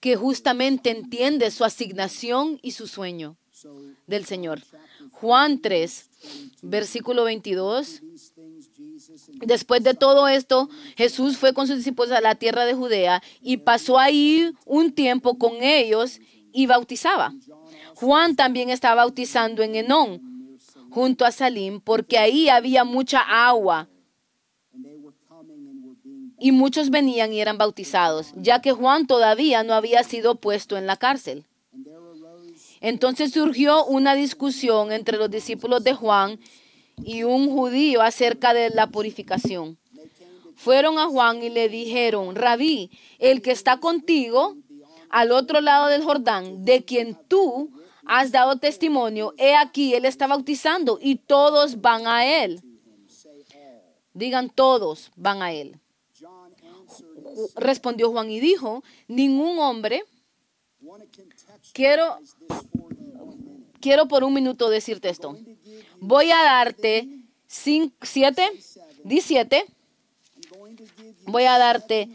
que 0.00 0.16
justamente 0.16 0.90
entiende 0.90 1.50
su 1.50 1.64
asignación 1.64 2.58
y 2.62 2.72
su 2.72 2.88
sueño 2.88 3.36
del 4.06 4.24
Señor. 4.24 4.60
Juan 5.22 5.60
3, 5.60 6.10
versículo 6.62 7.22
22. 7.22 8.02
Después 9.34 9.84
de 9.84 9.94
todo 9.94 10.26
esto, 10.26 10.68
Jesús 10.96 11.36
fue 11.36 11.54
con 11.54 11.68
sus 11.68 11.76
discípulos 11.76 12.10
a 12.10 12.20
la 12.20 12.34
tierra 12.34 12.64
de 12.64 12.74
Judea 12.74 13.22
y 13.40 13.58
pasó 13.58 14.00
ahí 14.00 14.52
un 14.66 14.90
tiempo 14.90 15.38
con 15.38 15.62
ellos 15.62 16.18
y 16.52 16.66
bautizaba. 16.66 17.32
Juan 17.94 18.34
también 18.34 18.68
estaba 18.68 19.04
bautizando 19.04 19.62
en 19.62 19.76
Enón, 19.76 20.58
junto 20.90 21.24
a 21.24 21.30
Salim, 21.30 21.80
porque 21.80 22.18
ahí 22.18 22.48
había 22.48 22.82
mucha 22.82 23.20
agua 23.20 23.88
y 26.40 26.50
muchos 26.50 26.90
venían 26.90 27.32
y 27.32 27.40
eran 27.40 27.58
bautizados, 27.58 28.32
ya 28.34 28.60
que 28.60 28.72
Juan 28.72 29.06
todavía 29.06 29.62
no 29.62 29.74
había 29.74 30.02
sido 30.02 30.34
puesto 30.34 30.76
en 30.76 30.88
la 30.88 30.96
cárcel. 30.96 31.46
Entonces 32.82 33.30
surgió 33.30 33.84
una 33.84 34.16
discusión 34.16 34.90
entre 34.90 35.16
los 35.16 35.30
discípulos 35.30 35.84
de 35.84 35.94
Juan 35.94 36.40
y 37.04 37.22
un 37.22 37.48
judío 37.48 38.02
acerca 38.02 38.52
de 38.52 38.70
la 38.70 38.88
purificación. 38.88 39.78
Fueron 40.56 40.98
a 40.98 41.06
Juan 41.06 41.44
y 41.44 41.48
le 41.48 41.68
dijeron, 41.68 42.34
Rabí, 42.34 42.90
el 43.20 43.40
que 43.40 43.52
está 43.52 43.78
contigo 43.78 44.56
al 45.10 45.30
otro 45.30 45.60
lado 45.60 45.86
del 45.86 46.02
Jordán, 46.02 46.64
de 46.64 46.84
quien 46.84 47.16
tú 47.28 47.70
has 48.04 48.32
dado 48.32 48.58
testimonio, 48.58 49.32
he 49.38 49.54
aquí, 49.54 49.94
él 49.94 50.04
está 50.04 50.26
bautizando 50.26 50.98
y 51.00 51.16
todos 51.16 51.80
van 51.80 52.08
a 52.08 52.26
él. 52.42 52.60
Digan, 54.12 54.50
todos 54.50 55.12
van 55.14 55.40
a 55.40 55.52
él. 55.52 55.78
Respondió 57.54 58.10
Juan 58.10 58.28
y 58.28 58.40
dijo, 58.40 58.82
ningún 59.06 59.60
hombre, 59.60 60.02
quiero, 61.72 62.18
quiero 63.80 64.08
por 64.08 64.24
un 64.24 64.34
minuto 64.34 64.70
decirte 64.70 65.08
esto. 65.08 65.36
Voy 66.00 66.30
a 66.30 66.42
darte 66.42 67.08
7, 67.46 68.52
17, 69.04 69.66
voy 71.26 71.44
a 71.44 71.58
darte 71.58 72.08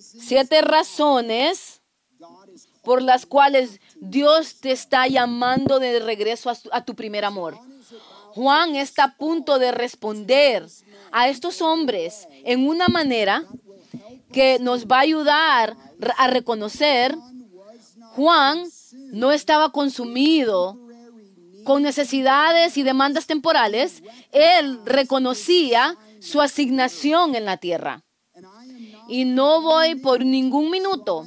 siete 0.00 0.60
razones 0.60 1.80
por 2.82 3.00
las 3.00 3.26
cuales 3.26 3.80
Dios 4.00 4.56
te 4.60 4.72
está 4.72 5.06
llamando 5.06 5.78
de 5.78 6.00
regreso 6.00 6.50
a, 6.50 6.56
a, 6.72 6.84
tu 6.84 6.94
primer 6.94 7.24
amor. 7.24 7.56
Juan 8.34 8.74
está 8.74 9.04
a 9.04 9.16
punto 9.16 9.58
de 9.58 9.70
responder 9.72 10.66
a 11.12 11.28
estos 11.28 11.62
hombres 11.62 12.26
en 12.44 12.66
una 12.66 12.88
manera 12.88 13.44
que 14.32 14.58
nos 14.58 14.86
va 14.86 14.96
a 14.96 15.02
ayudar 15.02 15.76
a 16.16 16.26
reconocer, 16.26 17.14
Juan 18.16 18.64
no 18.92 19.32
estaba 19.32 19.70
consumido 19.70 20.78
con 21.64 21.82
necesidades 21.82 22.76
y 22.76 22.82
demandas 22.82 23.26
temporales, 23.26 24.02
él 24.32 24.80
reconocía 24.84 25.96
su 26.20 26.40
asignación 26.40 27.34
en 27.34 27.44
la 27.44 27.56
tierra. 27.56 28.02
Y 29.08 29.24
no 29.24 29.62
voy 29.62 29.94
por 29.96 30.24
ningún 30.24 30.70
minuto 30.70 31.26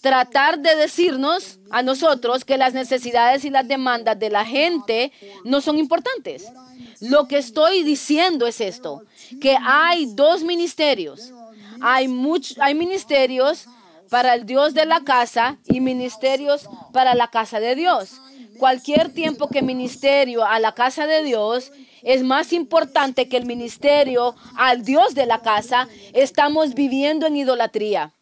tratar 0.00 0.60
de 0.60 0.74
decirnos 0.76 1.58
a 1.70 1.82
nosotros 1.82 2.44
que 2.44 2.56
las 2.56 2.72
necesidades 2.72 3.44
y 3.44 3.50
las 3.50 3.66
demandas 3.66 4.18
de 4.18 4.30
la 4.30 4.44
gente 4.44 5.12
no 5.44 5.60
son 5.60 5.78
importantes. 5.78 6.46
Lo 7.00 7.28
que 7.28 7.38
estoy 7.38 7.82
diciendo 7.82 8.46
es 8.46 8.60
esto, 8.60 9.02
que 9.40 9.56
hay 9.60 10.06
dos 10.14 10.42
ministerios 10.42 11.32
hay, 11.80 12.08
hay 12.60 12.74
ministerios 12.74 13.66
para 14.10 14.34
el 14.34 14.46
Dios 14.46 14.74
de 14.74 14.86
la 14.86 15.00
casa 15.04 15.58
y 15.66 15.80
ministerios 15.80 16.68
para 16.92 17.14
la 17.14 17.28
casa 17.28 17.60
de 17.60 17.74
Dios. 17.74 18.20
Cualquier 18.58 19.12
tiempo 19.12 19.48
que 19.48 19.62
ministerio 19.62 20.44
a 20.44 20.58
la 20.58 20.72
casa 20.72 21.06
de 21.06 21.22
Dios 21.22 21.70
es 22.02 22.22
más 22.22 22.52
importante 22.52 23.28
que 23.28 23.36
el 23.36 23.46
ministerio 23.46 24.34
al 24.56 24.82
Dios 24.84 25.14
de 25.14 25.26
la 25.26 25.42
casa, 25.42 25.88
estamos 26.12 26.74
viviendo 26.74 27.26
en 27.26 27.36
idolatría. 27.36 28.12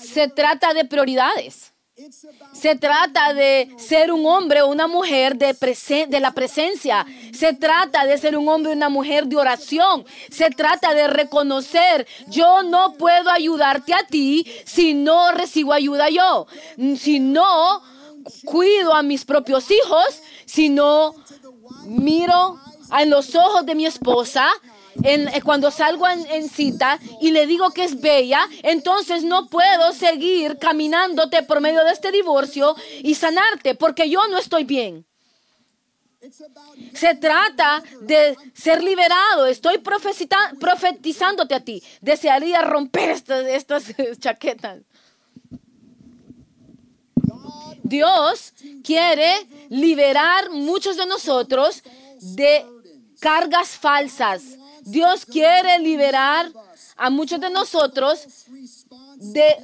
Se 0.00 0.28
trata 0.28 0.74
de 0.74 0.84
prioridades. 0.84 1.73
Se 2.52 2.74
trata 2.74 3.32
de 3.34 3.72
ser 3.78 4.10
un 4.10 4.26
hombre 4.26 4.62
o 4.62 4.66
una 4.66 4.88
mujer 4.88 5.36
de, 5.36 5.56
la 6.20 6.32
presencia. 6.32 7.06
Se 7.32 7.52
trata 7.52 8.04
de 8.04 8.18
ser 8.18 8.36
un 8.36 8.48
hombre 8.48 8.72
o 8.72 8.74
una 8.74 8.88
mujer 8.88 9.28
de 9.28 9.36
oración. 9.36 10.04
Se 10.28 10.50
trata 10.50 10.92
de 10.92 11.06
reconocer, 11.06 12.04
yo 12.26 12.64
no 12.64 12.94
puedo 12.94 13.30
ayudarte 13.30 13.94
a 13.94 14.04
ti 14.08 14.44
si 14.64 14.94
no 14.94 15.30
recibo 15.32 15.72
ayuda 15.72 16.10
yo. 16.10 16.48
Si 16.98 17.20
no 17.20 17.80
cuido 18.44 18.92
a 18.92 19.04
mis 19.04 19.24
propios 19.24 19.70
hijos, 19.70 20.20
si 20.46 20.70
no 20.70 21.14
miro 21.84 22.58
en 22.98 23.08
los 23.08 23.36
ojos 23.36 23.64
de 23.66 23.76
mi 23.76 23.86
esposa, 23.86 24.48
eh, 25.04 25.42
cuando 25.44 25.70
salgo 25.70 26.08
en, 26.08 26.48
cita 26.48 26.98
y 27.20 27.30
le 27.30 27.46
digo 27.46 27.70
que 27.70 27.84
es 27.84 28.00
bella, 28.00 28.40
entonces 28.62 29.22
no 29.22 29.48
puedo 29.48 29.92
seguir 29.92 30.58
caminándote 30.58 31.42
por 31.42 31.60
medio 31.60 31.84
de 31.84 31.92
este 31.92 32.10
divorcio 32.10 32.74
y 33.02 33.14
sanarte 33.14 33.74
porque 33.74 34.08
yo 34.08 34.26
no 34.28 34.38
estoy 34.38 34.64
bien. 34.64 35.06
Se 36.94 37.14
trata 37.16 37.82
de 38.00 38.34
ser 38.54 38.82
liberado. 38.82 39.44
Estoy 39.44 39.78
profetizándote 39.78 41.54
a 41.54 41.60
ti. 41.60 41.82
Desearía 42.00 42.62
romper 42.62 43.10
estas, 43.10 43.44
estas 43.44 43.84
chaquetas. 44.18 44.80
Dios 47.82 48.54
quiere 48.82 49.46
liberar 49.68 50.50
muchos 50.50 50.96
de 50.96 51.04
nosotros 51.04 51.82
de 52.20 52.64
cargas 53.20 53.70
falsas, 53.70 54.42
Dios 54.84 55.24
quiere 55.24 55.78
liberar 55.78 56.52
a 56.96 57.10
muchos 57.10 57.40
de 57.40 57.50
nosotros 57.50 58.26
de 59.16 59.56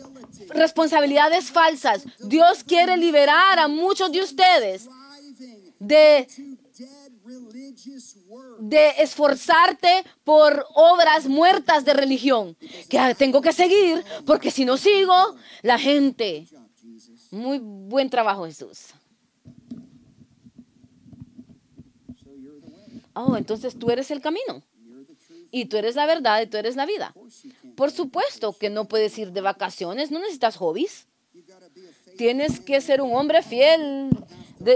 responsabilidades 0.48 1.50
falsas. 1.50 2.04
Dios 2.18 2.64
quiere 2.64 2.96
liberar 2.96 3.58
a 3.58 3.68
muchos 3.68 4.10
de 4.10 4.20
ustedes 4.20 4.88
de, 5.78 6.26
de 8.60 8.88
esforzarte 8.98 10.04
por 10.24 10.66
obras 10.74 11.26
muertas 11.26 11.84
de 11.84 11.92
religión. 11.92 12.56
Que 12.88 13.14
tengo 13.16 13.40
que 13.40 13.52
seguir 13.52 14.04
porque 14.26 14.50
si 14.50 14.64
no 14.64 14.76
sigo, 14.76 15.36
la 15.62 15.78
gente... 15.78 16.46
Muy 17.32 17.60
buen 17.62 18.10
trabajo, 18.10 18.44
Jesús. 18.44 18.86
Oh, 23.14 23.36
entonces 23.36 23.78
tú 23.78 23.88
eres 23.88 24.10
el 24.10 24.20
camino 24.20 24.64
y 25.50 25.66
tú 25.66 25.76
eres 25.76 25.96
la 25.96 26.06
verdad 26.06 26.42
y 26.42 26.46
tú 26.46 26.56
eres 26.56 26.76
la 26.76 26.86
vida. 26.86 27.14
Por 27.76 27.90
supuesto 27.90 28.56
que 28.56 28.70
no 28.70 28.86
puedes 28.86 29.16
ir 29.18 29.32
de 29.32 29.40
vacaciones, 29.40 30.10
no 30.10 30.18
necesitas 30.18 30.56
hobbies. 30.56 31.06
Tienes 32.16 32.60
que 32.60 32.80
ser 32.80 33.00
un 33.00 33.14
hombre 33.14 33.42
fiel 33.42 34.10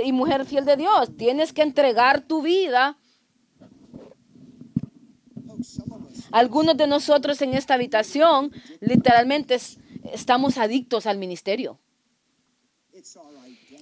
y 0.04 0.12
mujer 0.12 0.46
fiel 0.46 0.64
de 0.64 0.76
Dios. 0.76 1.16
Tienes 1.16 1.52
que 1.52 1.62
entregar 1.62 2.22
tu 2.22 2.42
vida. 2.42 2.96
Algunos 6.32 6.76
de 6.76 6.86
nosotros 6.86 7.40
en 7.42 7.54
esta 7.54 7.74
habitación 7.74 8.50
literalmente 8.80 9.58
estamos 10.12 10.58
adictos 10.58 11.06
al 11.06 11.18
ministerio. 11.18 11.78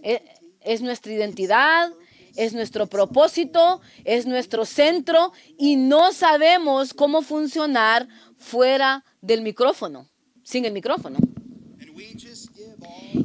E, 0.03 0.23
es 0.61 0.83
nuestra 0.83 1.13
identidad, 1.13 1.93
es 2.37 2.55
nuestro 2.55 2.87
propósito, 2.87 3.81
es 4.05 4.27
nuestro 4.27 4.65
centro 4.65 5.33
y 5.59 5.77
no 5.77 6.13
sabemos 6.13 6.95
cómo 6.95 7.23
funcionar 7.23 8.09
fuera 8.39 9.05
del 9.21 9.43
micrófono, 9.43 10.09
sin 10.43 10.65
el 10.65 10.73
micrófono. 10.73 11.19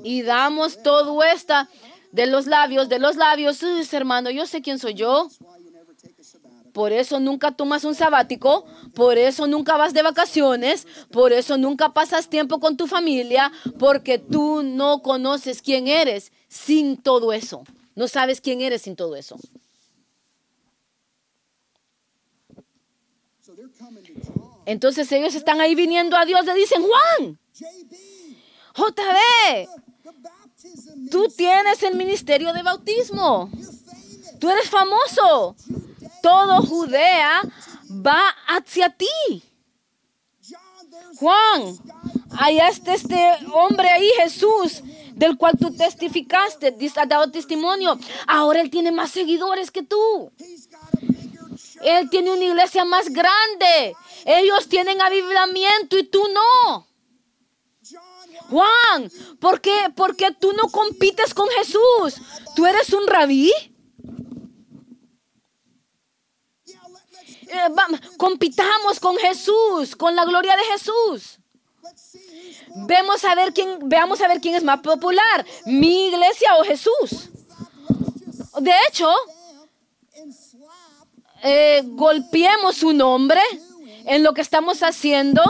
Y 0.04 0.22
damos 0.22 0.82
todo 0.84 1.24
esta 1.24 1.70
de 2.12 2.26
los 2.26 2.48
labios, 2.48 2.90
de 2.90 3.00
los 3.00 3.16
labios, 3.16 3.62
hermano, 3.94 4.30
yo 4.30 4.46
sé 4.46 4.62
quién 4.62 4.80
soy 4.80 4.94
yo. 4.94 5.30
Por 6.74 6.92
eso 6.92 7.20
nunca 7.20 7.52
tomas 7.54 7.84
un 7.86 7.96
sabático, 7.96 8.64
por 8.94 9.18
eso 9.18 9.48
nunca 9.48 9.78
vas 9.78 9.96
de 9.96 10.04
vacaciones, 10.04 10.86
por 11.12 11.34
eso 11.34 11.58
nunca 11.58 11.92
pasas 11.92 12.30
tiempo 12.30 12.60
con 12.60 12.78
tu 12.78 12.86
familia, 12.86 13.52
porque 13.80 14.20
tú 14.20 14.62
no 14.62 15.02
conoces 15.02 15.64
quién 15.64 15.88
eres 15.88 16.32
sin 16.50 16.98
todo 16.98 17.34
eso. 17.34 17.64
No 17.98 18.08
sabes 18.08 18.40
quién 18.42 18.62
eres 18.62 18.84
sin 18.84 18.96
todo 18.96 19.16
eso. 19.16 19.40
Entonces 24.68 25.12
ellos 25.12 25.34
están 25.34 25.60
ahí 25.62 25.74
viniendo 25.74 26.16
a 26.16 26.24
Dios, 26.24 26.46
le 26.46 26.54
dicen, 26.54 26.84
Juan, 26.84 27.40
JB, 28.76 29.68
tú 31.10 31.28
tienes 31.36 31.82
el 31.82 31.96
ministerio 31.96 32.54
de 32.54 32.62
bautismo. 32.62 33.50
Tú 34.40 34.52
eres 34.52 34.70
famoso. 34.70 35.56
Todo 36.22 36.62
Judea 36.62 37.42
va 37.90 38.30
hacia 38.48 38.90
ti. 38.92 39.44
Juan, 41.16 41.80
allá 42.38 42.68
está 42.68 42.94
este 42.94 43.38
hombre 43.54 43.90
ahí, 43.90 44.12
Jesús, 44.18 44.84
del 45.18 45.36
cual 45.36 45.58
tú 45.60 45.74
testificaste, 45.76 46.76
has 46.96 47.10
dado 47.10 47.32
testimonio. 47.32 47.98
Ahora 48.28 48.62
él 48.62 48.70
tiene 48.70 48.92
más 48.92 49.12
seguidores 49.12 49.72
que 49.72 49.84
tú. 49.84 50.32
Él 51.82 52.10
tiene 52.10 52.32
una 52.32 52.44
iglesia 52.44 52.86
más 52.86 53.10
grande. 53.10 53.96
Ellos 54.26 54.70
tienen 54.70 55.02
avivamiento 55.02 55.98
y 55.98 56.04
tú 56.04 56.24
no. 56.34 56.88
Juan, 58.50 59.12
¿por 59.40 59.60
qué, 59.60 59.76
¿por 59.96 60.16
qué 60.16 60.32
tú 60.32 60.54
no 60.54 60.70
compites 60.70 61.34
con 61.34 61.50
Jesús? 61.50 62.22
¿Tú 62.56 62.66
eres 62.66 62.94
un 62.94 63.08
rabí? 63.08 63.52
Eh, 67.50 67.70
compitamos 68.18 69.00
con 69.00 69.18
Jesús, 69.18 69.96
con 69.96 70.16
la 70.16 70.26
gloria 70.26 70.56
de 70.56 70.64
Jesús. 70.64 71.37
Vemos 72.76 73.24
a 73.24 73.36
ver 73.36 73.54
quién, 73.54 73.80
veamos 73.90 74.22
a 74.22 74.28
ver 74.28 74.42
quién 74.42 74.56
es 74.56 74.64
más 74.64 74.82
popular, 74.82 75.46
mi 75.66 76.08
iglesia 76.08 76.56
o 76.60 76.64
Jesús. 76.64 77.30
De 78.60 78.74
hecho, 78.88 79.10
eh, 81.44 81.84
golpeemos 81.86 82.78
su 82.78 82.94
nombre 82.94 83.42
en 84.06 84.24
lo 84.24 84.34
que 84.34 84.42
estamos 84.42 84.84
haciendo 84.84 85.42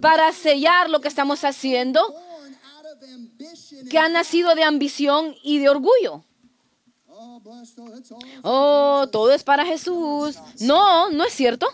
para 0.00 0.32
sellar 0.32 0.88
lo 0.90 1.00
que 1.00 1.08
estamos 1.08 1.44
haciendo, 1.44 2.14
que 3.90 3.98
ha 3.98 4.08
nacido 4.08 4.54
de 4.54 4.64
ambición 4.64 5.34
y 5.42 5.58
de 5.58 5.68
orgullo. 5.68 6.24
Oh, 8.42 9.08
todo 9.10 9.32
es 9.32 9.42
para 9.42 9.64
Jesús. 9.64 10.36
No, 10.60 11.10
no 11.10 11.24
es 11.24 11.32
cierto. 11.32 11.66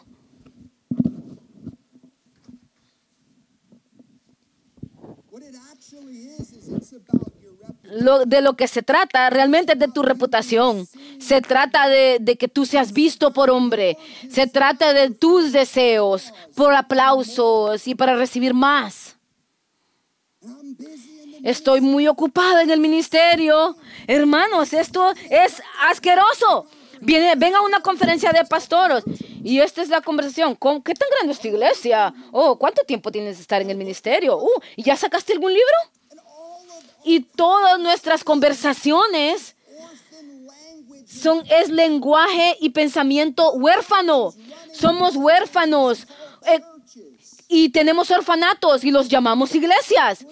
Lo, 7.96 8.26
de 8.26 8.40
lo 8.40 8.54
que 8.54 8.66
se 8.66 8.82
trata 8.82 9.30
realmente 9.30 9.74
es 9.74 9.78
de 9.78 9.88
tu 9.88 10.02
reputación. 10.02 10.88
Se 11.20 11.40
trata 11.40 11.88
de, 11.88 12.36
que 12.38 12.48
tú 12.48 12.66
seas 12.66 12.92
visto 12.92 13.32
por 13.32 13.50
hombre. 13.50 13.96
Se 14.28 14.46
trata 14.46 14.92
de 14.92 15.10
tus 15.10 15.52
deseos 15.52 16.32
por 16.56 16.74
aplausos 16.74 17.86
y 17.86 17.94
para 17.94 18.16
recibir 18.16 18.52
más. 18.52 19.16
Estoy 21.44 21.80
muy 21.80 22.08
ocupada 22.08 22.62
en 22.62 22.70
el 22.70 22.80
ministerio. 22.80 23.76
Hermanos, 24.06 24.72
esto 24.72 25.12
es 25.30 25.62
asqueroso. 25.88 26.66
Viene, 27.00 27.34
ven 27.36 27.54
a 27.54 27.60
una 27.60 27.80
conferencia 27.80 28.32
de 28.32 28.44
pastores 28.44 29.04
y 29.42 29.60
esta 29.60 29.82
es 29.82 29.88
la 29.88 30.00
conversación. 30.00 30.56
¿Con, 30.56 30.82
¿Qué 30.82 30.94
tan 30.94 31.08
grande 31.16 31.34
es 31.34 31.40
tu 31.40 31.48
iglesia? 31.48 32.14
Oh, 32.32 32.58
¿cuánto 32.58 32.82
tiempo 32.82 33.12
tienes 33.12 33.36
de 33.36 33.42
estar 33.42 33.60
en 33.60 33.70
el 33.70 33.76
ministerio? 33.76 34.38
Uh, 34.38 34.60
¿y 34.74 34.82
ya 34.82 34.96
sacaste 34.96 35.34
algún 35.34 35.52
libro? 35.52 35.93
Y 37.04 37.20
todas 37.20 37.78
nuestras 37.78 38.24
conversaciones 38.24 39.54
son 41.06 41.44
es 41.50 41.68
lenguaje 41.70 42.56
y 42.60 42.70
pensamiento 42.70 43.52
huérfano. 43.52 44.32
Somos 44.72 45.14
huérfanos 45.16 46.06
eh, 46.46 46.60
y 47.48 47.68
tenemos 47.68 48.10
orfanatos 48.10 48.84
y 48.84 48.90
los 48.90 49.08
llamamos 49.08 49.54
iglesias 49.54 50.26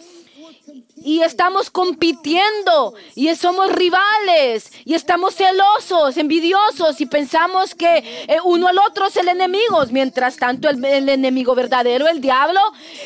y 0.97 1.20
estamos 1.23 1.70
compitiendo 1.70 2.95
y 3.14 3.35
somos 3.35 3.73
rivales 3.73 4.70
y 4.85 4.95
estamos 4.95 5.35
celosos, 5.35 6.16
envidiosos 6.16 7.01
y 7.01 7.07
pensamos 7.07 7.75
que 7.75 7.99
eh, 7.99 8.37
uno 8.45 8.68
al 8.68 8.79
otro 8.79 9.07
es 9.07 9.16
el 9.16 9.29
enemigo. 9.29 9.85
Mientras 9.91 10.37
tanto, 10.37 10.68
el, 10.68 10.85
el, 10.85 11.09
enemigo 11.09 11.55
verdadero, 11.55 12.09
el 12.09 12.20
diablo, 12.20 12.61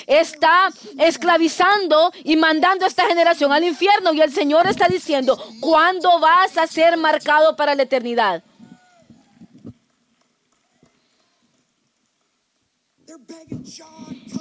está 0.07 0.69
esclavizando 0.99 2.13
y 2.25 2.37
mandando 2.37 2.85
a 2.85 2.89
esta 2.89 3.07
generación 3.07 3.53
al 3.53 3.65
infierno. 3.65 4.13
Y 4.13 4.21
el 4.21 4.33
Señor 4.33 4.67
está 4.67 4.89
diciendo, 4.89 5.39
¿cuándo 5.61 6.21
vas 6.21 6.59
a 6.59 6.67
ser 6.67 6.97
marcado 6.97 7.57
para 7.57 7.75
la 7.75 7.85
eternidad? 7.85 8.43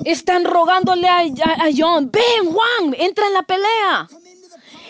Están 0.04 0.46
rogándole 0.46 1.08
a, 1.08 1.20
a, 1.20 1.70
John, 1.76 2.12
ven 2.12 2.52
Juan, 2.52 2.96
entra 2.98 3.28
en 3.28 3.34
la 3.34 3.44
pelea. 3.44 4.08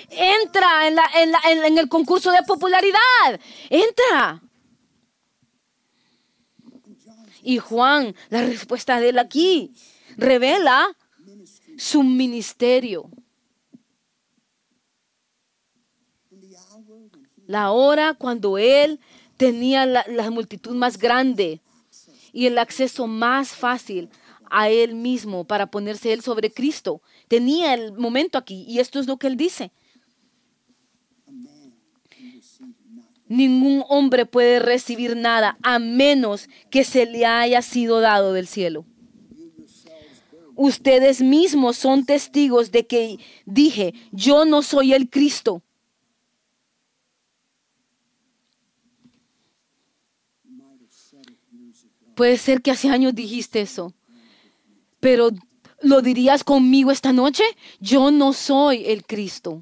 Entra 0.10 0.88
en, 0.88 0.96
la, 0.96 1.04
en, 1.16 1.32
la, 1.32 1.40
en 1.46 1.78
el 1.78 1.90
concurso 1.90 2.32
de 2.32 2.42
popularidad. 2.44 3.40
Entra. 3.70 4.42
Y 7.44 7.60
Juan, 7.60 8.16
la 8.30 8.42
respuesta 8.42 9.00
de 9.00 9.10
él 9.10 9.20
aquí, 9.20 9.74
revela 10.18 10.96
su 11.78 12.04
ministerio. 12.04 13.10
La 17.46 17.72
hora 17.72 18.16
cuando 18.16 18.58
él 18.58 19.00
tenía 19.38 19.86
la, 19.86 20.04
la 20.08 20.32
multitud 20.32 20.76
más 20.76 20.98
grande 20.98 21.62
y 22.34 22.48
el 22.48 22.58
acceso 22.58 23.06
más 23.06 23.50
fácil 23.50 24.10
a 24.56 24.70
él 24.70 24.96
mismo 24.96 25.44
para 25.44 25.68
ponerse 25.68 26.14
él 26.14 26.22
sobre 26.22 26.50
Cristo. 26.50 27.02
Tenía 27.28 27.74
el 27.74 27.92
momento 27.92 28.38
aquí 28.38 28.64
y 28.70 28.80
esto 28.80 29.02
es 29.02 29.06
lo 29.06 29.18
que 29.18 29.28
él 29.28 29.36
dice. 29.36 29.74
Ningún 33.28 33.84
hombre 33.90 34.26
puede 34.26 34.60
recibir 34.60 35.18
nada 35.18 35.58
a 35.62 35.78
menos 35.78 36.48
que 36.70 36.86
se 36.86 37.06
le 37.06 37.26
haya 37.26 37.62
sido 37.62 38.00
dado 38.00 38.32
del 38.32 38.48
cielo. 38.48 38.86
Ustedes 40.56 41.22
mismos 41.22 41.76
son 41.76 42.06
testigos 42.06 42.72
de 42.72 42.88
que 42.88 43.18
dije, 43.46 43.94
yo 44.14 44.46
no 44.46 44.62
soy 44.62 44.94
el 44.94 45.10
Cristo, 45.10 45.64
Puede 52.16 52.38
ser 52.38 52.62
que 52.62 52.72
hace 52.72 52.88
años 52.88 53.14
dijiste 53.14 53.60
eso, 53.60 53.94
pero 55.06 55.30
¿lo 55.82 56.02
dirías 56.02 56.44
conmigo 56.44 56.90
esta 56.90 57.14
noche? 57.14 57.44
Yo 57.80 58.10
no 58.10 58.34
soy 58.34 58.86
el 58.88 59.06
Cristo. 59.06 59.62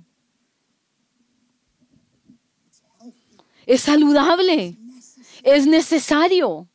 Es 3.65 3.81
saludable, 3.81 4.77
es 5.43 5.67
necesario. 5.67 6.69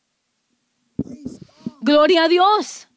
Gloria 1.81 2.25
a 2.25 2.29
Dios 2.29 2.89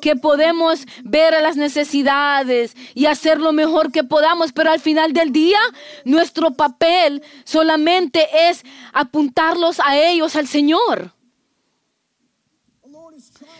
que 0.00 0.16
podemos 0.16 0.84
ver 1.04 1.34
a 1.34 1.40
las 1.40 1.56
necesidades 1.56 2.74
y 2.92 3.06
hacer 3.06 3.40
lo 3.40 3.52
mejor 3.52 3.92
que 3.92 4.02
podamos, 4.02 4.52
pero 4.52 4.72
al 4.72 4.80
final 4.80 5.12
del 5.12 5.30
día 5.30 5.60
nuestro 6.04 6.54
papel 6.54 7.22
solamente 7.44 8.26
es 8.48 8.64
apuntarlos 8.92 9.78
a 9.78 9.96
ellos, 9.96 10.34
al 10.34 10.48
Señor. 10.48 11.15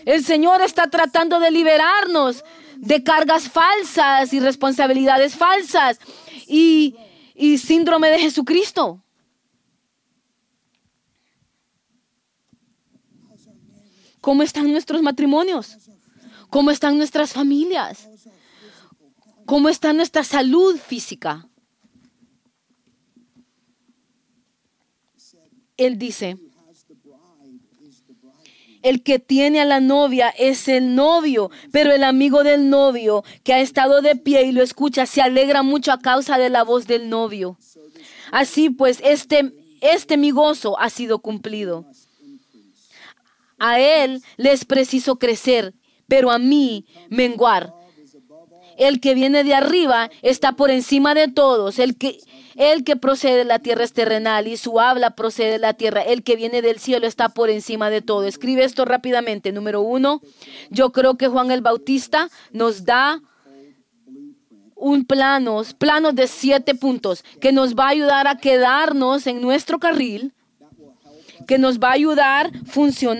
El 0.06 0.24
Señor 0.24 0.62
está 0.62 0.88
tratando 0.88 1.40
de 1.40 1.50
liberarnos 1.50 2.44
de 2.76 3.02
cargas 3.02 3.48
falsas 3.48 4.32
y 4.32 4.38
responsabilidades 4.38 5.34
falsas 5.34 5.98
y, 6.46 6.94
y 7.34 7.58
síndrome 7.58 8.08
de 8.10 8.20
Jesucristo. 8.20 9.02
¿Cómo 14.20 14.44
están 14.44 14.70
nuestros 14.70 15.02
matrimonios? 15.02 15.76
¿Cómo 16.50 16.70
están 16.70 16.96
nuestras 16.96 17.32
familias? 17.32 18.08
¿Cómo 19.44 19.68
está 19.68 19.92
nuestra 19.92 20.22
salud 20.22 20.76
física? 20.76 21.48
Él 25.76 25.98
dice, 25.98 26.38
el 28.86 29.02
que 29.02 29.18
tiene 29.18 29.60
a 29.60 29.64
la 29.64 29.80
novia 29.80 30.28
es 30.28 30.68
el 30.68 30.94
novio, 30.94 31.50
pero 31.72 31.92
el 31.92 32.04
amigo 32.04 32.44
del 32.44 32.70
novio 32.70 33.24
que 33.42 33.52
ha 33.52 33.58
estado 33.58 34.00
de 34.00 34.14
pie 34.14 34.44
y 34.44 34.52
lo 34.52 34.62
escucha 34.62 35.06
se 35.06 35.20
alegra 35.20 35.64
mucho 35.64 35.90
a 35.90 35.98
causa 35.98 36.38
de 36.38 36.50
la 36.50 36.62
voz 36.62 36.86
del 36.86 37.08
novio. 37.08 37.58
Así 38.30 38.70
pues, 38.70 39.00
este, 39.02 39.52
este 39.80 40.16
mi 40.16 40.30
gozo 40.30 40.78
ha 40.78 40.88
sido 40.88 41.18
cumplido. 41.18 41.84
A 43.58 43.80
él 43.80 44.22
le 44.36 44.52
es 44.52 44.64
preciso 44.64 45.16
crecer, 45.16 45.74
pero 46.06 46.30
a 46.30 46.38
mí 46.38 46.86
menguar. 47.08 47.74
El 48.78 49.00
que 49.00 49.14
viene 49.14 49.42
de 49.42 49.54
arriba 49.54 50.10
está 50.22 50.52
por 50.52 50.70
encima 50.70 51.12
de 51.14 51.26
todos. 51.26 51.80
El 51.80 51.96
que, 51.96 52.20
el 52.56 52.84
que 52.84 52.96
procede 52.96 53.38
de 53.38 53.44
la 53.44 53.58
tierra 53.58 53.84
es 53.84 53.92
terrenal 53.92 54.48
y 54.48 54.56
su 54.56 54.80
habla 54.80 55.10
procede 55.10 55.52
de 55.52 55.58
la 55.58 55.74
tierra. 55.74 56.02
El 56.02 56.22
que 56.22 56.36
viene 56.36 56.62
del 56.62 56.78
cielo 56.78 57.06
está 57.06 57.28
por 57.28 57.50
encima 57.50 57.90
de 57.90 58.02
todo. 58.02 58.24
Escribe 58.24 58.64
esto 58.64 58.84
rápidamente. 58.84 59.52
Número 59.52 59.80
uno, 59.80 60.22
yo 60.70 60.92
creo 60.92 61.16
que 61.16 61.28
Juan 61.28 61.50
el 61.50 61.60
Bautista 61.60 62.28
nos 62.52 62.84
da 62.84 63.20
un 64.74 65.04
plano, 65.04 65.62
planos 65.78 66.14
de 66.14 66.26
siete 66.26 66.74
puntos 66.74 67.24
que 67.40 67.52
nos 67.52 67.74
va 67.74 67.86
a 67.86 67.90
ayudar 67.90 68.26
a 68.26 68.36
quedarnos 68.36 69.26
en 69.26 69.40
nuestro 69.40 69.78
carril 69.78 70.32
que 71.46 71.58
nos 71.58 71.78
va 71.78 71.90
a 71.90 71.92
ayudar 71.92 72.50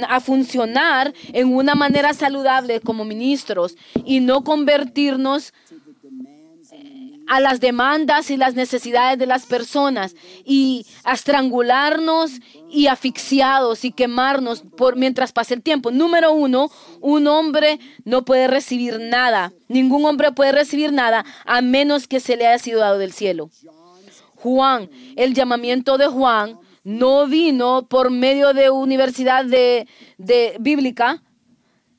a 0.09 0.21
funcionar 0.21 1.15
en 1.33 1.55
una 1.55 1.75
manera 1.75 2.13
saludable 2.13 2.81
como 2.81 3.05
ministros 3.05 3.77
y 4.05 4.21
no 4.21 4.43
convertirnos 4.43 5.53
a 7.27 7.41
las 7.41 7.61
demandas 7.61 8.31
y 8.31 8.37
las 8.37 8.55
necesidades 8.55 9.19
de 9.19 9.27
las 9.27 9.47
personas 9.47 10.15
y 10.45 10.87
a 11.05 11.15
estrangularnos 11.15 12.33
y 12.71 12.87
asfixiados 12.87 13.85
y 13.85 13.93
quemarnos 13.93 14.63
por 14.77 14.97
mientras 14.97 15.33
pase 15.33 15.55
el 15.55 15.63
tiempo. 15.63 15.91
Número 15.91 16.33
uno, 16.33 16.71
un 17.01 17.27
hombre 17.27 17.79
no 18.05 18.25
puede 18.25 18.49
recibir 18.49 18.99
nada. 19.01 19.53
Ningún 19.69 20.05
hombre 20.05 20.33
puede 20.33 20.53
recibir 20.53 20.93
nada 20.93 21.25
a 21.45 21.61
menos 21.61 22.07
que 22.07 22.21
se 22.21 22.37
le 22.37 22.47
haya 22.47 22.59
sido 22.59 22.81
dado 22.81 22.99
del 22.99 23.13
cielo. 23.13 23.51
Juan, 24.37 24.91
el 25.17 25.35
llamamiento 25.35 25.99
de 25.99 26.07
Juan 26.07 26.59
no 26.85 27.27
vino 27.27 27.89
por 27.89 28.11
medio 28.11 28.53
de 28.55 28.71
universidad 28.71 29.45
de, 29.45 29.89
de 30.19 30.57
bíblica, 30.61 31.23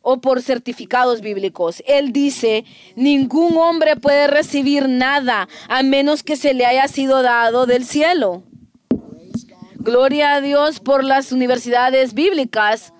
o 0.09 0.21
por 0.21 0.41
certificados 0.41 1.19
bíblicos. 1.19 1.83
Él 1.85 2.13
dice, 2.13 2.63
ningún 2.95 3.57
hombre 3.57 3.97
puede 3.97 4.27
recibir 4.27 4.87
nada 4.87 5.49
a 5.67 5.83
menos 5.83 6.23
que 6.23 6.37
se 6.37 6.53
le 6.53 6.65
haya 6.65 6.87
sido 6.87 7.21
dado 7.23 7.65
del 7.65 7.83
cielo. 7.83 8.43
Gloria 9.75 10.35
a 10.35 10.41
Dios 10.41 10.79
por 10.79 11.03
las 11.03 11.33
universidades 11.33 12.13
bíblicas 12.13 12.93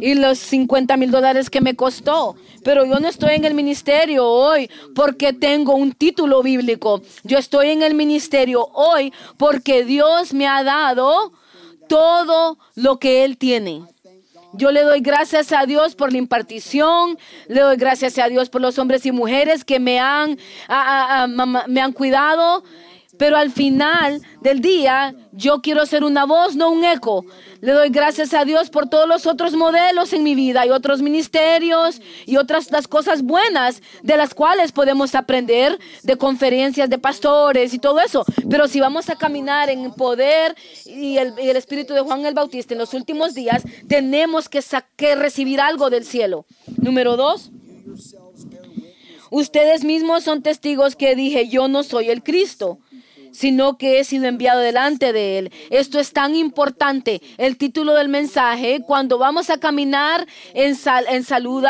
y 0.00 0.14
los 0.14 0.38
50 0.38 0.96
mil 0.96 1.10
dólares 1.10 1.50
que 1.50 1.60
me 1.60 1.74
costó. 1.74 2.36
Pero 2.62 2.86
yo 2.86 3.00
no 3.00 3.08
estoy 3.08 3.34
en 3.34 3.44
el 3.44 3.54
ministerio 3.54 4.24
hoy 4.24 4.70
porque 4.94 5.32
tengo 5.32 5.74
un 5.74 5.90
título 5.90 6.44
bíblico. 6.44 7.02
Yo 7.24 7.38
estoy 7.38 7.70
en 7.70 7.82
el 7.82 7.94
ministerio 7.96 8.68
hoy 8.72 9.12
porque 9.36 9.84
Dios 9.84 10.32
me 10.32 10.46
ha 10.46 10.62
dado 10.62 11.32
todo 11.88 12.56
lo 12.76 13.00
que 13.00 13.24
Él 13.24 13.36
tiene. 13.36 13.82
Yo 14.54 14.72
le 14.72 14.82
doy 14.82 15.00
gracias 15.00 15.52
a 15.52 15.66
Dios 15.66 15.94
por 15.94 16.10
la 16.10 16.18
impartición, 16.18 17.18
le 17.48 17.60
doy 17.60 17.76
gracias 17.76 18.18
a 18.18 18.28
Dios 18.28 18.48
por 18.48 18.62
los 18.62 18.78
hombres 18.78 19.04
y 19.04 19.12
mujeres 19.12 19.64
que 19.64 19.78
me 19.78 20.00
han, 20.00 20.38
me 21.66 21.80
han 21.80 21.92
cuidado, 21.92 22.64
pero 23.18 23.36
al 23.36 23.50
final 23.50 24.22
del 24.40 24.60
día 24.60 25.14
yo 25.32 25.60
quiero 25.60 25.84
ser 25.84 26.02
una 26.02 26.24
voz, 26.24 26.56
no 26.56 26.70
un 26.70 26.84
eco. 26.84 27.24
Le 27.60 27.72
doy 27.72 27.88
gracias 27.88 28.34
a 28.34 28.44
Dios 28.44 28.70
por 28.70 28.88
todos 28.88 29.08
los 29.08 29.26
otros 29.26 29.54
modelos 29.54 30.12
en 30.12 30.22
mi 30.22 30.36
vida 30.36 30.64
y 30.64 30.70
otros 30.70 31.02
ministerios 31.02 32.00
y 32.24 32.36
otras 32.36 32.70
las 32.70 32.86
cosas 32.86 33.22
buenas 33.22 33.82
de 34.02 34.16
las 34.16 34.32
cuales 34.32 34.70
podemos 34.70 35.16
aprender 35.16 35.76
de 36.04 36.16
conferencias 36.16 36.88
de 36.88 36.98
pastores 36.98 37.74
y 37.74 37.80
todo 37.80 38.00
eso. 38.00 38.24
Pero 38.48 38.68
si 38.68 38.78
vamos 38.78 39.10
a 39.10 39.16
caminar 39.16 39.70
en 39.70 39.92
poder 39.92 40.54
y 40.86 41.16
el, 41.18 41.34
el 41.38 41.56
espíritu 41.56 41.94
de 41.94 42.00
Juan 42.00 42.24
el 42.26 42.34
Bautista 42.34 42.74
en 42.74 42.78
los 42.78 42.94
últimos 42.94 43.34
días, 43.34 43.64
tenemos 43.88 44.48
que, 44.48 44.62
que 44.96 45.16
recibir 45.16 45.60
algo 45.60 45.90
del 45.90 46.04
cielo. 46.04 46.46
Número 46.76 47.16
dos. 47.16 47.50
Ustedes 49.30 49.84
mismos 49.84 50.24
son 50.24 50.42
testigos 50.42 50.96
que 50.96 51.14
dije, 51.16 51.48
yo 51.48 51.68
no 51.68 51.82
soy 51.82 52.08
el 52.08 52.22
Cristo 52.22 52.78
sino 53.38 53.78
que 53.78 54.00
he 54.00 54.04
sido 54.04 54.26
enviado 54.26 54.58
delante 54.58 55.12
de 55.12 55.38
Él. 55.38 55.52
Esto 55.70 56.00
es 56.00 56.12
tan 56.12 56.34
importante. 56.34 57.22
El 57.36 57.56
título 57.56 57.94
del 57.94 58.08
mensaje, 58.08 58.82
cuando 58.84 59.16
vamos 59.16 59.48
a 59.48 59.58
caminar 59.58 60.26
en, 60.54 60.76
en 61.08 61.22
salud, 61.22 61.64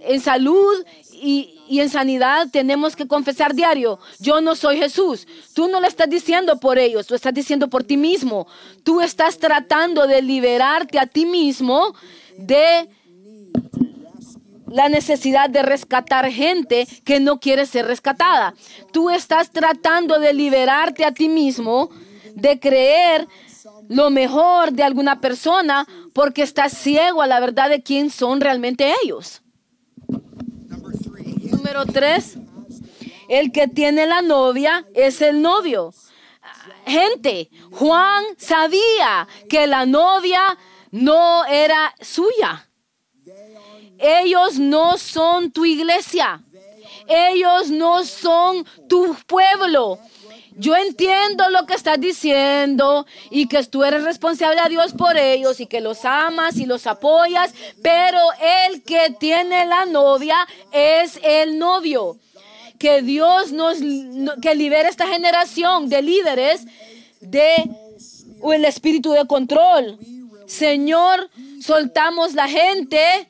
en 0.00 0.20
salud 0.22 0.84
y, 1.12 1.60
y, 1.68 1.80
en 1.80 1.90
sanidad, 1.90 2.48
tenemos 2.50 2.96
que 2.96 3.06
confesar 3.06 3.54
diario, 3.54 3.98
yo 4.18 4.40
no 4.40 4.56
soy 4.56 4.78
Jesús. 4.78 5.26
Tú 5.52 5.68
no 5.68 5.78
lo 5.78 5.86
estás 5.86 6.08
diciendo 6.08 6.58
por 6.58 6.78
ellos, 6.78 7.06
tú 7.06 7.14
estás 7.14 7.34
diciendo 7.34 7.68
por 7.68 7.84
ti 7.84 7.98
mismo. 7.98 8.46
Tú 8.82 9.02
estás 9.02 9.36
tratando 9.36 10.06
de 10.06 10.22
liberarte 10.22 10.98
a 10.98 11.06
ti 11.06 11.26
mismo 11.26 11.94
de 12.38 12.88
la 14.70 14.88
necesidad 14.88 15.50
de 15.50 15.62
rescatar 15.62 16.30
gente 16.30 16.86
que 17.04 17.20
no 17.20 17.40
quiere 17.40 17.66
ser 17.66 17.86
rescatada. 17.86 18.54
Tú 18.92 19.10
estás 19.10 19.50
tratando 19.50 20.18
de 20.18 20.34
liberarte 20.34 21.04
a 21.04 21.12
ti 21.12 21.28
mismo, 21.28 21.90
de 22.34 22.58
creer 22.60 23.26
lo 23.88 24.10
mejor 24.10 24.72
de 24.72 24.82
alguna 24.82 25.20
persona 25.20 25.86
porque 26.12 26.42
estás 26.42 26.72
ciego 26.76 27.22
a 27.22 27.26
la 27.26 27.40
verdad 27.40 27.68
de 27.68 27.82
quién 27.82 28.10
son 28.10 28.40
realmente 28.40 28.94
ellos. 29.02 29.42
Número 31.50 31.84
tres, 31.86 32.36
el 33.28 33.52
que 33.52 33.68
tiene 33.68 34.06
la 34.06 34.22
novia 34.22 34.86
es 34.94 35.22
el 35.22 35.42
novio. 35.42 35.92
Gente, 36.86 37.50
Juan 37.72 38.24
sabía 38.38 39.28
que 39.48 39.66
la 39.66 39.84
novia 39.84 40.56
no 40.90 41.44
era 41.44 41.94
suya. 42.00 42.67
Ellos 43.98 44.58
no 44.58 44.98
son 44.98 45.50
tu 45.50 45.64
iglesia. 45.64 46.42
Ellos 47.06 47.70
no 47.70 48.04
son 48.04 48.64
tu 48.88 49.16
pueblo. 49.26 49.98
Yo 50.58 50.74
entiendo 50.74 51.48
lo 51.50 51.66
que 51.66 51.74
estás 51.74 52.00
diciendo 52.00 53.06
y 53.30 53.46
que 53.46 53.62
tú 53.64 53.84
eres 53.84 54.02
responsable 54.02 54.60
a 54.60 54.68
Dios 54.68 54.92
por 54.92 55.16
ellos 55.16 55.60
y 55.60 55.66
que 55.66 55.80
los 55.80 56.04
amas 56.04 56.56
y 56.56 56.66
los 56.66 56.88
apoyas, 56.88 57.54
pero 57.80 58.18
el 58.66 58.82
que 58.82 59.14
tiene 59.20 59.66
la 59.66 59.86
novia 59.86 60.36
es 60.72 61.20
el 61.22 61.60
novio. 61.60 62.16
Que 62.76 63.02
Dios 63.02 63.52
nos 63.52 63.78
que 64.42 64.54
libere 64.56 64.88
esta 64.88 65.06
generación 65.06 65.88
de 65.88 66.02
líderes 66.02 66.64
de 67.20 67.70
el 68.52 68.64
espíritu 68.64 69.12
de 69.12 69.26
control. 69.26 69.96
Señor, 70.46 71.30
soltamos 71.60 72.34
la 72.34 72.48
gente 72.48 73.28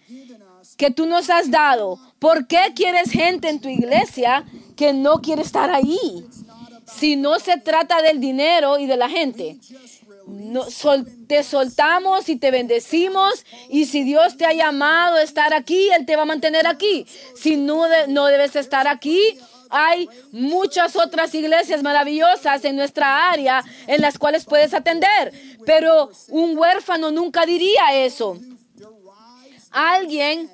que 0.79 0.91
tú 0.91 1.05
nos 1.05 1.29
has 1.29 1.51
dado. 1.51 1.99
¿Por 2.19 2.47
qué 2.47 2.73
quieres 2.75 3.11
gente 3.11 3.51
en 3.51 3.61
tu 3.61 3.69
iglesia 3.69 4.45
que 4.77 4.95
no 4.95 5.21
quiere 5.21 5.43
estar 5.43 5.71
ahí? 5.71 6.25
Si 6.87 7.17
no 7.17 7.39
se 7.39 7.59
trata 7.59 8.01
del 8.01 8.21
dinero 8.21 8.79
y 8.79 8.87
de 8.87 8.97
la 8.97 9.11
gente. 9.11 9.59
No, 10.27 10.65
te 11.27 11.43
soltamos 11.43 12.29
y 12.29 12.37
te 12.37 12.51
bendecimos 12.51 13.47
y 13.71 13.87
si 13.87 14.03
Dios 14.03 14.37
te 14.37 14.45
ha 14.45 14.53
llamado 14.53 15.17
a 15.17 15.23
estar 15.23 15.55
aquí, 15.55 15.89
Él 15.91 16.07
te 16.07 16.17
va 16.17 16.23
a 16.23 16.27
mantener 16.27 16.67
aquí. 16.67 17.07
Si 17.35 17.57
no, 17.57 17.87
no 18.09 18.27
debes 18.27 18.55
estar 18.55 18.87
aquí, 18.89 19.21
hay 19.71 20.09
muchas 20.33 20.97
otras 20.97 21.35
iglesias 21.35 21.83
maravillosas 21.83 22.65
en 22.65 22.77
nuestra 22.77 23.31
área 23.31 23.65
en 23.87 24.01
las 24.01 24.19
cuales 24.19 24.45
puedes 24.45 24.75
atender, 24.75 25.33
pero 25.65 26.11
un 26.29 26.57
huérfano 26.57 27.11
nunca 27.11 27.47
diría 27.47 27.95
eso. 27.95 28.39
Alguien 29.71 30.51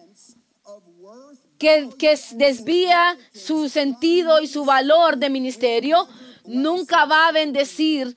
que, 1.58 1.90
desvía 2.32 3.16
su 3.32 3.68
sentido 3.68 4.40
y 4.40 4.46
su 4.46 4.64
valor 4.64 5.18
de 5.18 5.30
ministerio, 5.30 6.06
nunca 6.46 7.04
va 7.06 7.28
a 7.28 7.32
bendecir 7.32 8.16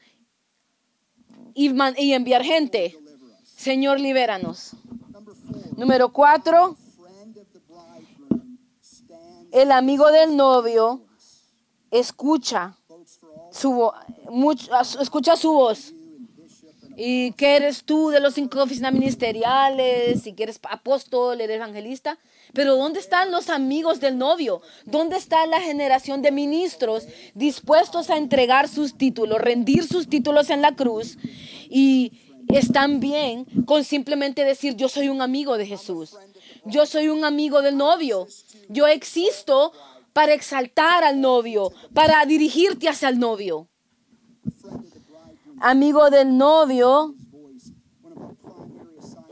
y, 1.53 1.71
y 1.97 2.13
enviar 2.13 2.43
gente. 2.43 2.97
Señor, 3.43 3.99
libéranos. 3.99 4.71
Número 5.75 6.11
cuatro, 6.11 6.75
el 9.51 9.71
amigo 9.71 10.11
del 10.11 10.35
novio 10.35 11.01
escucha 11.91 12.77
su, 13.51 13.91
escucha 14.99 15.35
su 15.35 15.51
voz. 15.51 15.93
¿Y 16.95 17.31
qué 17.33 17.57
eres 17.57 17.83
tú 17.83 18.09
de 18.09 18.19
los 18.19 18.33
cinco 18.33 18.61
oficinas 18.61 18.91
ministeriales? 18.91 20.23
Si 20.23 20.33
quieres 20.33 20.59
apóstol, 20.69 21.39
eres 21.39 21.57
evangelista. 21.57 22.17
Pero 22.53 22.75
¿dónde 22.75 22.99
están 22.99 23.31
los 23.31 23.49
amigos 23.49 23.99
del 23.99 24.17
novio? 24.17 24.61
¿Dónde 24.85 25.17
está 25.17 25.45
la 25.47 25.61
generación 25.61 26.21
de 26.21 26.31
ministros 26.31 27.07
dispuestos 27.33 28.09
a 28.09 28.17
entregar 28.17 28.67
sus 28.67 28.97
títulos, 28.97 29.39
rendir 29.39 29.83
sus 29.83 30.07
títulos 30.07 30.49
en 30.49 30.61
la 30.61 30.75
cruz? 30.75 31.17
Y 31.69 32.13
están 32.49 32.99
bien 32.99 33.45
con 33.65 33.83
simplemente 33.83 34.45
decir, 34.45 34.75
yo 34.75 34.89
soy 34.89 35.09
un 35.09 35.21
amigo 35.21 35.57
de 35.57 35.65
Jesús. 35.65 36.15
Yo 36.65 36.85
soy 36.85 37.09
un 37.09 37.25
amigo 37.25 37.61
del 37.61 37.77
novio. 37.77 38.27
Yo 38.69 38.87
existo 38.87 39.73
para 40.13 40.33
exaltar 40.33 41.03
al 41.03 41.21
novio, 41.21 41.71
para 41.93 42.25
dirigirte 42.25 42.89
hacia 42.89 43.09
el 43.09 43.19
novio. 43.19 43.67
Amigo 45.59 46.09
del 46.09 46.37
novio 46.37 47.15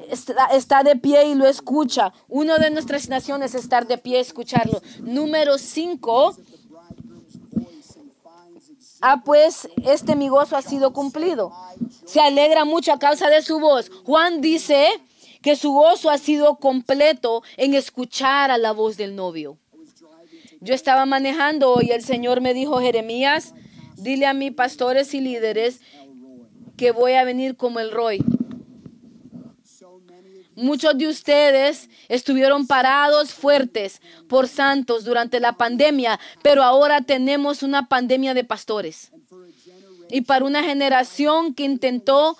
está, 0.09 0.83
de 0.83 0.95
pie 0.95 1.27
y 1.27 1.35
lo 1.35 1.47
escucha. 1.47 2.13
Una 2.27 2.57
de 2.57 2.69
nuestras 2.69 3.09
naciones 3.09 3.55
es 3.55 3.63
estar 3.63 3.87
de 3.87 3.97
pie 3.97 4.17
y 4.17 4.21
escucharlo. 4.21 4.81
Número 5.01 5.57
cinco. 5.57 6.35
Ah, 9.01 9.21
pues 9.23 9.69
este 9.83 10.15
mi 10.15 10.29
gozo 10.29 10.55
ha 10.55 10.61
sido 10.61 10.93
cumplido. 10.93 11.51
Se 12.05 12.19
alegra 12.19 12.65
mucho 12.65 12.93
a 12.93 12.99
causa 12.99 13.29
de 13.29 13.41
su 13.41 13.59
voz. 13.59 13.91
Juan 14.05 14.41
dice 14.41 14.87
que 15.41 15.55
su 15.55 15.73
gozo 15.73 16.09
ha 16.09 16.17
sido 16.17 16.55
completo 16.57 17.43
en 17.57 17.75
escuchar 17.75 18.51
a 18.51 18.57
la 18.57 18.71
voz 18.71 18.97
del 18.97 19.15
novio. 19.15 19.57
Yo 20.61 20.73
estaba 20.73 21.05
manejando 21.05 21.79
y 21.81 21.91
el 21.91 22.03
Señor 22.03 22.41
me 22.41 22.53
dijo, 22.53 22.79
Jeremías, 22.79 23.53
dile 23.97 24.25
a 24.25 24.33
mis 24.33 24.53
pastores 24.53 25.13
y 25.13 25.21
líderes 25.21 25.81
que 26.77 26.91
voy 26.91 27.13
a 27.13 27.23
venir 27.23 27.55
como 27.55 27.79
el 27.79 27.91
Roy 27.91 28.23
Muchos 30.55 30.97
de 30.97 31.07
ustedes 31.07 31.89
estuvieron 32.07 32.65
parados 32.65 33.33
fuertes 33.33 34.01
por 34.29 34.47
santos 34.47 35.03
durante 35.03 35.39
la 35.39 35.53
pandemia, 35.53 36.19
pero 36.41 36.63
ahora 36.63 37.01
tenemos 37.01 37.61
una 37.61 37.87
pandemia 37.87 38.33
de 38.33 38.43
pastores. 38.43 39.11
Y 40.09 40.21
para 40.21 40.45
una 40.45 40.63
generación 40.63 41.53
que 41.53 41.63
intentó 41.63 42.37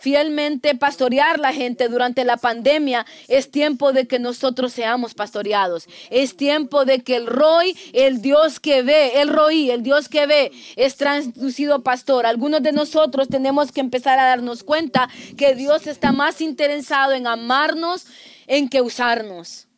fielmente 0.00 0.74
pastorear 0.74 1.38
la 1.38 1.52
gente 1.52 1.88
durante 1.88 2.24
la 2.24 2.38
pandemia, 2.38 3.06
es 3.28 3.50
tiempo 3.50 3.92
de 3.92 4.08
que 4.08 4.18
nosotros 4.18 4.72
seamos 4.72 5.14
pastoreados. 5.14 5.86
Es 6.08 6.36
tiempo 6.36 6.84
de 6.84 7.00
que 7.00 7.16
el 7.16 7.26
Roy, 7.26 7.76
el 7.92 8.22
Dios 8.22 8.58
que 8.60 8.82
ve, 8.82 9.20
el 9.20 9.28
Roy, 9.28 9.70
el 9.70 9.82
Dios 9.82 10.08
que 10.08 10.26
ve, 10.26 10.52
es 10.76 10.96
transducido 10.96 11.82
pastor. 11.82 12.26
Algunos 12.26 12.62
de 12.62 12.72
nosotros 12.72 13.28
tenemos 13.28 13.72
que 13.72 13.80
empezar 13.80 14.18
a 14.18 14.26
darnos 14.26 14.64
cuenta 14.64 15.08
que 15.36 15.54
Dios 15.54 15.86
está 15.86 16.12
más 16.12 16.40
interesado 16.40 17.12
en 17.12 17.26
amarnos 17.26 18.06
en 18.46 18.68
que 18.68 18.80
usarnos. 18.80 19.68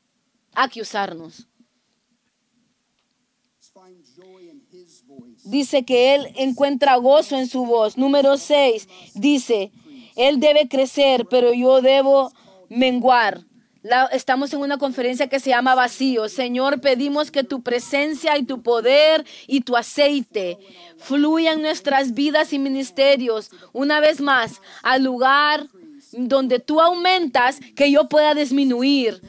A 0.55 0.69
que 0.69 0.81
usarnos. 0.81 1.49
Dice 5.45 5.85
que 5.85 6.15
Él 6.15 6.29
encuentra 6.37 6.97
gozo 6.97 7.37
en 7.37 7.49
su 7.49 7.67
voz. 7.67 7.99
Número 7.99 8.39
6 8.39 8.89
dice, 9.15 9.73
él 10.17 10.41
debe 10.41 10.69
crecer, 10.69 11.27
pero 11.29 11.53
yo 11.53 11.81
debo 11.81 12.33
menguar. 12.69 13.45
estamos 14.13 14.53
en 14.53 14.61
una 14.61 14.79
conferencia 14.79 15.29
que 15.29 15.41
se 15.41 15.51
llama 15.51 15.75
Vacío. 15.75 16.29
Señor, 16.29 16.81
pedimos 16.81 17.31
que 17.31 17.45
tu 17.45 17.63
presencia 17.63 18.39
y 18.39 18.45
tu 18.45 18.63
poder 18.63 19.25
y 19.47 19.63
tu 19.63 19.77
aceite 19.77 20.59
fluyan 20.99 21.63
nuestras 21.63 22.15
vidas 22.15 22.53
y 22.53 22.59
ministerios 22.59 23.51
una 23.73 24.01
vez 24.01 24.21
más 24.21 24.61
al 24.83 25.03
lugar 25.03 25.67
donde 26.13 26.59
tú 26.59 26.81
aumentas 26.81 27.59
que 27.75 27.91
yo 27.91 28.09
pueda 28.09 28.35
disminuir. 28.35 29.21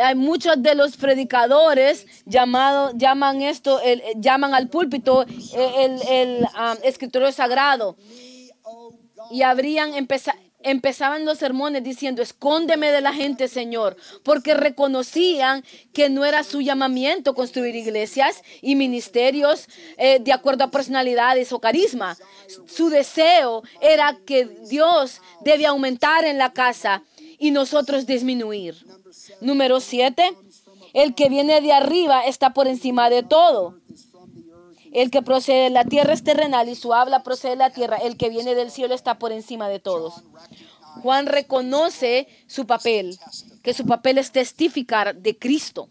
Hay 0.00 0.14
muchos 0.14 0.62
de 0.62 0.74
los 0.74 0.96
predicadores 0.96 2.06
llamado, 2.24 2.92
llaman 2.94 3.42
esto, 3.42 3.80
el, 3.80 4.02
llaman 4.16 4.54
al 4.54 4.68
púlpito 4.68 5.24
el, 5.24 6.00
el, 6.08 6.42
um, 6.42 6.78
escritorio 6.84 7.32
sagrado 7.32 7.96
y 9.30 9.42
habrían 9.42 9.92
empezaban 10.62 11.24
los 11.24 11.38
sermones 11.38 11.82
diciendo, 11.82 12.22
escóndeme 12.22 12.90
de 12.90 13.00
la 13.00 13.12
gente, 13.12 13.48
Señor, 13.48 13.96
porque 14.22 14.54
reconocían 14.54 15.64
que 15.92 16.10
no 16.10 16.24
era 16.24 16.44
su 16.44 16.60
llamamiento 16.60 17.34
construir 17.34 17.74
iglesias 17.76 18.42
y 18.60 18.76
ministerios 18.76 19.68
eh, 19.96 20.18
de 20.20 20.32
acuerdo 20.32 20.64
a 20.64 20.70
personalidades 20.70 21.52
o 21.52 21.60
carisma. 21.60 22.16
Su 22.66 22.90
deseo 22.90 23.62
era 23.80 24.18
que 24.26 24.44
Dios 24.68 25.20
debe 25.44 25.66
aumentar 25.66 26.24
en 26.24 26.38
la 26.38 26.52
casa 26.52 27.02
y 27.38 27.50
nosotros 27.52 28.06
disminuir. 28.06 28.76
Número 29.40 29.80
siete, 29.80 30.30
el 30.92 31.14
que 31.14 31.28
viene 31.28 31.60
de 31.60 31.72
arriba 31.72 32.26
está 32.26 32.52
por 32.52 32.68
encima 32.68 33.08
de 33.08 33.22
todo. 33.22 33.79
El 34.92 35.10
que 35.10 35.22
procede 35.22 35.64
de 35.64 35.70
la 35.70 35.84
tierra 35.84 36.12
es 36.12 36.24
terrenal 36.24 36.68
y 36.68 36.74
su 36.74 36.92
habla 36.94 37.22
procede 37.22 37.52
de 37.52 37.56
la 37.56 37.70
tierra. 37.70 37.96
El 37.96 38.16
que 38.16 38.28
viene 38.28 38.54
del 38.54 38.70
cielo 38.70 38.94
está 38.94 39.18
por 39.18 39.32
encima 39.32 39.68
de 39.68 39.78
todos. 39.78 40.24
Juan 41.02 41.26
reconoce 41.26 42.26
su 42.46 42.66
papel, 42.66 43.18
que 43.62 43.74
su 43.74 43.86
papel 43.86 44.18
es 44.18 44.32
testificar 44.32 45.14
de 45.16 45.38
Cristo. 45.38 45.90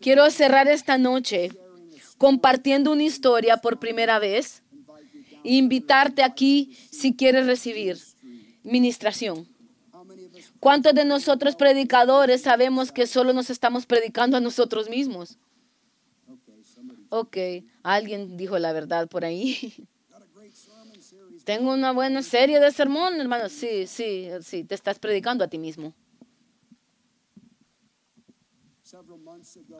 Quiero 0.00 0.30
cerrar 0.30 0.68
esta 0.68 0.96
noche 0.96 1.50
compartiendo 2.16 2.92
una 2.92 3.02
historia 3.02 3.58
por 3.58 3.78
primera 3.78 4.18
vez 4.18 4.62
e 5.44 5.54
invitarte 5.54 6.22
aquí 6.22 6.76
si 6.90 7.14
quieres 7.14 7.46
recibir 7.46 7.98
ministración. 8.62 9.46
¿Cuántos 10.68 10.92
de 10.92 11.06
nosotros 11.06 11.56
predicadores 11.56 12.42
sabemos 12.42 12.92
que 12.92 13.06
solo 13.06 13.32
nos 13.32 13.48
estamos 13.48 13.86
predicando 13.86 14.36
a 14.36 14.40
nosotros 14.40 14.90
mismos? 14.90 15.38
Ok, 17.08 17.38
alguien 17.82 18.36
dijo 18.36 18.58
la 18.58 18.74
verdad 18.74 19.08
por 19.08 19.24
ahí. 19.24 19.88
Tengo 21.44 21.72
una 21.72 21.92
buena 21.92 22.22
serie 22.22 22.60
de 22.60 22.70
sermones, 22.70 23.18
hermano. 23.18 23.48
Sí, 23.48 23.86
sí, 23.86 24.28
sí, 24.42 24.62
te 24.62 24.74
estás 24.74 24.98
predicando 24.98 25.42
a 25.42 25.48
ti 25.48 25.56
mismo. 25.56 25.94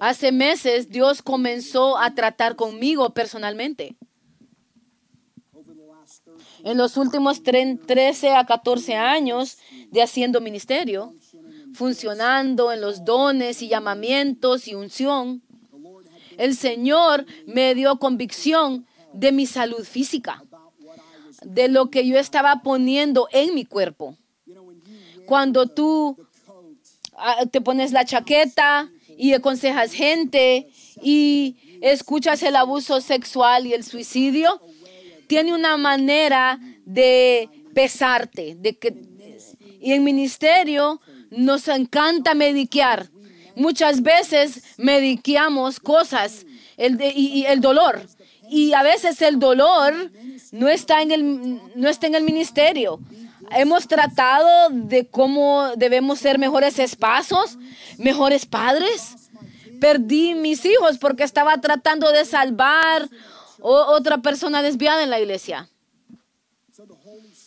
Hace 0.00 0.32
meses 0.32 0.88
Dios 0.88 1.20
comenzó 1.20 1.98
a 1.98 2.14
tratar 2.14 2.56
conmigo 2.56 3.10
personalmente. 3.10 3.94
En 6.64 6.76
los 6.76 6.96
últimos 6.96 7.42
13 7.42 8.34
a 8.34 8.44
14 8.44 8.96
años 8.96 9.58
de 9.90 10.02
haciendo 10.02 10.40
ministerio, 10.40 11.14
funcionando 11.72 12.72
en 12.72 12.80
los 12.80 13.04
dones 13.04 13.62
y 13.62 13.68
llamamientos 13.68 14.68
y 14.68 14.74
unción, 14.74 15.42
el 16.36 16.56
Señor 16.56 17.26
me 17.46 17.74
dio 17.74 17.98
convicción 17.98 18.86
de 19.12 19.32
mi 19.32 19.46
salud 19.46 19.84
física, 19.84 20.44
de 21.42 21.68
lo 21.68 21.90
que 21.90 22.06
yo 22.06 22.18
estaba 22.18 22.62
poniendo 22.62 23.28
en 23.32 23.54
mi 23.54 23.64
cuerpo. 23.64 24.16
Cuando 25.26 25.66
tú 25.66 26.16
ah, 27.16 27.44
te 27.50 27.60
pones 27.60 27.92
la 27.92 28.04
chaqueta 28.04 28.90
y 29.16 29.34
aconsejas 29.34 29.92
gente 29.92 30.68
y 31.02 31.56
escuchas 31.80 32.42
el 32.42 32.56
abuso 32.56 33.00
sexual 33.00 33.66
y 33.66 33.74
el 33.74 33.84
suicidio, 33.84 34.60
tiene 35.28 35.54
una 35.54 35.76
manera 35.76 36.58
de 36.84 37.48
pesarte, 37.74 38.56
de 38.58 38.76
que 38.76 38.96
y 39.80 39.92
en 39.92 40.04
ministerio 40.04 41.00
nos 41.30 41.68
encanta 41.68 42.34
mediquear. 42.34 43.10
Muchas 43.54 44.02
veces 44.02 44.62
mediqueamos 44.76 45.80
cosas 45.80 46.46
el 46.76 46.98
y, 47.14 47.44
el 47.46 47.60
dolor. 47.60 48.02
Y 48.50 48.72
a 48.72 48.82
veces 48.82 49.20
el 49.22 49.38
dolor 49.38 50.10
no 50.52 50.68
está 50.68 51.02
en 51.02 51.10
el, 51.10 51.60
no 51.74 51.88
está 51.88 52.06
en 52.06 52.14
el 52.14 52.22
ministerio. 52.22 53.00
Hemos 53.50 53.88
tratado 53.88 54.70
de 54.70 55.06
cómo 55.08 55.72
debemos 55.76 56.18
ser 56.18 56.38
mejores 56.38 56.78
esposos, 56.78 57.58
mejores 57.98 58.46
padres. 58.46 59.30
Perdí 59.80 60.34
mis 60.34 60.64
hijos 60.64 60.98
porque 60.98 61.24
estaba 61.24 61.60
tratando 61.60 62.10
de 62.10 62.24
salvar 62.24 63.08
otra 63.60 64.18
persona 64.18 64.62
desviada 64.62 65.02
en 65.02 65.10
la 65.10 65.20
iglesia. 65.20 65.68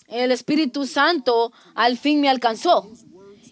El 0.07 0.31
Espíritu 0.31 0.85
Santo 0.85 1.53
al 1.73 1.97
fin 1.97 2.19
me 2.19 2.29
alcanzó 2.29 2.89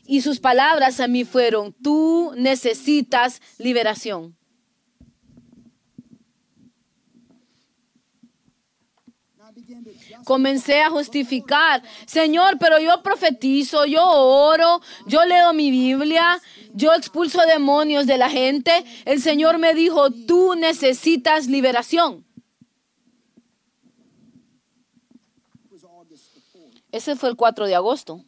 y 0.05 0.21
sus 0.21 0.39
palabras 0.39 0.99
a 0.99 1.07
mí 1.07 1.23
fueron, 1.23 1.71
tú 1.83 2.33
necesitas 2.35 3.41
liberación. 3.59 4.35
Comencé 10.25 10.81
a 10.81 10.89
justificar, 10.89 11.83
Señor, 12.05 12.57
pero 12.59 12.79
yo 12.79 13.01
profetizo, 13.03 13.85
yo 13.85 14.03
oro, 14.03 14.81
yo 15.05 15.25
leo 15.25 15.53
mi 15.53 15.69
Biblia, 15.69 16.41
yo 16.73 16.93
expulso 16.93 17.41
demonios 17.45 18.05
de 18.05 18.17
la 18.17 18.29
gente. 18.29 18.71
El 19.05 19.21
Señor 19.21 19.59
me 19.59 19.73
dijo, 19.73 20.09
tú 20.11 20.55
necesitas 20.55 21.47
liberación. 21.47 22.25
Ese 26.91 27.15
fue 27.15 27.29
el 27.29 27.35
4 27.35 27.67
de 27.67 27.75
agosto. 27.75 28.23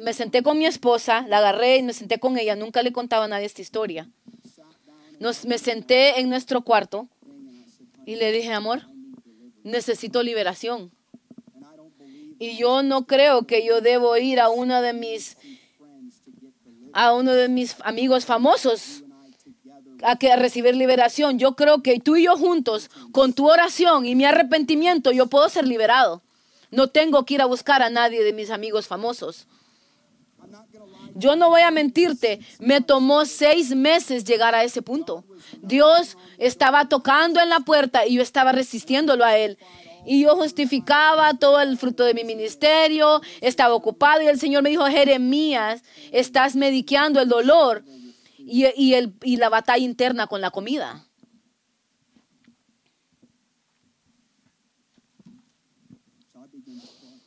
me 0.00 0.12
senté 0.12 0.42
con 0.42 0.58
mi 0.58 0.66
esposa, 0.66 1.26
la 1.28 1.38
agarré 1.38 1.76
y 1.76 1.82
me 1.82 1.92
senté 1.92 2.18
con 2.18 2.38
ella. 2.38 2.56
Nunca 2.56 2.82
le 2.82 2.92
contaba 2.92 3.26
a 3.26 3.28
nadie 3.28 3.46
esta 3.46 3.62
historia. 3.62 4.08
Nos, 5.20 5.44
me 5.44 5.58
senté 5.58 6.20
en 6.20 6.28
nuestro 6.28 6.62
cuarto 6.62 7.08
y 8.04 8.16
le 8.16 8.32
dije, 8.32 8.52
amor, 8.52 8.82
necesito 9.62 10.22
liberación. 10.22 10.90
Y 12.38 12.56
yo 12.56 12.82
no 12.82 13.06
creo 13.06 13.46
que 13.46 13.64
yo 13.64 13.80
debo 13.80 14.16
ir 14.16 14.40
a 14.40 14.50
uno 14.50 14.82
de 14.82 14.92
mis 14.92 15.36
a 16.92 17.12
uno 17.14 17.32
de 17.32 17.48
mis 17.48 17.76
amigos 17.80 18.24
famosos 18.24 19.02
a, 20.02 20.16
que, 20.16 20.34
recibir 20.36 20.76
liberación. 20.76 21.38
Yo 21.38 21.56
creo 21.56 21.82
que 21.82 22.00
tú 22.00 22.16
y 22.16 22.24
yo 22.24 22.36
juntos, 22.36 22.90
con 23.12 23.32
tu 23.32 23.48
oración 23.48 24.06
y 24.06 24.14
mi 24.14 24.24
arrepentimiento, 24.24 25.12
yo 25.12 25.26
puedo 25.26 25.48
ser 25.48 25.66
liberado. 25.66 26.22
No 26.70 26.88
tengo 26.88 27.24
que 27.24 27.34
ir 27.34 27.42
a 27.42 27.46
buscar 27.46 27.82
a 27.82 27.90
nadie 27.90 28.22
de 28.22 28.32
mis 28.32 28.50
amigos 28.50 28.86
famosos. 28.86 29.46
Yo 31.14 31.34
no 31.34 31.48
voy 31.48 31.62
a 31.62 31.70
mentirte, 31.70 32.40
me 32.58 32.82
tomó 32.82 33.24
seis 33.24 33.74
meses 33.74 34.24
llegar 34.24 34.54
a 34.54 34.64
ese 34.64 34.82
punto. 34.82 35.24
Dios 35.62 36.18
estaba 36.36 36.88
tocando 36.88 37.40
en 37.40 37.48
la 37.48 37.60
puerta 37.60 38.06
y 38.06 38.14
yo 38.14 38.22
estaba 38.22 38.52
resistiéndolo 38.52 39.24
a 39.24 39.36
Él. 39.38 39.58
Y 40.04 40.22
yo 40.22 40.36
justificaba 40.36 41.34
todo 41.34 41.60
el 41.60 41.78
fruto 41.78 42.04
de 42.04 42.14
mi 42.14 42.22
ministerio, 42.22 43.22
estaba 43.40 43.74
ocupado 43.74 44.22
y 44.22 44.26
el 44.26 44.38
Señor 44.38 44.62
me 44.62 44.70
dijo, 44.70 44.84
Jeremías, 44.86 45.82
estás 46.12 46.54
mediqueando 46.54 47.20
el 47.20 47.28
dolor 47.28 47.82
y, 48.46 48.94
el, 48.94 49.14
y 49.22 49.36
la 49.36 49.48
batalla 49.48 49.84
interna 49.84 50.28
con 50.28 50.40
la 50.40 50.50
comida. 50.50 51.04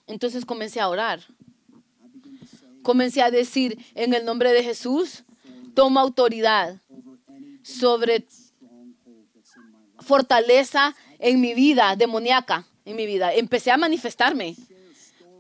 Entonces 0.08 0.46
comencé 0.46 0.80
a 0.80 0.88
orar. 0.88 1.22
Comencé 2.82 3.22
a 3.22 3.30
decir, 3.30 3.78
en 3.94 4.14
el 4.14 4.24
nombre 4.24 4.54
de 4.54 4.64
Jesús, 4.64 5.24
toma 5.76 6.02
autoridad 6.02 6.82
sobre 7.62 8.26
fortaleza 10.00 10.96
en 11.20 11.42
mi 11.42 11.54
vida, 11.54 11.96
demoníaca 11.98 12.66
en 12.86 12.96
mi 12.96 13.06
vida. 13.06 13.34
Empecé 13.34 13.72
a 13.72 13.78
manifestarme. 13.78 14.56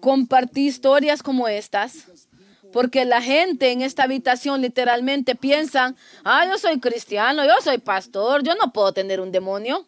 Compartí 0.01 0.68
historias 0.68 1.23
como 1.23 1.47
estas. 1.47 2.19
Porque 2.72 3.06
la 3.06 3.22
gente 3.22 3.72
en 3.72 3.82
esta 3.82 4.04
habitación 4.04 4.62
literalmente 4.62 5.36
piensa, 5.36 5.96
ah, 6.24 6.46
yo 6.48 6.58
soy 6.58 6.80
cristiano, 6.80 7.46
yo 7.46 7.54
soy 7.62 7.80
pastor, 7.80 8.44
yo 8.44 8.54
no 8.56 8.72
puedo 8.72 8.94
tener 8.94 9.20
un 9.20 9.32
demonio. 9.32 9.86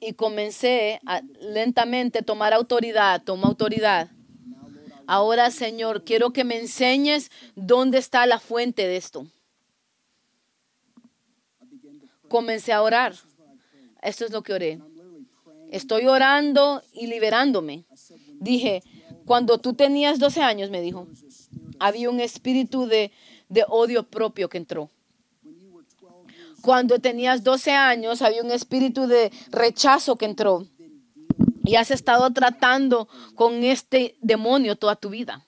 y 0.00 0.14
comencé 0.14 1.00
a 1.04 1.20
lentamente 1.40 2.22
tomar 2.22 2.54
autoridad, 2.54 3.22
toma 3.22 3.48
autoridad. 3.48 4.08
Ahora, 5.06 5.50
Señor, 5.50 6.04
quiero 6.04 6.32
que 6.32 6.44
me 6.44 6.58
enseñes 6.58 7.30
dónde 7.54 7.98
está 7.98 8.26
la 8.26 8.38
fuente 8.38 8.86
de 8.86 8.96
esto. 8.96 9.26
Comencé 12.30 12.72
a 12.72 12.80
orar. 12.80 13.16
Esto 14.00 14.24
es 14.24 14.30
lo 14.30 14.42
que 14.42 14.54
oré. 14.54 14.80
Estoy 15.72 16.06
orando 16.06 16.80
y 16.92 17.08
liberándome. 17.08 17.84
Dije, 18.38 18.84
cuando 19.26 19.58
tú 19.58 19.74
tenías 19.74 20.20
12 20.20 20.40
años, 20.40 20.70
me 20.70 20.80
dijo, 20.80 21.08
había 21.80 22.08
un 22.08 22.20
espíritu 22.20 22.86
de, 22.86 23.10
de 23.48 23.64
odio 23.68 24.04
propio 24.04 24.48
que 24.48 24.58
entró. 24.58 24.90
Cuando 26.62 27.00
tenías 27.00 27.42
12 27.42 27.72
años 27.72 28.22
había 28.22 28.44
un 28.44 28.52
espíritu 28.52 29.08
de 29.08 29.32
rechazo 29.50 30.14
que 30.14 30.26
entró. 30.26 30.68
Y 31.64 31.74
has 31.74 31.90
estado 31.90 32.30
tratando 32.30 33.08
con 33.34 33.64
este 33.64 34.16
demonio 34.20 34.76
toda 34.76 34.94
tu 34.94 35.10
vida. 35.10 35.44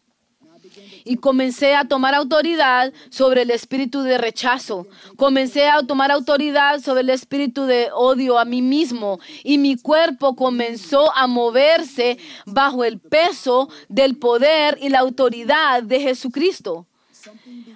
Y 1.04 1.16
comencé 1.16 1.74
a 1.74 1.84
tomar 1.84 2.14
autoridad 2.14 2.92
sobre 3.10 3.42
el 3.42 3.50
espíritu 3.50 4.02
de 4.02 4.18
rechazo. 4.18 4.86
Comencé 5.16 5.68
a 5.68 5.82
tomar 5.82 6.10
autoridad 6.10 6.80
sobre 6.80 7.00
el 7.02 7.10
espíritu 7.10 7.64
de 7.64 7.88
odio 7.92 8.38
a 8.38 8.44
mí 8.44 8.62
mismo. 8.62 9.20
Y 9.42 9.58
mi 9.58 9.76
cuerpo 9.76 10.36
comenzó 10.36 11.14
a 11.14 11.26
moverse 11.26 12.18
bajo 12.46 12.84
el 12.84 12.98
peso 12.98 13.68
del 13.88 14.16
poder 14.16 14.78
y 14.80 14.88
la 14.88 15.00
autoridad 15.00 15.82
de 15.82 16.00
Jesucristo. 16.00 16.86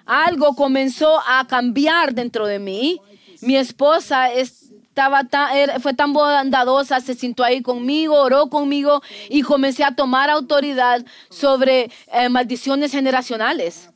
Algo 0.05 0.55
comenzó 0.55 1.21
a 1.27 1.47
cambiar 1.47 2.15
dentro 2.15 2.47
de 2.47 2.59
mí 2.59 3.01
mi 3.41 3.57
esposa 3.57 4.33
estaba 4.97 5.25
tan, 5.25 5.79
fue 5.83 5.93
tan 5.93 6.15
bondadosa, 6.15 7.01
se 7.01 7.15
sentó 7.15 7.45
ahí 7.45 7.61
conmigo, 7.61 8.15
oró 8.19 8.49
conmigo 8.49 9.03
y 9.29 9.43
comencé 9.43 9.85
a 9.85 9.95
tomar 9.95 10.31
autoridad 10.31 11.05
sobre 11.29 11.91
eh, 12.15 12.31
maldiciones 12.31 12.93
generacionales. 12.93 13.91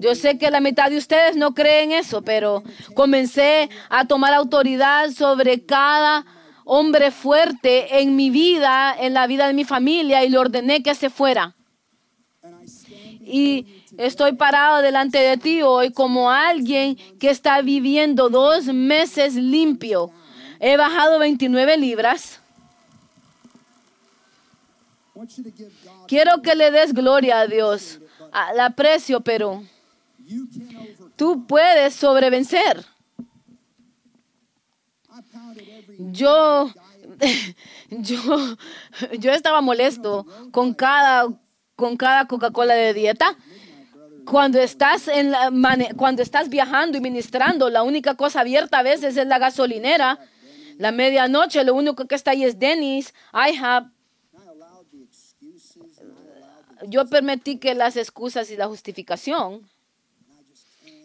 Yo 0.00 0.14
sé 0.14 0.38
que 0.38 0.50
la 0.50 0.60
mitad 0.60 0.88
de 0.88 0.96
ustedes 0.96 1.36
no 1.36 1.52
creen 1.52 1.92
eso, 1.92 2.22
pero 2.22 2.62
comencé 2.94 3.68
a 3.90 4.06
tomar 4.06 4.32
autoridad 4.32 5.10
sobre 5.10 5.66
cada 5.66 6.24
hombre 6.64 7.10
fuerte 7.10 8.00
en 8.00 8.16
mi 8.16 8.30
vida, 8.30 8.96
en 8.98 9.12
la 9.12 9.26
vida 9.26 9.48
de 9.48 9.52
mi 9.52 9.64
familia, 9.64 10.24
y 10.24 10.30
le 10.30 10.38
ordené 10.38 10.82
que 10.82 10.94
se 10.94 11.10
fuera. 11.10 11.56
Y 13.20 13.66
Estoy 13.98 14.34
parado 14.34 14.80
delante 14.80 15.18
de 15.18 15.36
ti 15.38 15.60
hoy 15.60 15.90
como 15.90 16.30
alguien 16.30 16.96
que 17.18 17.30
está 17.30 17.60
viviendo 17.62 18.28
dos 18.28 18.66
meses 18.66 19.34
limpio. 19.34 20.12
He 20.60 20.76
bajado 20.76 21.18
29 21.18 21.76
libras. 21.76 22.40
Quiero 26.06 26.42
que 26.42 26.54
le 26.54 26.70
des 26.70 26.92
gloria 26.92 27.40
a 27.40 27.46
Dios. 27.46 28.00
La 28.54 28.66
aprecio, 28.66 29.20
pero 29.20 29.62
tú 31.16 31.46
puedes 31.46 31.94
sobrevencer. 31.94 32.84
Yo, 35.98 36.72
yo, 37.90 38.56
yo 39.18 39.32
estaba 39.32 39.60
molesto 39.60 40.26
con 40.52 40.72
cada, 40.74 41.28
con 41.74 41.96
cada 41.96 42.26
Coca-Cola 42.26 42.74
de 42.74 42.94
dieta 42.94 43.36
cuando 44.28 44.60
estás, 44.60 45.08
en 45.08 45.30
la, 45.30 45.50
cuando 45.96 46.22
estás 46.22 46.48
viajando 46.48 46.98
y 46.98 47.00
ministrando, 47.00 47.70
la 47.70 47.82
única 47.82 48.14
cosa 48.14 48.40
abierta 48.40 48.78
a 48.78 48.82
veces 48.82 49.16
es 49.16 49.26
la 49.26 49.38
gasolinera. 49.38 50.18
La 50.78 50.90
medianoche, 50.92 51.62
lo 51.64 51.74
único 51.74 52.06
que 52.06 52.14
está 52.14 52.30
ahí 52.30 52.44
es 52.44 52.58
Dennis, 52.58 53.12
IHOP. 53.34 53.88
Yo 56.86 57.06
permití 57.06 57.58
que 57.58 57.74
las 57.74 57.96
excusas 57.96 58.50
y 58.50 58.56
la 58.56 58.66
justificación. 58.66 59.68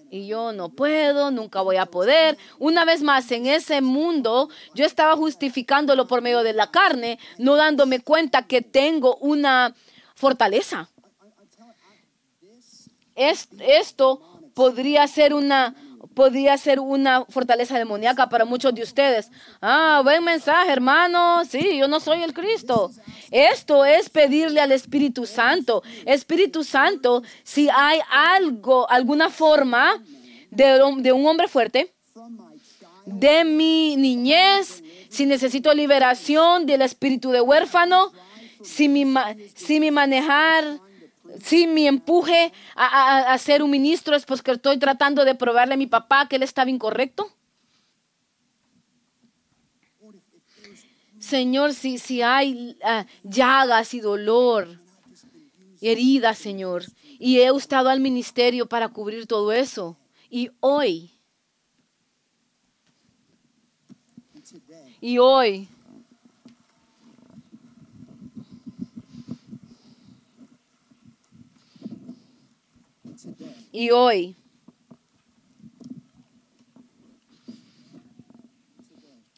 Y 0.10 0.28
yo 0.28 0.54
no 0.54 0.70
puedo, 0.70 1.32
nunca 1.32 1.62
voy 1.62 1.76
a 1.76 1.88
poder. 1.88 2.38
Una 2.60 2.86
vez 2.86 3.02
más, 3.02 3.30
en 3.32 3.48
ese 3.48 3.82
mundo, 3.82 4.48
yo 4.76 4.86
estaba 4.86 5.18
justificándolo 5.18 6.08
por 6.08 6.22
medio 6.22 6.44
de 6.44 6.54
la 6.54 6.70
carne, 6.70 7.20
no 7.38 7.56
dándome 7.56 8.00
cuenta 8.00 8.48
que 8.48 8.62
tengo 8.62 9.18
una 9.18 9.76
fortaleza 10.16 10.88
esto 13.16 14.22
podría 14.54 15.08
ser 15.08 15.34
una 15.34 15.76
podría 16.14 16.58
ser 16.58 16.80
una 16.80 17.26
fortaleza 17.26 17.78
demoníaca 17.78 18.30
para 18.30 18.46
muchos 18.46 18.74
de 18.74 18.84
ustedes. 18.84 19.30
Ah, 19.62 20.02
buen 20.04 20.24
mensaje, 20.24 20.72
hermano. 20.72 21.44
Sí, 21.46 21.78
yo 21.78 21.88
no 21.88 22.00
soy 22.00 22.24
el 22.24 22.34
Cristo. 22.34 22.92
Esto 23.32 23.86
es 23.86 24.10
pedirle 24.10 24.62
al 24.62 24.72
Espíritu 24.72 25.26
Santo. 25.26 25.84
Espíritu 26.06 26.64
Santo, 26.64 27.24
si 27.44 27.70
hay 27.70 28.00
algo, 28.12 28.90
alguna 28.90 29.30
forma 29.30 30.04
de, 30.52 30.80
de 30.98 31.12
un 31.12 31.26
hombre 31.26 31.48
fuerte, 31.48 31.94
de 33.06 33.44
mi 33.44 33.96
niñez, 33.98 34.84
si 35.10 35.26
necesito 35.26 35.74
liberación 35.74 36.66
del 36.66 36.82
espíritu 36.82 37.32
de 37.32 37.42
huérfano, 37.42 38.12
si 38.64 38.88
si 39.56 39.80
mi 39.80 39.92
manejar 39.92 40.80
si 41.42 41.68
mi 41.68 41.88
empuje 41.88 42.52
a, 42.76 43.38
ser 43.38 43.64
un 43.64 43.72
ministro 43.72 44.16
es 44.16 44.26
porque 44.26 44.52
estoy 44.52 44.78
tratando 44.78 45.26
de 45.26 45.36
probarle 45.36 45.76
a 45.76 45.78
mi 45.78 45.88
papá 45.88 46.28
que 46.28 46.36
él 46.36 46.44
estaba 46.44 46.70
incorrecto. 46.70 47.32
Señor, 51.20 51.74
si, 51.74 51.98
si 52.00 52.22
hay 52.22 52.78
ah, 52.84 53.06
llagas 53.24 53.94
y 53.94 54.02
dolor, 54.02 54.78
heridas, 55.82 56.38
Señor, 56.38 56.84
y 57.18 57.40
he 57.40 57.48
estado 57.48 57.90
al 57.90 58.02
ministerio 58.02 58.68
para 58.68 58.90
cubrir 58.90 59.26
todo 59.26 59.54
eso, 59.54 59.98
y 60.30 60.52
hoy, 60.60 61.12
y 65.00 65.18
hoy, 65.18 65.70
y 73.74 73.90
hoy. 73.90 74.36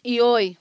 Y 0.04 0.20
hoy. 0.20 0.58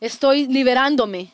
Estoy 0.00 0.46
liberándome. 0.46 1.30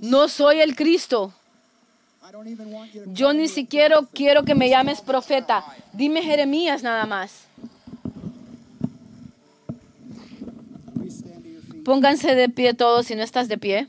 No 0.00 0.26
soy 0.28 0.60
el 0.60 0.74
Cristo. 0.74 1.32
Yo 3.08 3.34
ni 3.34 3.46
siquiera 3.48 4.00
quiero 4.14 4.44
que 4.44 4.54
me 4.54 4.70
llames 4.70 5.02
profeta. 5.02 5.62
Dime 5.92 6.22
Jeremías 6.22 6.82
nada 6.82 7.04
más. 7.04 7.51
Pónganse 11.84 12.34
de 12.34 12.48
pie 12.48 12.74
todos 12.74 13.06
si 13.06 13.14
no 13.14 13.22
estás 13.22 13.48
de 13.48 13.58
pie. 13.58 13.88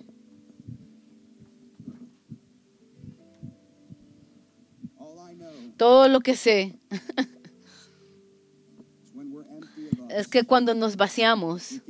Todo 5.77 6.07
lo 6.07 6.21
que 6.21 6.35
sé 6.35 6.77
es 10.09 10.27
que 10.27 10.43
cuando 10.43 10.73
nos 10.73 10.95
vaciamos 10.95 11.81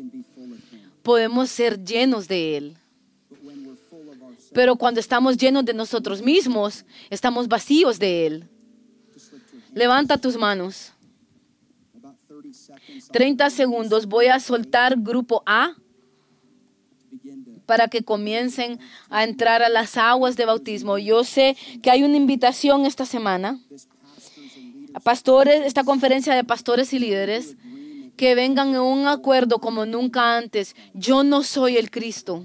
podemos 1.04 1.50
ser 1.50 1.84
llenos 1.84 2.28
de 2.28 2.58
Él. 2.58 2.78
Pero 4.54 4.76
cuando 4.76 5.00
estamos 5.00 5.38
llenos 5.38 5.66
de 5.66 5.74
nosotros 5.74 6.22
mismos, 6.22 6.86
estamos 7.10 7.48
vacíos 7.48 8.00
de 8.00 8.26
Él. 8.26 8.50
Levanta 9.74 10.18
tus 10.18 10.38
manos. 10.38 10.94
30 13.12 13.50
segundos. 13.50 14.06
Voy 14.06 14.28
a 14.28 14.40
soltar 14.40 14.96
grupo 14.98 15.44
A 15.46 15.76
para 17.66 17.88
que 17.88 18.04
comiencen 18.04 18.80
a 19.10 19.24
entrar 19.24 19.64
a 19.64 19.70
las 19.70 19.98
aguas 19.98 20.36
de 20.36 20.46
bautismo. 20.46 20.98
Yo 20.98 21.24
sé 21.24 21.56
que 21.82 21.92
hay 21.92 22.04
una 22.04 22.18
invitación 22.18 22.86
esta 22.86 23.06
semana 23.06 23.60
a 24.94 25.00
pastores, 25.00 25.66
esta 25.66 25.84
conferencia 25.84 26.36
de 26.36 26.44
pastores 26.44 26.94
y 26.94 27.00
líderes 27.00 27.56
que 28.16 28.36
vengan 28.36 28.70
en 28.70 28.82
un 28.82 29.08
acuerdo 29.08 29.60
como 29.60 29.86
nunca 29.86 30.38
antes. 30.38 30.76
Yo 30.94 31.24
no 31.24 31.44
soy 31.44 31.78
el 31.78 31.90
Cristo. 31.90 32.44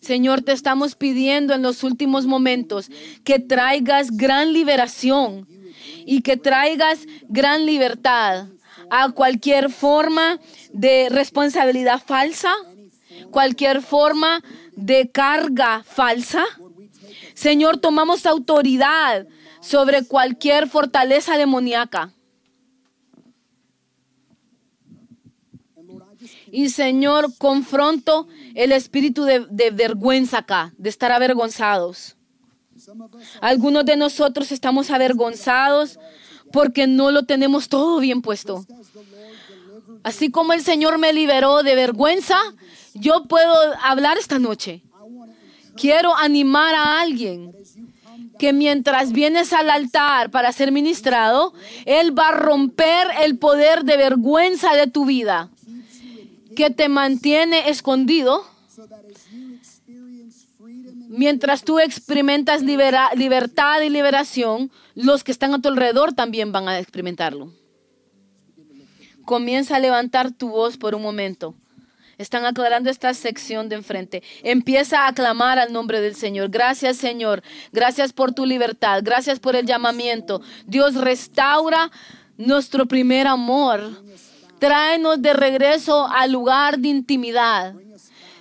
Señor, 0.00 0.42
te 0.42 0.52
estamos 0.52 0.94
pidiendo 0.94 1.52
en 1.52 1.62
los 1.62 1.82
últimos 1.82 2.26
momentos 2.26 2.90
que 3.24 3.38
traigas 3.38 4.16
gran 4.16 4.52
liberación 4.52 5.48
y 6.06 6.22
que 6.22 6.36
traigas 6.36 7.06
gran 7.28 7.66
libertad 7.66 8.46
a 8.90 9.10
cualquier 9.12 9.70
forma 9.70 10.40
de 10.72 11.08
responsabilidad 11.08 12.02
falsa, 12.04 12.52
cualquier 13.30 13.82
forma 13.82 14.42
de 14.76 15.10
carga 15.10 15.82
falsa. 15.84 16.44
Señor, 17.34 17.78
tomamos 17.78 18.26
autoridad 18.26 19.26
sobre 19.60 20.04
cualquier 20.04 20.68
fortaleza 20.68 21.36
demoníaca. 21.36 22.12
Y 26.50 26.70
Señor, 26.70 27.36
confronto 27.38 28.28
el 28.54 28.72
espíritu 28.72 29.24
de, 29.24 29.46
de, 29.50 29.70
vergüenza 29.70 30.38
acá, 30.38 30.72
de 30.78 30.88
estar 30.88 31.12
avergonzados. 31.12 32.16
Algunos 33.40 33.84
de 33.84 33.96
nosotros 33.96 34.52
estamos 34.52 34.90
avergonzados 34.90 35.98
porque 36.52 36.86
no 36.86 37.10
lo 37.10 37.24
tenemos 37.24 37.68
todo 37.68 37.98
bien 38.00 38.22
puesto. 38.22 38.64
Así 40.02 40.30
como 40.30 40.52
el 40.52 40.62
Señor 40.62 40.98
me 40.98 41.12
liberó 41.12 41.62
de 41.62 41.74
vergüenza, 41.74 42.38
yo 42.94 43.24
puedo 43.24 43.54
hablar 43.82 44.18
esta 44.18 44.38
noche. 44.38 44.82
Quiero 45.76 46.16
animar 46.16 46.74
a 46.74 47.00
alguien 47.00 47.54
que 48.38 48.52
mientras 48.52 49.12
vienes 49.12 49.52
al 49.52 49.70
altar 49.70 50.30
para 50.30 50.52
ser 50.52 50.72
ministrado, 50.72 51.52
Él 51.84 52.18
va 52.18 52.28
a 52.28 52.32
romper 52.32 53.06
el 53.22 53.38
poder 53.38 53.84
de 53.84 53.96
vergüenza 53.96 54.74
de 54.74 54.86
tu 54.86 55.06
vida 55.06 55.50
que 56.54 56.70
te 56.70 56.88
mantiene 56.88 57.68
escondido 57.68 58.44
mientras 61.16 61.64
tú 61.64 61.78
experimentas 61.80 62.62
libertad 62.62 63.80
y 63.80 63.88
liberación, 63.88 64.70
los 64.94 65.24
que 65.24 65.32
están 65.32 65.54
a 65.54 65.60
tu 65.60 65.68
alrededor 65.68 66.12
también 66.12 66.52
van 66.52 66.68
a 66.68 66.78
experimentarlo. 66.78 67.52
Comienza 69.24 69.76
a 69.76 69.80
levantar 69.80 70.30
tu 70.30 70.50
voz 70.50 70.76
por 70.76 70.94
un 70.94 71.02
momento. 71.02 71.54
Están 72.18 72.46
aclarando 72.46 72.88
esta 72.88 73.12
sección 73.12 73.68
de 73.68 73.76
enfrente. 73.76 74.22
Empieza 74.42 75.06
a 75.06 75.12
clamar 75.12 75.58
al 75.58 75.72
nombre 75.72 76.00
del 76.00 76.14
Señor. 76.14 76.48
Gracias 76.48 76.96
Señor. 76.96 77.42
Gracias 77.72 78.12
por 78.12 78.32
tu 78.32 78.46
libertad. 78.46 79.00
Gracias 79.02 79.38
por 79.38 79.56
el 79.56 79.66
llamamiento. 79.66 80.40
Dios 80.66 80.94
restaura 80.94 81.90
nuestro 82.38 82.86
primer 82.86 83.26
amor. 83.26 84.02
Tráenos 84.58 85.20
de 85.20 85.34
regreso 85.34 86.06
al 86.06 86.32
lugar 86.32 86.78
de 86.78 86.88
intimidad. 86.88 87.74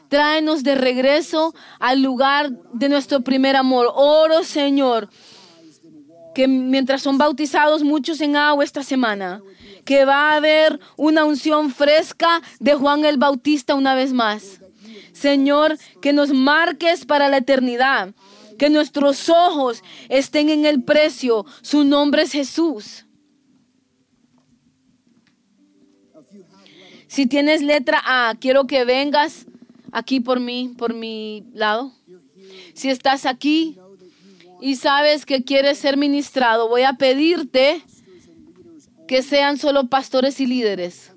Tráenos 0.10 0.64
de 0.64 0.76
regreso 0.76 1.53
al 1.80 2.02
lugar 2.02 2.52
de 2.73 2.90
nuestro 2.90 3.22
primer 3.22 3.56
amor. 3.56 3.91
Oro, 3.95 4.44
Señor, 4.44 5.10
que 6.34 6.48
mientras 6.48 7.02
son 7.02 7.18
bautizados 7.18 7.84
muchos 7.84 8.22
en 8.22 8.36
agua 8.36 8.64
esta 8.64 8.84
semana, 8.84 9.41
que 9.86 10.06
va 10.06 10.32
a 10.32 10.36
haber 10.36 10.80
una 10.98 11.26
unción 11.26 11.72
fresca 11.72 12.41
de 12.60 12.76
Juan 12.76 13.06
el 13.06 13.18
Bautista 13.18 13.76
una 13.76 13.95
vez 13.95 14.14
más. 14.14 14.60
Señor, 15.14 15.77
que 16.02 16.11
nos 16.11 16.34
marques 16.34 17.06
para 17.06 17.30
la 17.30 17.38
eternidad, 17.38 18.14
que 18.60 18.69
nuestros 18.69 19.30
ojos 19.30 19.82
estén 20.10 20.49
en 20.49 20.65
el 20.65 20.84
precio. 20.84 21.45
Su 21.61 21.84
nombre 21.84 22.23
es 22.23 22.32
Jesús. 22.32 23.06
Si 27.07 27.27
tienes 27.27 27.61
letra 27.61 28.02
A, 28.03 28.36
quiero 28.36 28.68
que 28.68 28.84
vengas 28.84 29.45
aquí 29.96 30.20
por 30.20 30.42
mí, 30.42 30.76
por 30.78 30.94
mi 30.94 31.46
lado. 31.54 31.94
Si 32.74 32.90
estás 32.90 33.26
aquí 33.26 33.80
y 34.60 34.76
sabes 34.76 35.26
que 35.26 35.46
quieres 35.46 35.78
ser 35.78 35.96
ministrado, 35.96 36.68
voy 36.68 36.82
a 36.82 36.94
pedirte 36.94 37.82
que 39.08 39.24
sean 39.24 39.58
solo 39.58 39.88
pastores 39.88 40.42
y 40.42 40.48
líderes. 40.48 41.15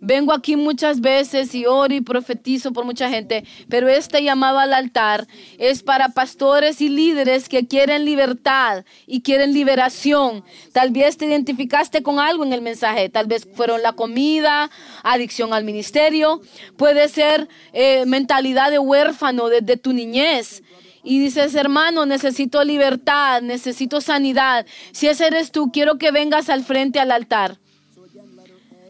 Vengo 0.00 0.32
aquí 0.32 0.56
muchas 0.56 1.00
veces 1.00 1.54
y 1.54 1.66
oro 1.66 1.94
y 1.94 2.00
profetizo 2.00 2.72
por 2.72 2.84
mucha 2.84 3.08
gente, 3.08 3.44
pero 3.68 3.88
este 3.88 4.22
llamado 4.22 4.58
al 4.58 4.72
altar 4.72 5.26
es 5.58 5.82
para 5.82 6.10
pastores 6.10 6.80
y 6.80 6.88
líderes 6.88 7.48
que 7.48 7.66
quieren 7.66 8.04
libertad 8.04 8.84
y 9.06 9.22
quieren 9.22 9.54
liberación. 9.54 10.44
Tal 10.72 10.90
vez 10.90 11.16
te 11.16 11.26
identificaste 11.26 12.02
con 12.02 12.18
algo 12.18 12.44
en 12.44 12.52
el 12.52 12.62
mensaje, 12.62 13.08
tal 13.08 13.26
vez 13.26 13.48
fueron 13.54 13.82
la 13.82 13.92
comida, 13.92 14.70
adicción 15.02 15.54
al 15.54 15.64
ministerio, 15.64 16.40
puede 16.76 17.08
ser 17.08 17.48
eh, 17.72 18.04
mentalidad 18.06 18.70
de 18.70 18.78
huérfano 18.78 19.48
desde 19.48 19.76
tu 19.76 19.92
niñez. 19.92 20.62
Y 21.02 21.20
dices, 21.20 21.54
hermano, 21.54 22.04
necesito 22.04 22.64
libertad, 22.64 23.40
necesito 23.40 24.00
sanidad. 24.00 24.66
Si 24.90 25.06
ese 25.06 25.28
eres 25.28 25.52
tú, 25.52 25.70
quiero 25.70 25.98
que 25.98 26.10
vengas 26.10 26.48
al 26.48 26.64
frente 26.64 26.98
al 26.98 27.12
altar. 27.12 27.58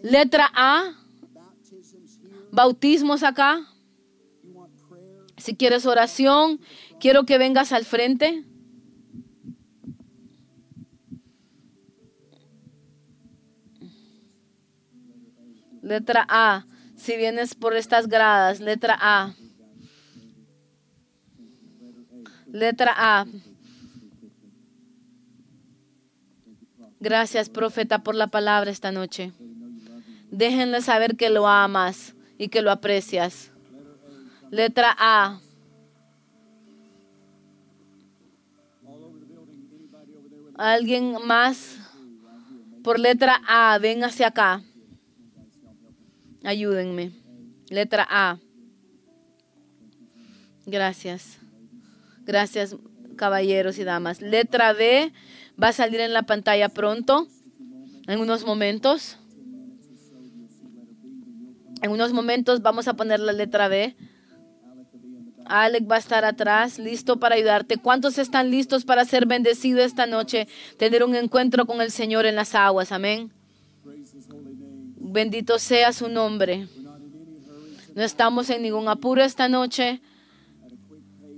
Letra 0.08 0.48
A, 0.54 0.92
bautismos 2.52 3.24
acá. 3.24 3.66
Si 5.36 5.56
quieres 5.56 5.84
oración, 5.84 6.60
quiero 7.00 7.26
que 7.26 7.38
vengas 7.38 7.72
al 7.72 7.84
frente. 7.84 8.44
Letra 15.82 16.24
A. 16.28 16.66
Si 16.94 17.16
vienes 17.16 17.56
por 17.56 17.74
estas 17.74 18.06
gradas, 18.06 18.60
letra 18.60 18.96
A. 19.00 19.34
Letra 22.46 22.94
A. 22.96 23.26
Gracias, 27.00 27.50
profeta, 27.50 28.04
por 28.04 28.14
la 28.14 28.28
palabra 28.28 28.70
esta 28.70 28.92
noche. 28.92 29.32
Déjenle 30.36 30.82
saber 30.82 31.16
que 31.16 31.30
lo 31.30 31.48
amas 31.48 32.14
y 32.36 32.48
que 32.48 32.60
lo 32.60 32.70
aprecias. 32.70 33.52
Letra 34.50 34.94
A. 34.98 35.40
¿Alguien 40.58 41.16
más? 41.24 41.78
Por 42.84 43.00
letra 43.00 43.40
A, 43.48 43.78
ven 43.78 44.04
hacia 44.04 44.26
acá. 44.26 44.60
Ayúdenme. 46.44 47.12
Letra 47.70 48.06
A. 48.06 48.38
Gracias. 50.66 51.38
Gracias, 52.26 52.76
caballeros 53.16 53.78
y 53.78 53.84
damas. 53.84 54.20
Letra 54.20 54.74
B 54.74 55.14
va 55.60 55.68
a 55.68 55.72
salir 55.72 56.00
en 56.00 56.12
la 56.12 56.24
pantalla 56.24 56.68
pronto, 56.68 57.26
en 58.06 58.20
unos 58.20 58.44
momentos. 58.44 59.16
En 61.82 61.90
unos 61.90 62.12
momentos 62.12 62.62
vamos 62.62 62.88
a 62.88 62.94
poner 62.94 63.20
la 63.20 63.32
letra 63.32 63.68
B. 63.68 63.96
Alec 65.44 65.88
va 65.90 65.96
a 65.96 66.00
estar 66.00 66.24
atrás, 66.24 66.78
listo 66.78 67.18
para 67.18 67.36
ayudarte. 67.36 67.76
¿Cuántos 67.76 68.18
están 68.18 68.50
listos 68.50 68.84
para 68.84 69.04
ser 69.04 69.26
bendecidos 69.26 69.84
esta 69.84 70.06
noche? 70.06 70.48
Tener 70.78 71.04
un 71.04 71.14
encuentro 71.14 71.66
con 71.66 71.80
el 71.80 71.90
Señor 71.90 72.26
en 72.26 72.34
las 72.34 72.54
aguas. 72.54 72.90
Amén. 72.90 73.32
Bendito 74.96 75.58
sea 75.58 75.92
su 75.92 76.08
nombre. 76.08 76.68
No 77.94 78.02
estamos 78.02 78.50
en 78.50 78.62
ningún 78.62 78.88
apuro 78.88 79.22
esta 79.22 79.48
noche. 79.48 80.00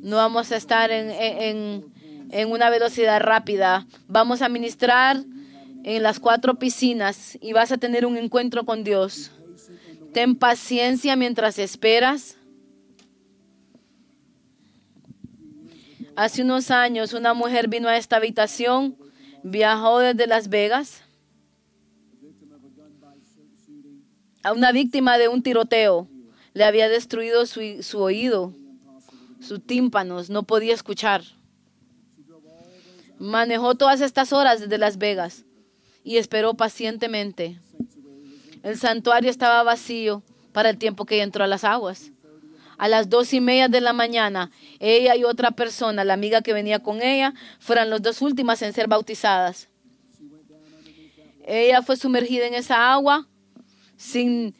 No 0.01 0.16
vamos 0.16 0.52
a 0.52 0.56
estar 0.56 0.90
en, 0.90 1.10
en, 1.10 1.85
en 2.31 2.51
una 2.51 2.70
velocidad 2.70 3.20
rápida. 3.20 3.86
Vamos 4.06 4.43
a 4.43 4.48
ministrar 4.48 5.23
en 5.85 6.02
las 6.02 6.19
cuatro 6.19 6.59
piscinas 6.59 7.39
y 7.40 7.52
vas 7.52 7.73
a 7.73 7.78
tener 7.78 8.06
un 8.06 8.16
encuentro 8.16 8.65
con 8.65 8.85
Dios. 8.85 9.32
Ten 10.13 10.37
paciencia 10.37 11.17
mientras 11.17 11.59
esperas. 11.59 12.37
Hace 16.17 16.43
unos 16.43 16.71
años 16.71 17.13
una 17.13 17.35
mujer 17.35 17.69
vino 17.69 17.89
a 17.89 17.97
esta 17.97 18.17
habitación, 18.17 18.97
viajó 19.43 20.01
desde 20.01 20.27
Las 20.27 20.49
Vegas, 20.49 21.03
a 24.43 24.53
una 24.53 24.73
víctima 24.73 25.19
de 25.19 25.29
un 25.29 25.43
tiroteo. 25.43 26.09
Le 26.55 26.65
había 26.65 26.89
destruido 26.89 27.47
su, 27.47 27.61
su 27.83 28.01
oído, 28.01 28.53
sus 29.41 29.65
tímpanos, 29.65 30.31
no 30.31 30.43
podía 30.43 30.75
escuchar. 30.75 31.23
Manejó 33.19 33.75
todas 33.75 34.01
estas 34.01 34.33
horas 34.33 34.61
desde 34.61 34.79
Las 34.79 34.99
Vegas 34.99 35.45
y 36.03 36.17
esperó 36.17 36.55
pacientemente. 36.55 37.61
El 38.63 38.79
santuario 38.79 39.31
estaba 39.31 39.63
vacío 39.63 40.23
para 40.53 40.71
el 40.71 40.79
tiempo 40.79 41.05
que 41.05 41.17
ella 41.17 41.25
entró 41.25 41.45
a 41.45 41.47
las 41.47 41.65
aguas. 41.65 42.11
A 42.79 42.89
las 42.89 43.09
dos 43.09 43.33
y 43.33 43.41
media 43.41 43.69
de 43.69 43.81
la 43.81 43.93
mañana, 43.93 44.51
ella 44.79 45.17
y 45.17 45.25
otra 45.25 45.51
persona, 45.51 46.05
la 46.05 46.15
amiga 46.15 46.43
que 46.43 46.53
venía 46.53 46.79
con 46.79 47.03
ella, 47.03 47.35
fueron 47.59 47.91
las 47.91 48.03
dos 48.03 48.23
últimas 48.23 48.63
en 48.63 48.73
ser 48.73 48.87
bautizadas. 48.87 49.69
Ella 51.45 51.83
fue 51.83 51.97
sumergida 51.97 52.47
en 52.47 52.55
esa 52.55 52.93
agua 52.93 53.27
sin, 53.97 54.55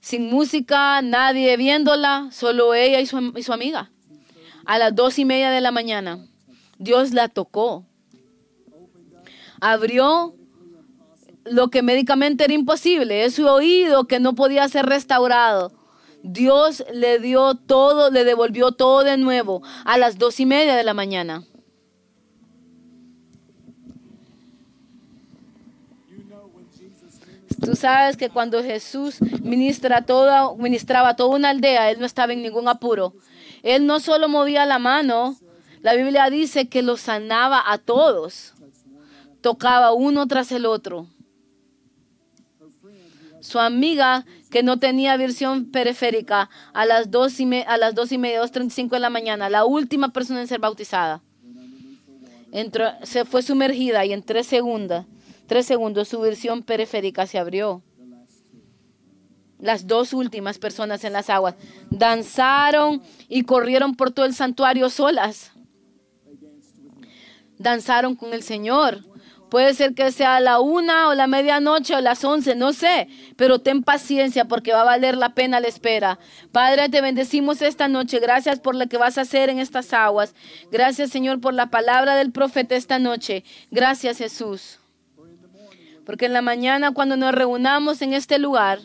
sin 0.00 0.30
música, 0.30 1.02
nadie 1.02 1.56
viéndola, 1.56 2.28
solo 2.30 2.74
ella 2.74 3.00
y 3.00 3.06
su, 3.06 3.32
y 3.36 3.42
su 3.42 3.52
amiga. 3.52 3.90
A 4.64 4.78
las 4.78 4.94
dos 4.94 5.18
y 5.18 5.24
media 5.24 5.50
de 5.50 5.60
la 5.60 5.72
mañana, 5.72 6.24
Dios 6.78 7.12
la 7.12 7.28
tocó. 7.28 7.84
Abrió 9.60 10.34
lo 11.44 11.68
que 11.68 11.82
médicamente 11.82 12.44
era 12.44 12.52
imposible, 12.52 13.24
es 13.24 13.34
su 13.34 13.46
oído 13.46 14.06
que 14.06 14.20
no 14.20 14.34
podía 14.34 14.68
ser 14.68 14.86
restaurado. 14.86 15.72
Dios 16.22 16.84
le 16.92 17.18
dio 17.18 17.54
todo, 17.54 18.10
le 18.10 18.24
devolvió 18.24 18.72
todo 18.72 19.04
de 19.04 19.18
nuevo 19.18 19.62
a 19.84 19.98
las 19.98 20.18
dos 20.18 20.40
y 20.40 20.46
media 20.46 20.74
de 20.74 20.84
la 20.84 20.94
mañana. 20.94 21.44
Tú 27.60 27.76
sabes 27.76 28.16
que 28.16 28.30
cuando 28.30 28.62
Jesús 28.62 29.20
ministraba 29.42 30.02
toda 30.04 30.48
una 31.28 31.50
aldea, 31.50 31.90
Él 31.90 31.98
no 32.00 32.06
estaba 32.06 32.32
en 32.32 32.42
ningún 32.42 32.68
apuro. 32.68 33.14
Él 33.62 33.86
no 33.86 34.00
solo 34.00 34.28
movía 34.28 34.66
la 34.66 34.78
mano, 34.78 35.36
la 35.80 35.94
Biblia 35.94 36.28
dice 36.30 36.68
que 36.68 36.82
lo 36.82 36.96
sanaba 36.96 37.62
a 37.66 37.78
todos. 37.78 38.54
Tocaba 39.40 39.92
uno 39.92 40.26
tras 40.26 40.52
el 40.52 40.66
otro. 40.66 41.06
Su 43.44 43.60
amiga, 43.60 44.24
que 44.50 44.62
no 44.62 44.78
tenía 44.78 45.16
visión 45.18 45.70
periférica, 45.70 46.48
a 46.72 46.86
las 46.86 47.10
dos 47.10 47.38
y, 47.40 47.48
a 47.66 47.76
las 47.76 47.94
dos 47.94 48.10
y 48.10 48.18
media, 48.18 48.40
dos 48.40 48.52
treinta 48.52 48.72
y 48.72 48.74
cinco 48.74 48.96
de 48.96 49.00
la 49.00 49.10
mañana, 49.10 49.50
la 49.50 49.66
última 49.66 50.08
persona 50.08 50.40
en 50.40 50.48
ser 50.48 50.60
bautizada, 50.60 51.22
entró, 52.52 52.86
se 53.02 53.26
fue 53.26 53.42
sumergida 53.42 54.04
y 54.06 54.12
en 54.12 54.22
tres 54.22 54.46
segundos 54.46 55.04
Tres 55.46 55.66
segundos, 55.66 56.08
su 56.08 56.20
visión 56.22 56.62
periférica 56.62 57.26
se 57.26 57.38
abrió. 57.38 57.82
Las 59.58 59.86
dos 59.86 60.12
últimas 60.12 60.58
personas 60.58 61.04
en 61.04 61.12
las 61.12 61.30
aguas 61.30 61.54
danzaron 61.90 63.02
y 63.28 63.42
corrieron 63.42 63.94
por 63.94 64.10
todo 64.10 64.26
el 64.26 64.34
santuario 64.34 64.88
solas. 64.88 65.52
Danzaron 67.58 68.16
con 68.16 68.32
el 68.32 68.42
Señor. 68.42 69.04
Puede 69.54 69.72
ser 69.74 69.94
que 69.94 70.10
sea 70.10 70.40
la 70.40 70.58
una 70.58 71.06
o 71.06 71.14
la 71.14 71.28
medianoche 71.28 71.94
o 71.94 72.00
las 72.00 72.24
once, 72.24 72.56
no 72.56 72.72
sé, 72.72 73.06
pero 73.36 73.60
ten 73.60 73.84
paciencia 73.84 74.46
porque 74.46 74.72
va 74.72 74.80
a 74.80 74.84
valer 74.84 75.16
la 75.16 75.32
pena 75.32 75.60
la 75.60 75.68
espera. 75.68 76.18
Padre, 76.50 76.88
te 76.88 77.00
bendecimos 77.00 77.62
esta 77.62 77.86
noche. 77.86 78.18
Gracias 78.18 78.58
por 78.58 78.74
lo 78.74 78.88
que 78.88 78.96
vas 78.96 79.16
a 79.16 79.20
hacer 79.20 79.50
en 79.50 79.60
estas 79.60 79.92
aguas. 79.92 80.34
Gracias, 80.72 81.10
Señor, 81.10 81.40
por 81.40 81.54
la 81.54 81.66
palabra 81.66 82.16
del 82.16 82.32
profeta 82.32 82.74
esta 82.74 82.98
noche. 82.98 83.44
Gracias, 83.70 84.18
Jesús. 84.18 84.80
Porque 86.04 86.26
en 86.26 86.32
la 86.32 86.42
mañana 86.42 86.90
cuando 86.90 87.16
nos 87.16 87.32
reunamos 87.32 88.02
en 88.02 88.12
este 88.12 88.40
lugar, 88.40 88.80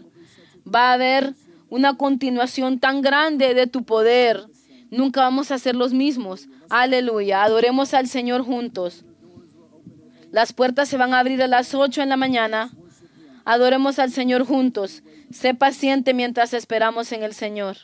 va 0.71 0.91
a 0.91 0.93
haber 0.93 1.33
una 1.71 1.97
continuación 1.97 2.79
tan 2.79 3.01
grande 3.01 3.55
de 3.55 3.65
tu 3.65 3.85
poder. 3.85 4.45
Nunca 4.91 5.21
vamos 5.21 5.49
a 5.49 5.57
ser 5.57 5.75
los 5.75 5.93
mismos. 5.93 6.47
Aleluya. 6.69 7.41
Adoremos 7.41 7.95
al 7.95 8.05
Señor 8.05 8.43
juntos. 8.43 9.03
Las 10.31 10.53
puertas 10.53 10.89
se 10.89 10.97
van 10.97 11.13
a 11.13 11.19
abrir 11.19 11.41
a 11.41 11.47
las 11.47 11.73
8 11.73 12.01
en 12.01 12.09
la 12.09 12.17
mañana. 12.17 12.71
Adoremos 13.45 13.99
al 13.99 14.11
Señor 14.11 14.45
juntos. 14.45 15.01
Sé 15.31 15.55
paciente 15.55 16.13
mientras 16.13 16.53
esperamos 16.53 17.11
en 17.11 17.23
el 17.23 17.33
Señor. 17.33 17.77